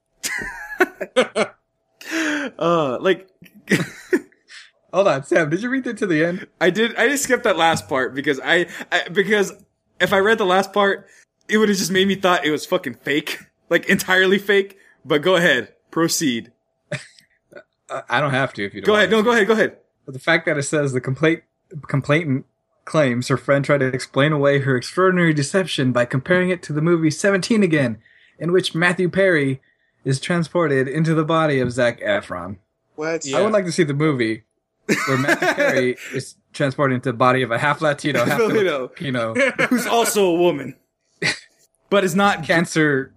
[2.59, 3.29] uh like.
[4.93, 5.49] Hold on, Sam.
[5.49, 6.47] Did you read that to the end?
[6.61, 6.95] I did.
[6.97, 9.53] I just skipped that last part because I, I because
[10.01, 11.07] if I read the last part,
[11.49, 13.39] it would have just made me thought it was fucking fake,
[13.71, 14.77] like entirely fake.
[15.03, 16.53] But go ahead, proceed.
[18.09, 18.87] I don't have to if you don't.
[18.87, 19.11] Go ahead.
[19.11, 19.47] No, me go ahead.
[19.47, 19.79] Go ahead.
[20.05, 21.43] But the fact that it says the complaint
[21.89, 22.47] complainant
[22.85, 26.83] claims her friend tried to explain away her extraordinary deception by comparing it to the
[26.83, 27.99] movie Seventeen again,
[28.39, 29.61] in which Matthew Perry
[30.05, 32.59] is transported into the body of Zac Efron.
[32.97, 33.25] What?
[33.33, 34.45] I would like to see the movie
[35.07, 38.89] where Matthew Perry is transported into the body of a half Latino, half Filipino.
[38.89, 39.35] Filipino
[39.69, 40.77] Who's also a woman,
[41.91, 43.13] but is not cancer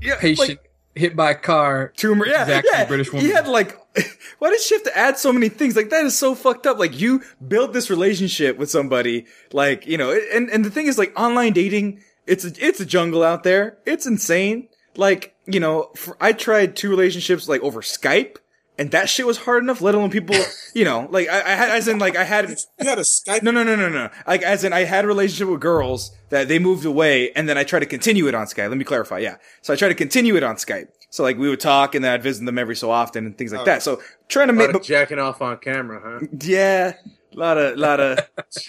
[0.00, 1.92] yeah, patient like, hit by a car.
[1.96, 2.26] tumor.
[2.26, 2.84] Yeah, Exactly, yeah.
[2.86, 3.26] British woman.
[3.26, 3.78] He had like,
[4.38, 5.76] why does she have to add so many things?
[5.76, 6.78] Like that is so fucked up.
[6.78, 10.98] Like you build this relationship with somebody, like you know, and and the thing is,
[10.98, 13.78] like online dating, it's a it's a jungle out there.
[13.86, 14.68] It's insane.
[14.96, 18.36] Like you know, for, I tried two relationships like over Skype.
[18.76, 20.34] And that shit was hard enough, let alone people,
[20.74, 23.44] you know, like I, I had, as in like I had, You had a Skype.
[23.44, 24.10] no, no, no, no, no.
[24.26, 27.56] Like, as in, I had a relationship with girls that they moved away, and then
[27.56, 28.68] I tried to continue it on Skype.
[28.68, 29.18] Let me clarify.
[29.18, 29.36] Yeah.
[29.62, 30.88] So I tried to continue it on Skype.
[31.14, 33.52] So like we would talk, and then I'd visit them every so often, and things
[33.52, 33.84] like that.
[33.84, 36.26] So trying to A lot make, of jacking off on camera, huh?
[36.40, 36.94] yeah,
[37.32, 38.18] a lot of, a lot of.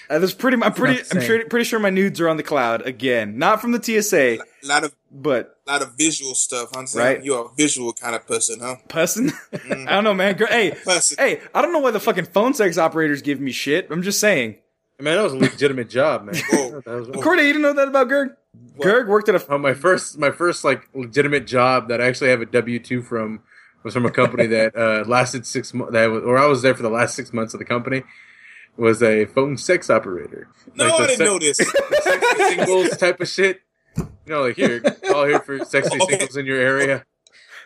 [0.09, 0.57] Uh, there's pretty.
[0.61, 0.99] I'm pretty.
[0.99, 1.21] I'm same.
[1.23, 4.39] sure, pretty sure my nudes are on the cloud again, not from the TSA, A
[4.67, 6.69] lot of but a lot of visual stuff.
[6.77, 7.23] I'm saying Right.
[7.25, 8.75] you're a visual kind of person, huh?
[8.87, 9.31] person.
[9.53, 10.35] I don't know, man.
[10.35, 11.17] Girl, hey, Person.
[11.19, 13.87] hey, I don't know why the fucking phone sex operators give me shit.
[13.89, 14.57] I'm just saying.
[14.99, 16.35] Man, that was a legitimate job, man.
[16.51, 16.81] Whoa.
[16.85, 18.35] That was- Corde, you didn't know that about Gerg?
[18.79, 19.57] Gerg worked at a.
[19.57, 23.41] My first, my first like legitimate job that I actually have a W two from
[23.83, 25.93] was from a company that uh, lasted six months.
[25.93, 28.03] That was, or I was there for the last six months of the company.
[28.77, 30.49] Was a phone sex operator.
[30.75, 31.57] No, Like I didn't sex- know this.
[31.57, 33.61] Sexy singles type of shit.
[33.97, 36.17] You know, like here, call here for sexy Okay.
[36.17, 37.05] singles in your area.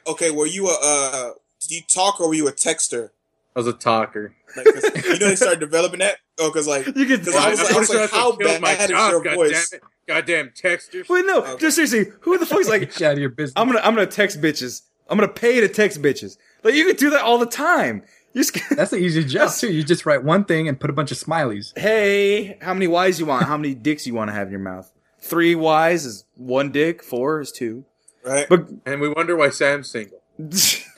[0.06, 3.10] Okay, were you a uh, did you talk or were you a texter?
[3.56, 4.36] I was a talker.
[4.56, 6.18] Like, 'cause you know they started developing that.
[6.40, 7.22] Oh, because like You could.
[7.26, 9.74] Because I was like- I was like, how killed my bad is your God voice?
[10.10, 10.26] Damn it.
[10.26, 11.10] Goddamn texters.
[11.10, 11.58] Wait, no, Okay.
[11.60, 12.82] just seriously, who the fuck's like?
[12.90, 13.54] Get you out of your business.
[13.56, 14.82] I'm gonna I'm gonna text bitches.
[15.10, 16.38] I'm gonna pay to text bitches.
[16.64, 18.04] Like you could do that all the time.
[18.36, 19.72] Just That's the easy job too.
[19.72, 21.78] You just write one thing and put a bunch of smileys.
[21.78, 23.46] hey, how many Y's you want?
[23.46, 24.92] How many dicks you want to have in your mouth?
[25.22, 27.02] Three Y's is one dick.
[27.04, 27.86] Four is two.
[28.24, 30.22] right But And we wonder why Sam's single.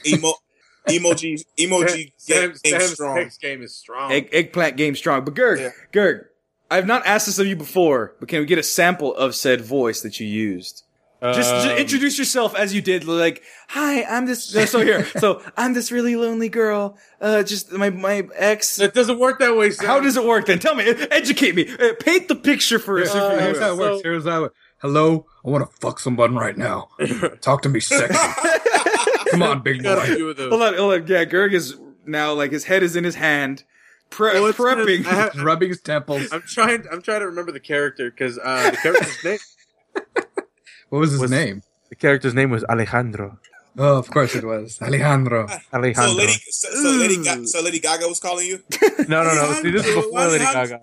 [0.05, 0.33] emo
[0.89, 3.15] emoji emoji Sam, game, game Sam's strong.
[3.15, 4.11] text game is strong.
[4.11, 5.23] egg, eggplant game strong.
[5.23, 5.69] But Gerg, Yeah.
[5.93, 6.25] Gerg,
[6.71, 9.61] I've not asked this of you before, but can we get a sample of said
[9.61, 10.83] voice that you used?
[11.21, 13.03] Just, just Um, introduce yourself as you did.
[13.05, 14.55] Like, hi, I'm this.
[14.55, 16.97] no, So here, so I'm this really lonely girl.
[17.19, 18.79] Uh, just my my ex.
[18.79, 19.85] It doesn't work that way, Sam.
[19.85, 20.57] How does it work then?
[20.57, 23.13] Tell me, educate me, Uh, paint the picture for us.
[23.13, 23.97] Uh, here's how it works.
[23.97, 26.87] So- Here's how it Hello, I want to fuck someone right now.
[27.41, 28.17] Talk to me sexy.
[29.29, 30.15] Come on, big Got a boy.
[30.15, 30.37] few of.
[30.37, 31.05] Hold on, hold on.
[31.07, 33.63] Yeah, Gerg is now like his head is in his hand,
[34.11, 35.03] pre- Well, it's gonna- prepping.
[35.05, 36.31] Have- rubbing his temples.
[36.31, 36.85] I'm trying.
[36.91, 39.39] I'm trying to remember the character because uh, the character's name.
[40.89, 41.63] What was his Was- name?
[41.89, 43.39] The character's name was Alejandro.
[43.77, 45.47] Oh, of course it was Alejandro.
[45.71, 46.13] So Alejandro.
[46.15, 48.59] Lady, so, so Lady, Ga- so Lady Gaga was calling you.
[49.07, 49.53] no, no, no.
[49.61, 50.79] See, this is before Lady Gaga.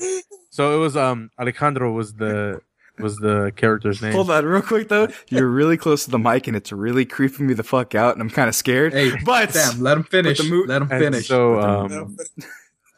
[0.50, 2.60] So it was um Alejandro was the
[2.98, 4.12] was the character's name.
[4.12, 5.09] Hold on, real quick though.
[5.28, 8.22] You're really close to the mic, and it's really creeping me the fuck out, and
[8.22, 8.92] I'm kind of scared.
[8.94, 10.38] Hey, but Sam, let him finish.
[10.38, 11.28] The mo- let him finish.
[11.28, 12.16] So um,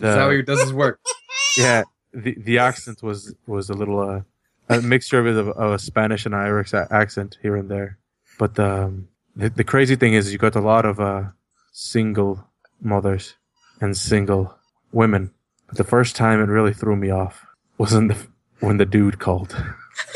[0.01, 0.99] That's how he does his work.
[1.57, 1.83] yeah,
[2.13, 4.23] the the accent was was a little uh,
[4.69, 7.99] a mixture of, of, of a Spanish and Irish accent here and there.
[8.39, 11.25] But um, the the crazy thing is, you got a lot of uh,
[11.73, 12.49] single
[12.81, 13.35] mothers
[13.81, 14.55] and single
[14.93, 15.33] women.
[15.69, 17.47] But the first time it really threw me off
[17.79, 18.17] was in the
[18.61, 19.55] when the dude called.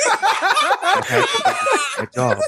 [0.06, 2.38] I had to do my job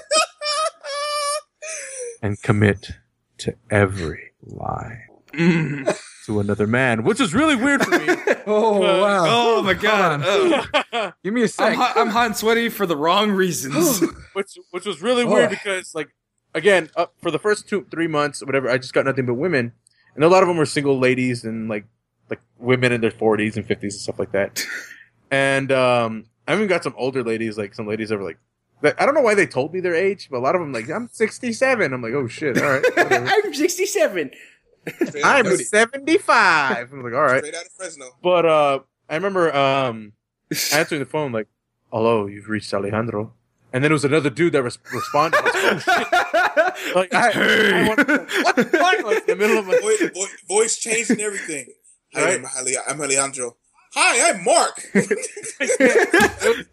[2.23, 2.93] and commit
[3.39, 5.99] to every lie Mm.
[6.27, 8.07] to another man, which is really weird for me.
[8.49, 9.25] Oh wow!
[9.27, 11.13] oh my god, Hold Ugh.
[11.25, 11.75] Give me a I'm sec.
[11.75, 14.01] hot, I'm hot and sweaty for the wrong reasons.
[14.35, 15.49] which which was really weird Oh.
[15.49, 16.11] because like
[16.55, 19.73] again uh, for the first two three months whatever I just got nothing but women
[20.15, 21.87] and a lot of them were single ladies and like
[22.31, 24.65] like women in their 40s and 50s and stuff like that
[25.33, 28.39] and um I even got some older ladies like some ladies that were like
[28.97, 30.89] I don't know why they told me their age but a lot of them like
[30.89, 32.85] I'm 67 I'm like oh shit all right.
[32.97, 34.31] I'm 67.
[35.09, 38.11] Straight out, I'm 75 I'm like all right straight out of Fresno.
[38.23, 40.13] but uh I remember um
[40.73, 41.49] answering the phone like
[41.93, 43.33] hello you've reached Alejandro
[43.73, 46.95] and then it was another dude that res- responded I was like, oh, shit.
[46.95, 47.31] Like, I,
[47.85, 49.05] I want, what the fuck?
[49.05, 51.67] Like, in the middle of my Voice, voice, voice changed and everything.
[52.15, 52.45] Hi, Right.
[52.57, 53.57] I'm, Ale- I'm Alejandro.
[53.95, 54.81] Hi, I'm Mark.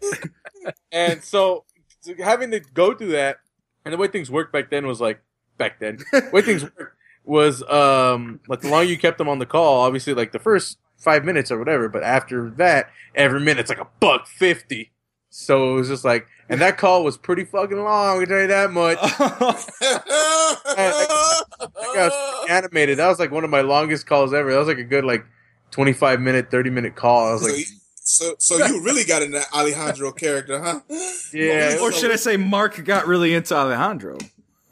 [0.92, 1.64] and so,
[2.00, 3.38] so having to go through that,
[3.84, 5.20] and the way things worked back then was like
[5.58, 5.98] back then.
[6.12, 9.82] The way things worked was um like the longer you kept them on the call,
[9.82, 13.88] obviously like the first five minutes or whatever, but after that, every minute's like a
[14.00, 14.90] buck fifty.
[15.30, 18.16] So it was just like, and that call was pretty fucking long.
[18.16, 18.98] I can tell you that much.
[21.80, 22.98] I got animated.
[22.98, 24.52] That was like one of my longest calls ever.
[24.52, 25.26] That was like a good like
[25.72, 27.30] twenty five minute, thirty minute call.
[27.30, 27.64] I was so, like, you,
[27.94, 30.80] so, so you really got an Alejandro character, huh?
[31.32, 31.78] Yeah.
[31.80, 34.18] or should I say, Mark got really into Alejandro?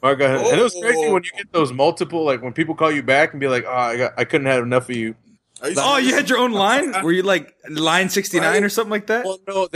[0.03, 0.45] Mark, go ahead.
[0.45, 1.13] And it was crazy Oh.
[1.13, 3.71] when you get those multiple, like when people call you back and be like, "Oh,
[3.73, 5.15] I got, I couldn't have enough of you."
[5.63, 6.91] You Oh, you had your own line?
[7.03, 9.25] Were you like line 69 or something like that?
[9.25, 9.69] Well, no,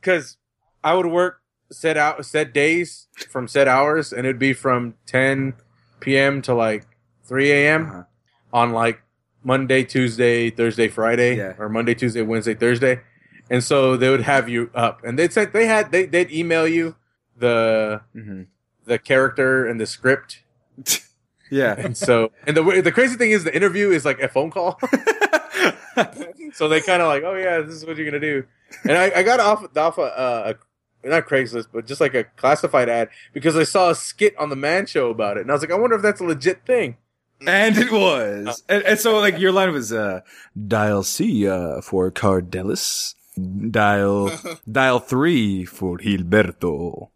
[0.00, 0.36] because
[0.84, 1.40] I would work
[1.72, 5.54] set out set days from set hours, and it'd be from 10
[6.00, 6.42] p.m.
[6.42, 6.86] to like
[7.24, 7.86] 3 a.m.
[7.86, 8.02] Uh-huh.
[8.52, 9.02] on like
[9.42, 11.54] Monday, Tuesday, Thursday, Friday, Yeah.
[11.58, 13.00] or Monday, Tuesday, Wednesday, Thursday,
[13.50, 16.68] and so they would have you up, and they'd say they had they they'd email
[16.68, 16.94] you
[17.36, 18.46] the Mhm.
[18.84, 20.42] The character and the script,
[21.50, 21.74] Yeah.
[21.76, 24.78] and so and the the crazy thing is the interview is like a phone call.
[26.54, 28.44] so they kind of like, oh yeah, this is what you're gonna do.
[28.84, 30.52] And I, I got off off a, uh,
[31.04, 34.48] a not Craigslist, but just like a classified ad because I saw a skit on
[34.48, 36.64] the Man Show about it, and I was like, I wonder if that's a legit
[36.64, 36.96] thing.
[37.46, 38.62] and it was.
[38.68, 40.20] And, and so, like, your line was, uh,
[40.68, 43.14] dial C, uh, for Cardelis.
[43.36, 44.30] Dial,
[44.70, 47.08] dial three for Gilberto.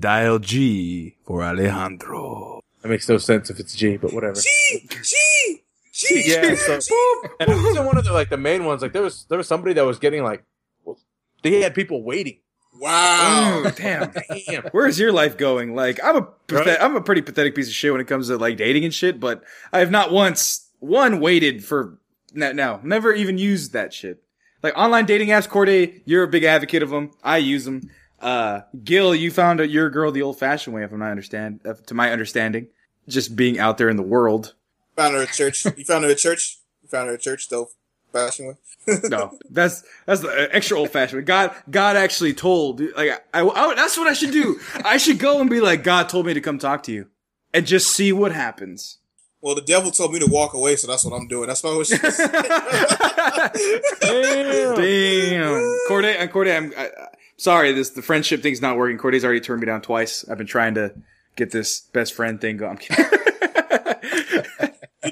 [0.00, 2.60] Dial G for Alejandro.
[2.82, 4.34] That makes no sense if it's G, but whatever.
[4.34, 6.24] G G G.
[6.26, 6.92] Yeah, so-
[7.40, 8.82] And it wasn't one of the like the main ones.
[8.82, 10.44] Like there was there was somebody that was getting like,
[10.84, 10.98] well,
[11.42, 12.38] they had people waiting.
[12.78, 13.62] Wow.
[13.64, 14.12] Mm, damn.
[14.46, 14.62] Damn.
[14.72, 15.74] Where's your life going?
[15.74, 16.78] Like, I'm a, pathet- Right?
[16.78, 19.18] I'm a pretty pathetic piece of shit when it comes to like dating and shit,
[19.18, 19.42] but
[19.72, 21.98] I have not once, one, waited for,
[22.34, 24.22] no, no, never even used that shit.
[24.62, 27.12] Like online dating apps, Corde, you're a big advocate of them.
[27.24, 27.88] I use them.
[28.20, 31.60] Uh, Gil, you found a, your girl the old fashioned way, if I'm not understand,
[31.64, 32.68] uh, to my understanding.
[33.08, 34.54] Just being out there in the world.
[34.96, 35.64] Found her at church.
[35.76, 36.58] You found her at church.
[36.82, 37.68] You found her at church, though.
[38.12, 38.54] Fashion way.
[39.10, 41.26] No, that's that's the extra old fashioned.
[41.26, 44.58] God, God actually told like I, I- that's what I should do.
[44.84, 47.08] I should go and be like, God told me to come talk to you,
[47.52, 48.98] and just see what happens.
[49.40, 51.48] Well, the devil told me to walk away, so that's what I'm doing.
[51.48, 51.88] That's why I was.
[54.00, 57.08] Damn, Corde, and Corde, I'm I, I-
[57.38, 57.72] sorry.
[57.72, 58.98] This the friendship thing's not working.
[58.98, 60.24] Corde's already turned me down twice.
[60.28, 60.94] I've been trying to
[61.36, 62.78] get this best friend thing going.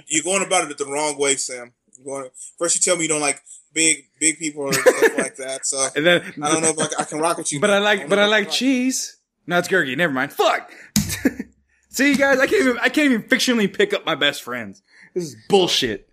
[0.07, 1.73] You're going about it the wrong way, Sam.
[1.97, 3.43] You're going, first, you tell me you don't like
[3.73, 4.87] big, big people or stuff
[5.19, 5.67] like that.
[5.67, 7.61] So and then I don't know if I, can- I can rock with you.
[7.61, 9.17] But I like, know but I like cheese.
[9.47, 9.97] No, it's Gergie.
[9.97, 10.33] Never mind.
[10.33, 10.73] Fuck.
[11.91, 14.83] See, you guys, I can't even, I can't even fictionally pick up my best friends.
[15.15, 16.09] This is bullshit.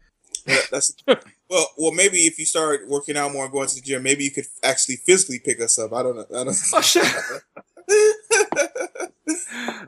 [0.46, 0.94] Yeah, That's
[1.52, 1.92] well, well.
[1.92, 4.48] Maybe if you start working out more and going to the gym, maybe you could
[4.64, 5.94] actually physically pick us up.
[5.94, 6.26] I don't know.
[6.40, 7.06] I don't Oh, shut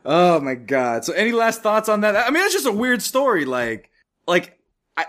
[0.06, 1.06] oh my god.
[1.06, 2.16] So any last thoughts on that?
[2.16, 3.46] I mean, it's just a weird story.
[3.46, 3.90] Like,
[4.28, 4.60] like,
[4.98, 5.06] I,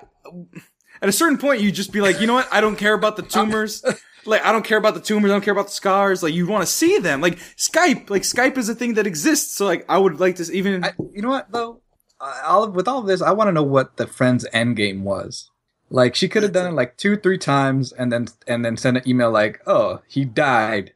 [1.03, 2.49] at a certain point, you just be like, you know what?
[2.53, 3.85] I don't care about the tumors.
[4.27, 5.31] Like, I don't care about the tumors.
[5.31, 6.23] I don't care about the scars.
[6.23, 7.21] Like, you want to see them.
[7.21, 8.09] Like, Skype.
[8.09, 9.57] Like, Skype is a thing that exists.
[9.57, 10.83] So, like, I would like to even.
[10.85, 11.81] I, you know what though?
[12.21, 15.05] I- I'll, with all of this, I want to know what the friend's end game
[15.05, 15.51] was.
[15.95, 18.97] Like she could have done it like two, three times, and then and then send
[18.97, 20.93] an email like, "Oh, he died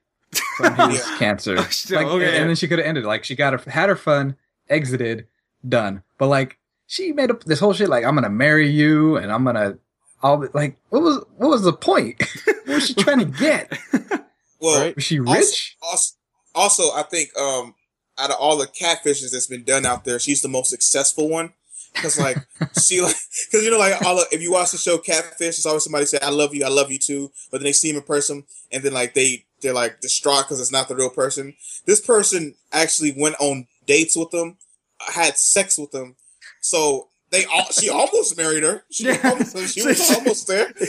[0.56, 1.16] from his Yeah.
[1.18, 2.36] cancer," Still, like, okay.
[2.38, 3.04] and then she could have ended.
[3.04, 4.34] Like she got her had her fun,
[4.68, 5.28] exited,
[5.66, 6.02] done.
[6.18, 6.58] But like
[6.88, 9.78] she made up this whole shit like, "I'm gonna marry you," and I'm gonna.
[10.20, 12.20] All like, what was what was the point?
[12.64, 13.72] what was she trying to get?
[14.60, 14.96] Well, Right.
[14.96, 15.76] Was she also, rich?
[15.80, 16.14] also,
[16.52, 17.76] also, I think um,
[18.18, 21.52] out of all the catfishes that's been done out there, she's the most successful one.
[21.98, 22.38] Because like
[22.80, 23.14] she like,
[23.50, 26.06] because you know like all of, if you watch the show Catfish, it's always somebody
[26.06, 28.44] say I love you, I love you too, but then they see him in person
[28.72, 31.54] and then like they they're like distraught because it's not the real person.
[31.86, 34.56] This person actually went on dates with them,
[35.00, 36.14] had sex with them,
[36.60, 38.84] so they all she almost married her.
[38.90, 39.20] She, Yeah.
[39.24, 40.72] almost, she was almost there.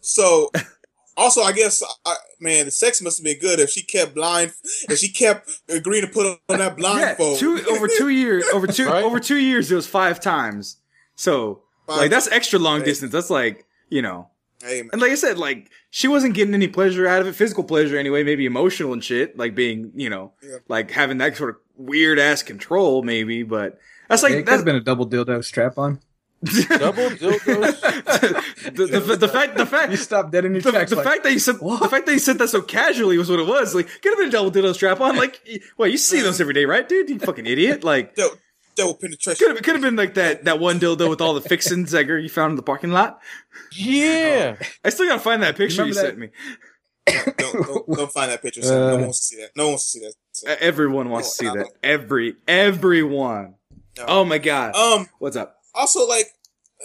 [0.00, 0.50] So,
[1.16, 4.52] also, I guess, I, man, the sex must have been good if she kept blind,
[4.88, 7.38] if she kept agreeing to put on that yeah, blindfold.
[7.38, 9.04] two over two years, over two Right.
[9.04, 10.76] over two years, it was five times.
[11.16, 12.86] So, like, that's extra long Hey.
[12.86, 13.12] distance.
[13.12, 14.28] That's like, you know,
[14.62, 14.80] hey.
[14.92, 17.98] And like I said, like she wasn't getting any pleasure out of it, physical pleasure
[17.98, 20.58] anyway, maybe emotional and shit, like being, you know, Yeah.
[20.68, 23.42] like having that sort of weird ass control, maybe.
[23.42, 23.78] But
[24.08, 26.00] that's like it could that's have been a double dildo strap on.
[26.42, 27.80] Double dildos.
[28.74, 30.90] the, the, the fact the fact, You stopped dead in your the, tracks.
[30.90, 33.28] the like, fact that you said the fact that you said that so casually was
[33.30, 33.74] what it was.
[33.74, 35.16] Like, get have been a double dildo strap on.
[35.16, 35.46] Like,
[35.76, 37.10] well, you see those every day, right, dude?
[37.10, 37.84] You fucking idiot.
[37.84, 38.36] Like, double,
[38.74, 39.36] double penetration.
[39.38, 42.18] could have could have been like that that one dildo with all the fixins Edgar
[42.18, 43.20] you found in the parking lot.
[43.72, 44.56] Yeah.
[44.84, 46.28] I still gotta find that picture you that- sent me.
[47.06, 47.36] Don't,
[47.66, 48.62] don't, don't find that picture.
[48.62, 48.78] son.
[48.78, 49.50] no Uh, one wants to see that.
[49.56, 50.14] No one wants to see that.
[50.32, 51.54] So, Uh, Everyone wants to see no.
[51.56, 51.66] that.
[51.82, 53.56] Every everyone.
[53.98, 54.04] No.
[54.06, 54.74] Oh my god.
[54.76, 55.08] Um.
[55.18, 55.56] What's up?
[55.74, 56.26] Also, like,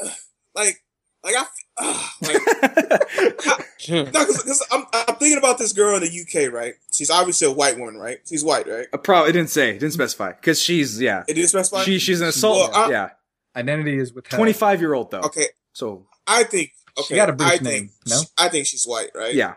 [0.03, 0.09] uh,
[0.55, 0.81] like,
[1.23, 1.45] like I,
[1.77, 3.59] uh, like,
[3.89, 6.07] no, because I'm, I'm thinking about this girl in the
[6.47, 6.75] UK, right?
[6.93, 8.19] She's obviously a white woman, right?
[8.27, 8.87] She's white, right?
[8.93, 11.83] A pro- it didn't say, it didn't specify, because she's yeah, It didn't specify.
[11.83, 13.09] she she's an assault, Well, I- yeah,
[13.55, 14.37] identity is withheld.
[14.39, 15.21] twenty five year old though.
[15.21, 16.71] okay, So I think.
[16.97, 18.21] Okay, She got a British I name, think, no?
[18.37, 19.35] I think she's white, right?
[19.35, 19.55] yeah,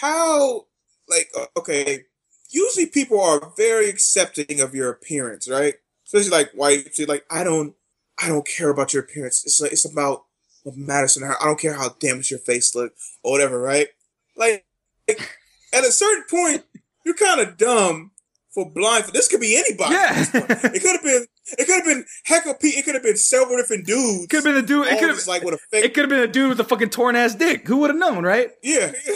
[0.00, 0.66] how
[1.08, 2.04] like uh, okay
[2.50, 5.74] usually people are very accepting of your appearance right
[6.06, 7.74] especially like white she's like i don't
[8.22, 10.24] i don't care about your appearance it's like it's about
[10.62, 12.92] what matters to her i don't care how damaged your face look
[13.22, 13.88] or whatever right
[14.36, 14.64] like,
[15.08, 15.38] like
[15.72, 16.64] at a certain point
[17.04, 18.10] you're kind of dumb
[18.50, 20.24] for blind this could be anybody yeah.
[20.34, 21.26] it could have been
[21.58, 22.76] it could have been heck of Pete.
[22.76, 24.26] It could have been several different dudes.
[24.28, 24.86] Could have been a dude.
[24.86, 25.84] It could have just like with a fake.
[25.84, 27.66] it could have been a dude with a fucking torn ass dick.
[27.66, 28.50] Who would have known, right?
[28.62, 28.92] yeah.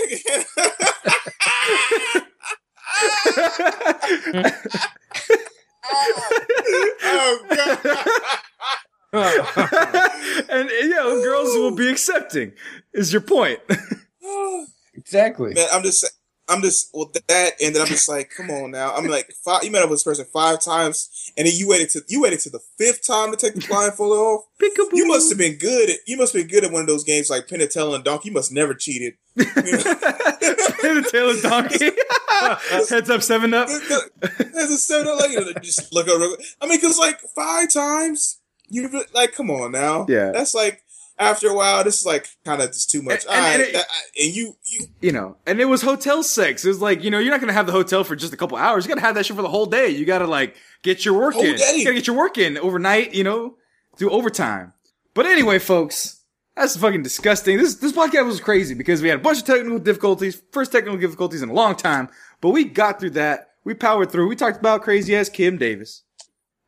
[7.02, 7.78] oh god.
[10.50, 12.52] and you know, girls will be accepting.
[12.92, 13.60] Is your point?
[14.96, 15.52] Exactly.
[15.54, 16.08] Man, I'm just,
[16.48, 18.94] I'm just, well, that, and then I'm just like, come on now.
[18.94, 21.90] I'm like, five, you met up with this person five times, and then you waited
[21.90, 24.44] to, you waited to the fifth time to take the blindfold off.
[24.62, 24.90] Peekaboo.
[24.92, 27.02] You must have been good at, you must have been good at one of those
[27.02, 28.28] games like Penn and Teller and Donkey.
[28.28, 29.14] You must never cheated.
[29.36, 31.00] You know?
[31.02, 31.90] the tail of donkey.
[32.94, 33.68] Heads up, seven up.
[33.68, 35.20] As a seven, up.
[35.20, 36.36] like, you know, just look over.
[36.60, 38.40] I mean, cause like five times,
[38.74, 40.06] you like, come on now.
[40.08, 40.30] Yeah.
[40.32, 40.82] That's like,
[41.18, 43.24] after a while, this is like kind of just too much.
[43.26, 43.86] And- and- right, and it- that-
[44.18, 46.64] and you, you, You know, and it was hotel sex.
[46.64, 48.58] It was like, you know, you're not gonna have the hotel for just a couple
[48.58, 48.84] hours.
[48.84, 49.88] You gotta have that shit for the whole day.
[49.88, 51.56] You gotta like get your work Whole in.
[51.56, 51.74] day.
[51.76, 53.14] You gotta get your work in overnight.
[53.14, 53.56] You know,
[53.96, 54.72] do overtime.
[55.14, 56.20] But anyway, folks,
[56.56, 57.58] that's fucking disgusting.
[57.58, 60.42] This this podcast was crazy because we had a bunch of technical difficulties.
[60.50, 62.08] First technical difficulties in a long time,
[62.40, 63.50] but we got through that.
[63.62, 64.26] We powered through.
[64.28, 66.02] We talked about crazy ass Kim Davis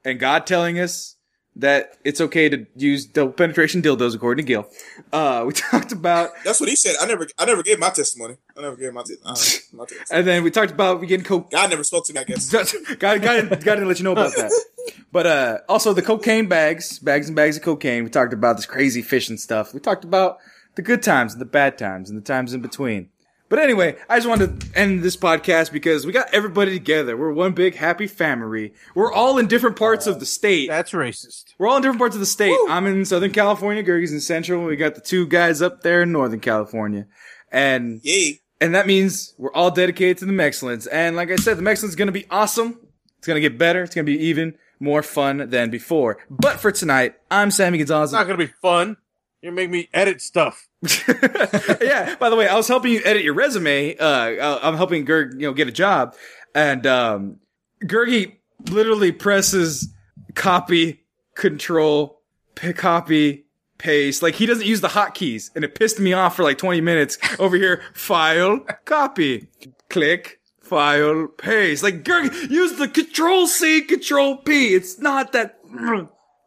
[0.04, 1.15] and God telling us
[1.56, 4.68] that it's okay to use double penetration dildos, according to Gil.
[5.12, 6.96] Uh, we talked about that's what he said.
[7.00, 8.36] I never, I never gave my testimony.
[8.56, 9.30] I never gave my, te- uh,
[9.72, 10.06] my testimony.
[10.10, 11.50] And then we talked about we getting coke.
[11.50, 12.50] God never spoke to me, I guess.
[12.96, 14.52] God, got got to let you know about that.
[15.10, 18.04] But uh, also the cocaine bags, bags and bags of cocaine.
[18.04, 19.72] We talked about this crazy fishing stuff.
[19.72, 20.38] We talked about
[20.76, 23.08] the good times and the bad times and the times in between.
[23.48, 27.16] But anyway, I just wanted to end this podcast because we got everybody together.
[27.16, 28.72] We're one big happy family.
[28.94, 30.68] We're all in different parts of the state.
[30.68, 31.54] That's racist.
[31.58, 32.56] We're all in different parts of the state.
[32.68, 33.82] I'm in Southern California.
[33.82, 34.64] Gergie's in Central.
[34.64, 37.06] We got the two guys up there in Northern California.
[37.52, 38.40] And Yay.
[38.60, 40.88] and that means we're all dedicated to the Mexcellence.
[40.90, 42.80] And like I said, the Mexcellence is going to be awesome.
[43.18, 43.82] It's going to get better.
[43.84, 46.18] It's going to be even more fun than before.
[46.28, 48.10] But for tonight, I'm Sammy Gonzalez.
[48.10, 48.96] It's not gonna be fun.
[49.46, 50.66] You're gonna make me edit stuff.
[51.80, 52.16] yeah.
[52.18, 53.96] By the way, I was helping you edit your resume.
[53.96, 56.16] Uh, I- I'm helping Gerg, you know, get a job.
[56.52, 57.36] and um,
[57.84, 58.38] Gergie
[58.70, 59.94] literally presses
[60.34, 61.04] copy,
[61.36, 62.22] control,
[62.56, 63.44] p- copy,
[63.78, 64.20] paste.
[64.20, 67.16] Like he doesn't use the hotkeys, and it pissed me off for like 20 minutes.
[67.38, 69.46] Over here, file, copy,
[69.90, 71.84] click, file, paste.
[71.84, 74.74] Like Gergie, use the control C, control P.
[74.74, 75.60] It's not that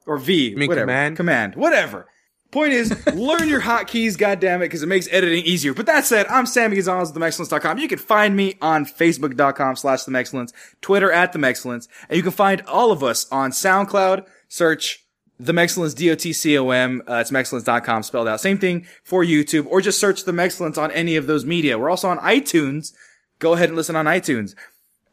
[0.06, 0.86] or V, mean whatever.
[0.86, 1.16] command?
[1.16, 2.08] command, whatever.
[2.52, 5.76] Point is, learn your hotkeys, goddammit, because it makes editing easier.
[5.76, 7.78] But that said, I'm Sammy Gonzalez of TheMexcellence.com.
[7.78, 10.52] You can find me on Facebook.com slash TheMexcellence,
[10.82, 14.26] Twitter at TheMexcellence, and you can find all of us on SoundCloud.
[14.48, 15.06] Search
[15.40, 18.42] TheMexcellence, D-O-T-C-O-M, uh, it's Mexcellence.com spelled out.
[18.42, 21.78] Same thing for YouTube, or just search TheMexcellence on any of those media.
[21.78, 22.94] We're also on iTunes.
[23.38, 24.56] Go ahead and listen on iTunes.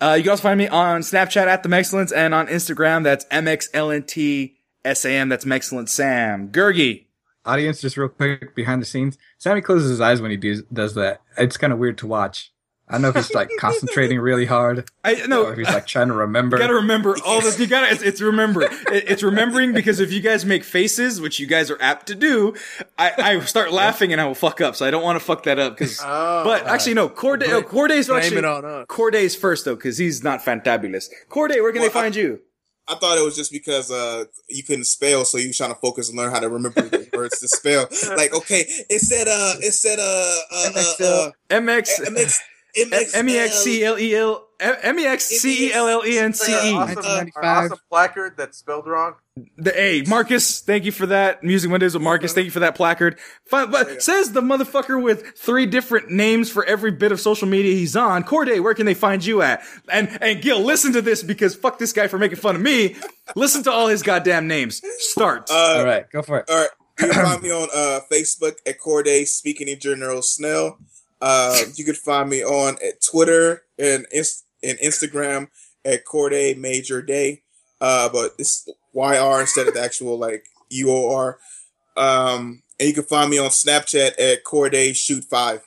[0.01, 5.29] Uh, you can also find me on Snapchat at TheMexcellence and on Instagram, that's MXLNTSAM.
[5.29, 6.49] that's Mexcellent Sam.
[6.49, 7.06] Gergie.
[7.47, 9.17] Audience, just real quick behind the scenes.
[9.39, 11.21] Sammy closes his eyes when he does, does that.
[11.39, 12.53] It's kind of weird to watch.
[12.89, 16.07] I don't know if he's like concentrating really hard I know if he's like trying
[16.07, 16.57] to remember.
[16.57, 17.59] You gotta remember all this.
[17.59, 17.93] You gotta.
[17.93, 18.63] It's, it's remember.
[18.63, 22.15] It, it's remembering because if you guys make faces, which you guys are apt to
[22.15, 22.55] do,
[22.97, 24.77] I, I start laughing and I will fuck up.
[24.77, 25.77] So I don't want to fuck that up.
[25.77, 26.43] Because, Oh.
[26.45, 27.09] but actually, no.
[27.09, 27.43] Corde.
[27.45, 28.39] Oh, Corde's Blame actually.
[28.39, 28.87] it on us.
[28.89, 31.09] Corde's first though, because he's not fantabulous.
[31.29, 32.41] Corde, where can Well, they find you?
[32.89, 35.81] I thought it was just because uh you couldn't spell, so you was trying to
[35.81, 37.89] focus and learn how to remember the words to spell.
[38.17, 42.07] Like, okay, it said uh it said uh uh uh, uh MX.
[42.07, 42.39] MX
[42.77, 46.05] MX M E X C L E L M E X C E L L
[46.07, 46.73] E N C Our E.
[46.75, 47.45] awesome, 1995.
[47.45, 49.15] our awesome placard that's spelled wrong.
[49.59, 50.03] The A.
[50.09, 51.45] Marcus, thank you for that.
[51.45, 53.19] Music Mondays with Marcus, thank you for that placard.
[53.45, 57.75] Fi- but says the motherfucker with three different names for every bit of social media
[57.75, 58.25] he's on.
[58.25, 59.63] Corde, where can they find you at?
[59.91, 62.97] And and Gil, listen to this because fuck this guy for making fun of me.
[63.35, 64.81] Listen to all his goddamn names.
[64.99, 65.51] Start.
[65.51, 66.49] Uh, All right, go for it.
[66.49, 66.71] All right.
[66.99, 70.79] You can find me on uh, Facebook at Corde Speaking in General Snell.
[71.21, 75.49] Uh, you can find me on at Twitter and Inst- and Instagram
[75.85, 77.43] at Corde Major Day.
[77.83, 81.35] Uh, but it's YR instead of the actual like UOR.
[81.97, 85.63] Um, and you can find me on Snapchat at Corde Shoot Five.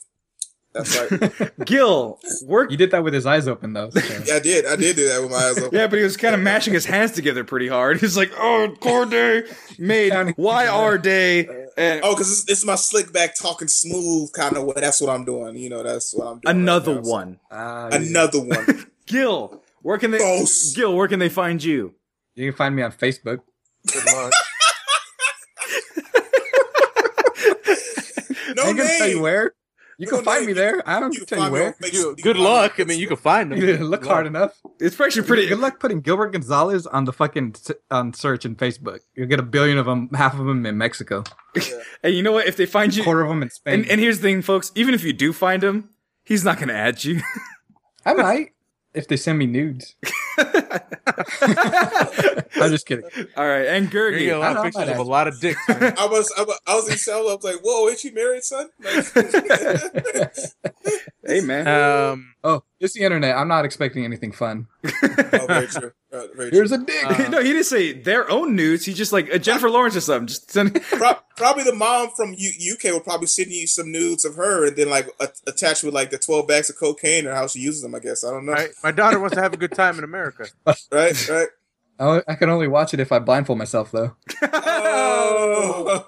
[0.71, 1.51] That's right.
[1.65, 2.69] Gil, work.
[2.69, 3.89] You did that with his eyes open though.
[3.89, 4.65] so- yeah, I did.
[4.67, 5.75] I did do that with my eyes open.
[5.77, 7.99] Yeah, but he was kind of mashing his hands together pretty hard.
[7.99, 9.45] He's like, "Oh, Corde
[9.79, 14.31] made on YR Day." And Oh, because this, this is my slick back talking smooth
[14.33, 14.73] kind of way.
[14.75, 15.55] That's what I'm doing.
[15.55, 16.43] You know, that's what I'm doing.
[16.45, 17.01] right another now.
[17.03, 17.39] So- one.
[17.49, 18.85] Ah, Another one.
[19.07, 20.19] Gil, where can they?
[20.19, 20.73] False.
[20.75, 21.95] Gil, where can they find you?
[22.39, 23.39] You can find me on Facebook.
[23.91, 24.33] Good luck.
[28.55, 29.53] No I ain't gonna tell you where.
[29.99, 30.47] You No can find name.
[30.47, 30.81] me there.
[30.89, 31.75] I don't You can tell you find me where.
[31.91, 32.79] You- You good find me on luck.
[32.79, 33.59] I mean, you can find them.
[33.59, 34.29] You didn't look Good hard luck.
[34.31, 34.59] enough.
[34.79, 35.47] It's actually pretty.
[35.47, 38.99] Good luck putting Gilbert Gonzalez on the fucking s- on search in Facebook.
[39.13, 41.23] You'll get a billion of them, half of them in Mexico,
[42.03, 42.47] And you know what?
[42.47, 43.81] If they find a you, quarter of them in Spain.
[43.81, 44.71] and, and here's the thing, folks.
[44.73, 45.89] Even if you do find him,
[46.23, 47.21] he's not going to add you.
[48.05, 48.53] I might
[48.95, 49.95] if they send me nudes.
[52.61, 53.05] I'm just kidding.
[53.37, 54.39] All right, and You're gonna get a Gergie.
[54.39, 55.67] lot I know, of pictures of a lot of dicks.
[55.69, 55.93] man.
[55.97, 57.29] I was, I was, I was in cell.
[57.29, 59.05] I was like, "Whoa, ain't she married, son?" Like,
[61.29, 61.67] Hey man.
[61.67, 63.35] um, Oh, it's the internet.
[63.37, 64.67] I'm not expecting anything fun.
[64.85, 65.91] oh, very true.
[66.11, 66.81] Uh, very Here's true.
[66.81, 67.05] a dick.
[67.05, 68.83] Uh, no, he didn't say their own nudes.
[68.83, 70.25] He just like uh, Jennifer Lawrence or something.
[70.25, 70.73] Just send.
[71.37, 74.75] Probably the mom from U- UK will probably send you some nudes of her, and
[74.75, 77.83] then like a- attached with like the twelve bags of cocaine or how she uses
[77.83, 77.93] them.
[77.93, 78.53] I guess I don't know.
[78.53, 80.47] my, my daughter wants to have a good time in America.
[80.91, 81.47] Right, right.
[81.99, 84.15] Oh, I can only watch it if I blindfold myself, though.
[84.41, 86.05] Oh.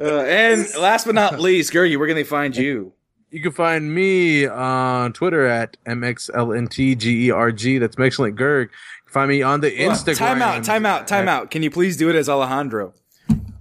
[0.00, 2.92] Uh, and last but not least, Gergie, where can they find you?
[3.30, 7.80] You can find me on Twitter at mxlntgerg.
[7.80, 8.70] That's Mexcellent Gerg.
[9.06, 10.16] Find me on the Instagram.
[10.16, 11.50] Time out, time out, time out.
[11.50, 12.94] Can you please do it as Alejandro?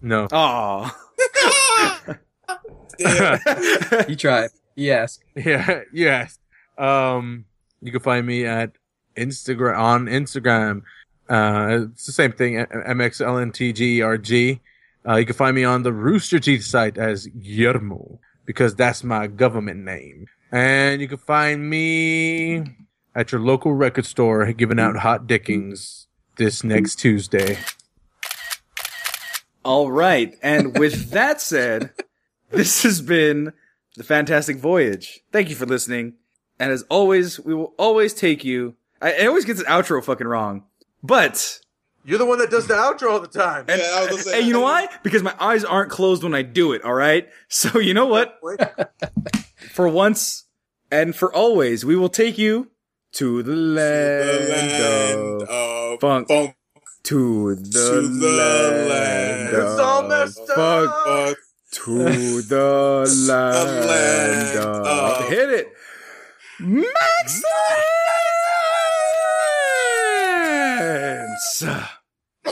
[0.02, 0.27] No.
[0.31, 0.91] Oh.
[2.99, 4.49] You tried.
[4.76, 5.19] Yes.
[5.35, 6.39] Yeah, yes.
[6.80, 7.45] Um,
[7.81, 8.72] you can find me at
[9.15, 10.81] Instagram on Instagram.
[11.30, 12.56] Uh, it's the same thing.
[12.56, 14.60] mxlntgerg.
[15.07, 19.27] Uh, you can find me on the Rooster Teeth site as Guillermo because that's my
[19.27, 20.25] government name.
[20.51, 22.63] And you can find me
[23.13, 26.07] at your local record store giving out hot dickings
[26.37, 27.59] this next Tuesday.
[29.63, 30.33] all right.
[30.41, 31.91] And with that said,
[32.49, 33.51] this has been
[33.97, 35.19] the Fantastic Voyage.
[35.31, 36.13] Thank you for listening.
[36.57, 38.75] And as always, we will always take you.
[39.01, 40.63] I, I always get the outro fucking wrong,
[41.03, 41.59] but
[42.07, 43.65] You're the one that does the outro all the time.
[43.67, 44.88] Yeah, I was gonna and you know why?
[45.03, 46.81] Because my eyes aren't closed when I do it.
[46.85, 47.27] All right.
[47.49, 48.39] So you know what?
[49.73, 50.45] For once
[50.89, 52.71] and for always, we will take you
[53.13, 56.27] to the land, The land of of funk.
[56.29, 56.55] funk.
[57.03, 59.49] to the, To the land, land.
[59.55, 60.55] It's all of messed up.
[60.55, 61.38] funk.
[61.71, 65.73] To the land, land of, of- hit it.
[70.77, 71.63] Maxence!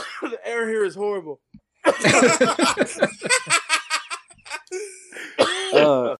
[0.22, 1.40] the air here is horrible.
[5.72, 6.14] Uh,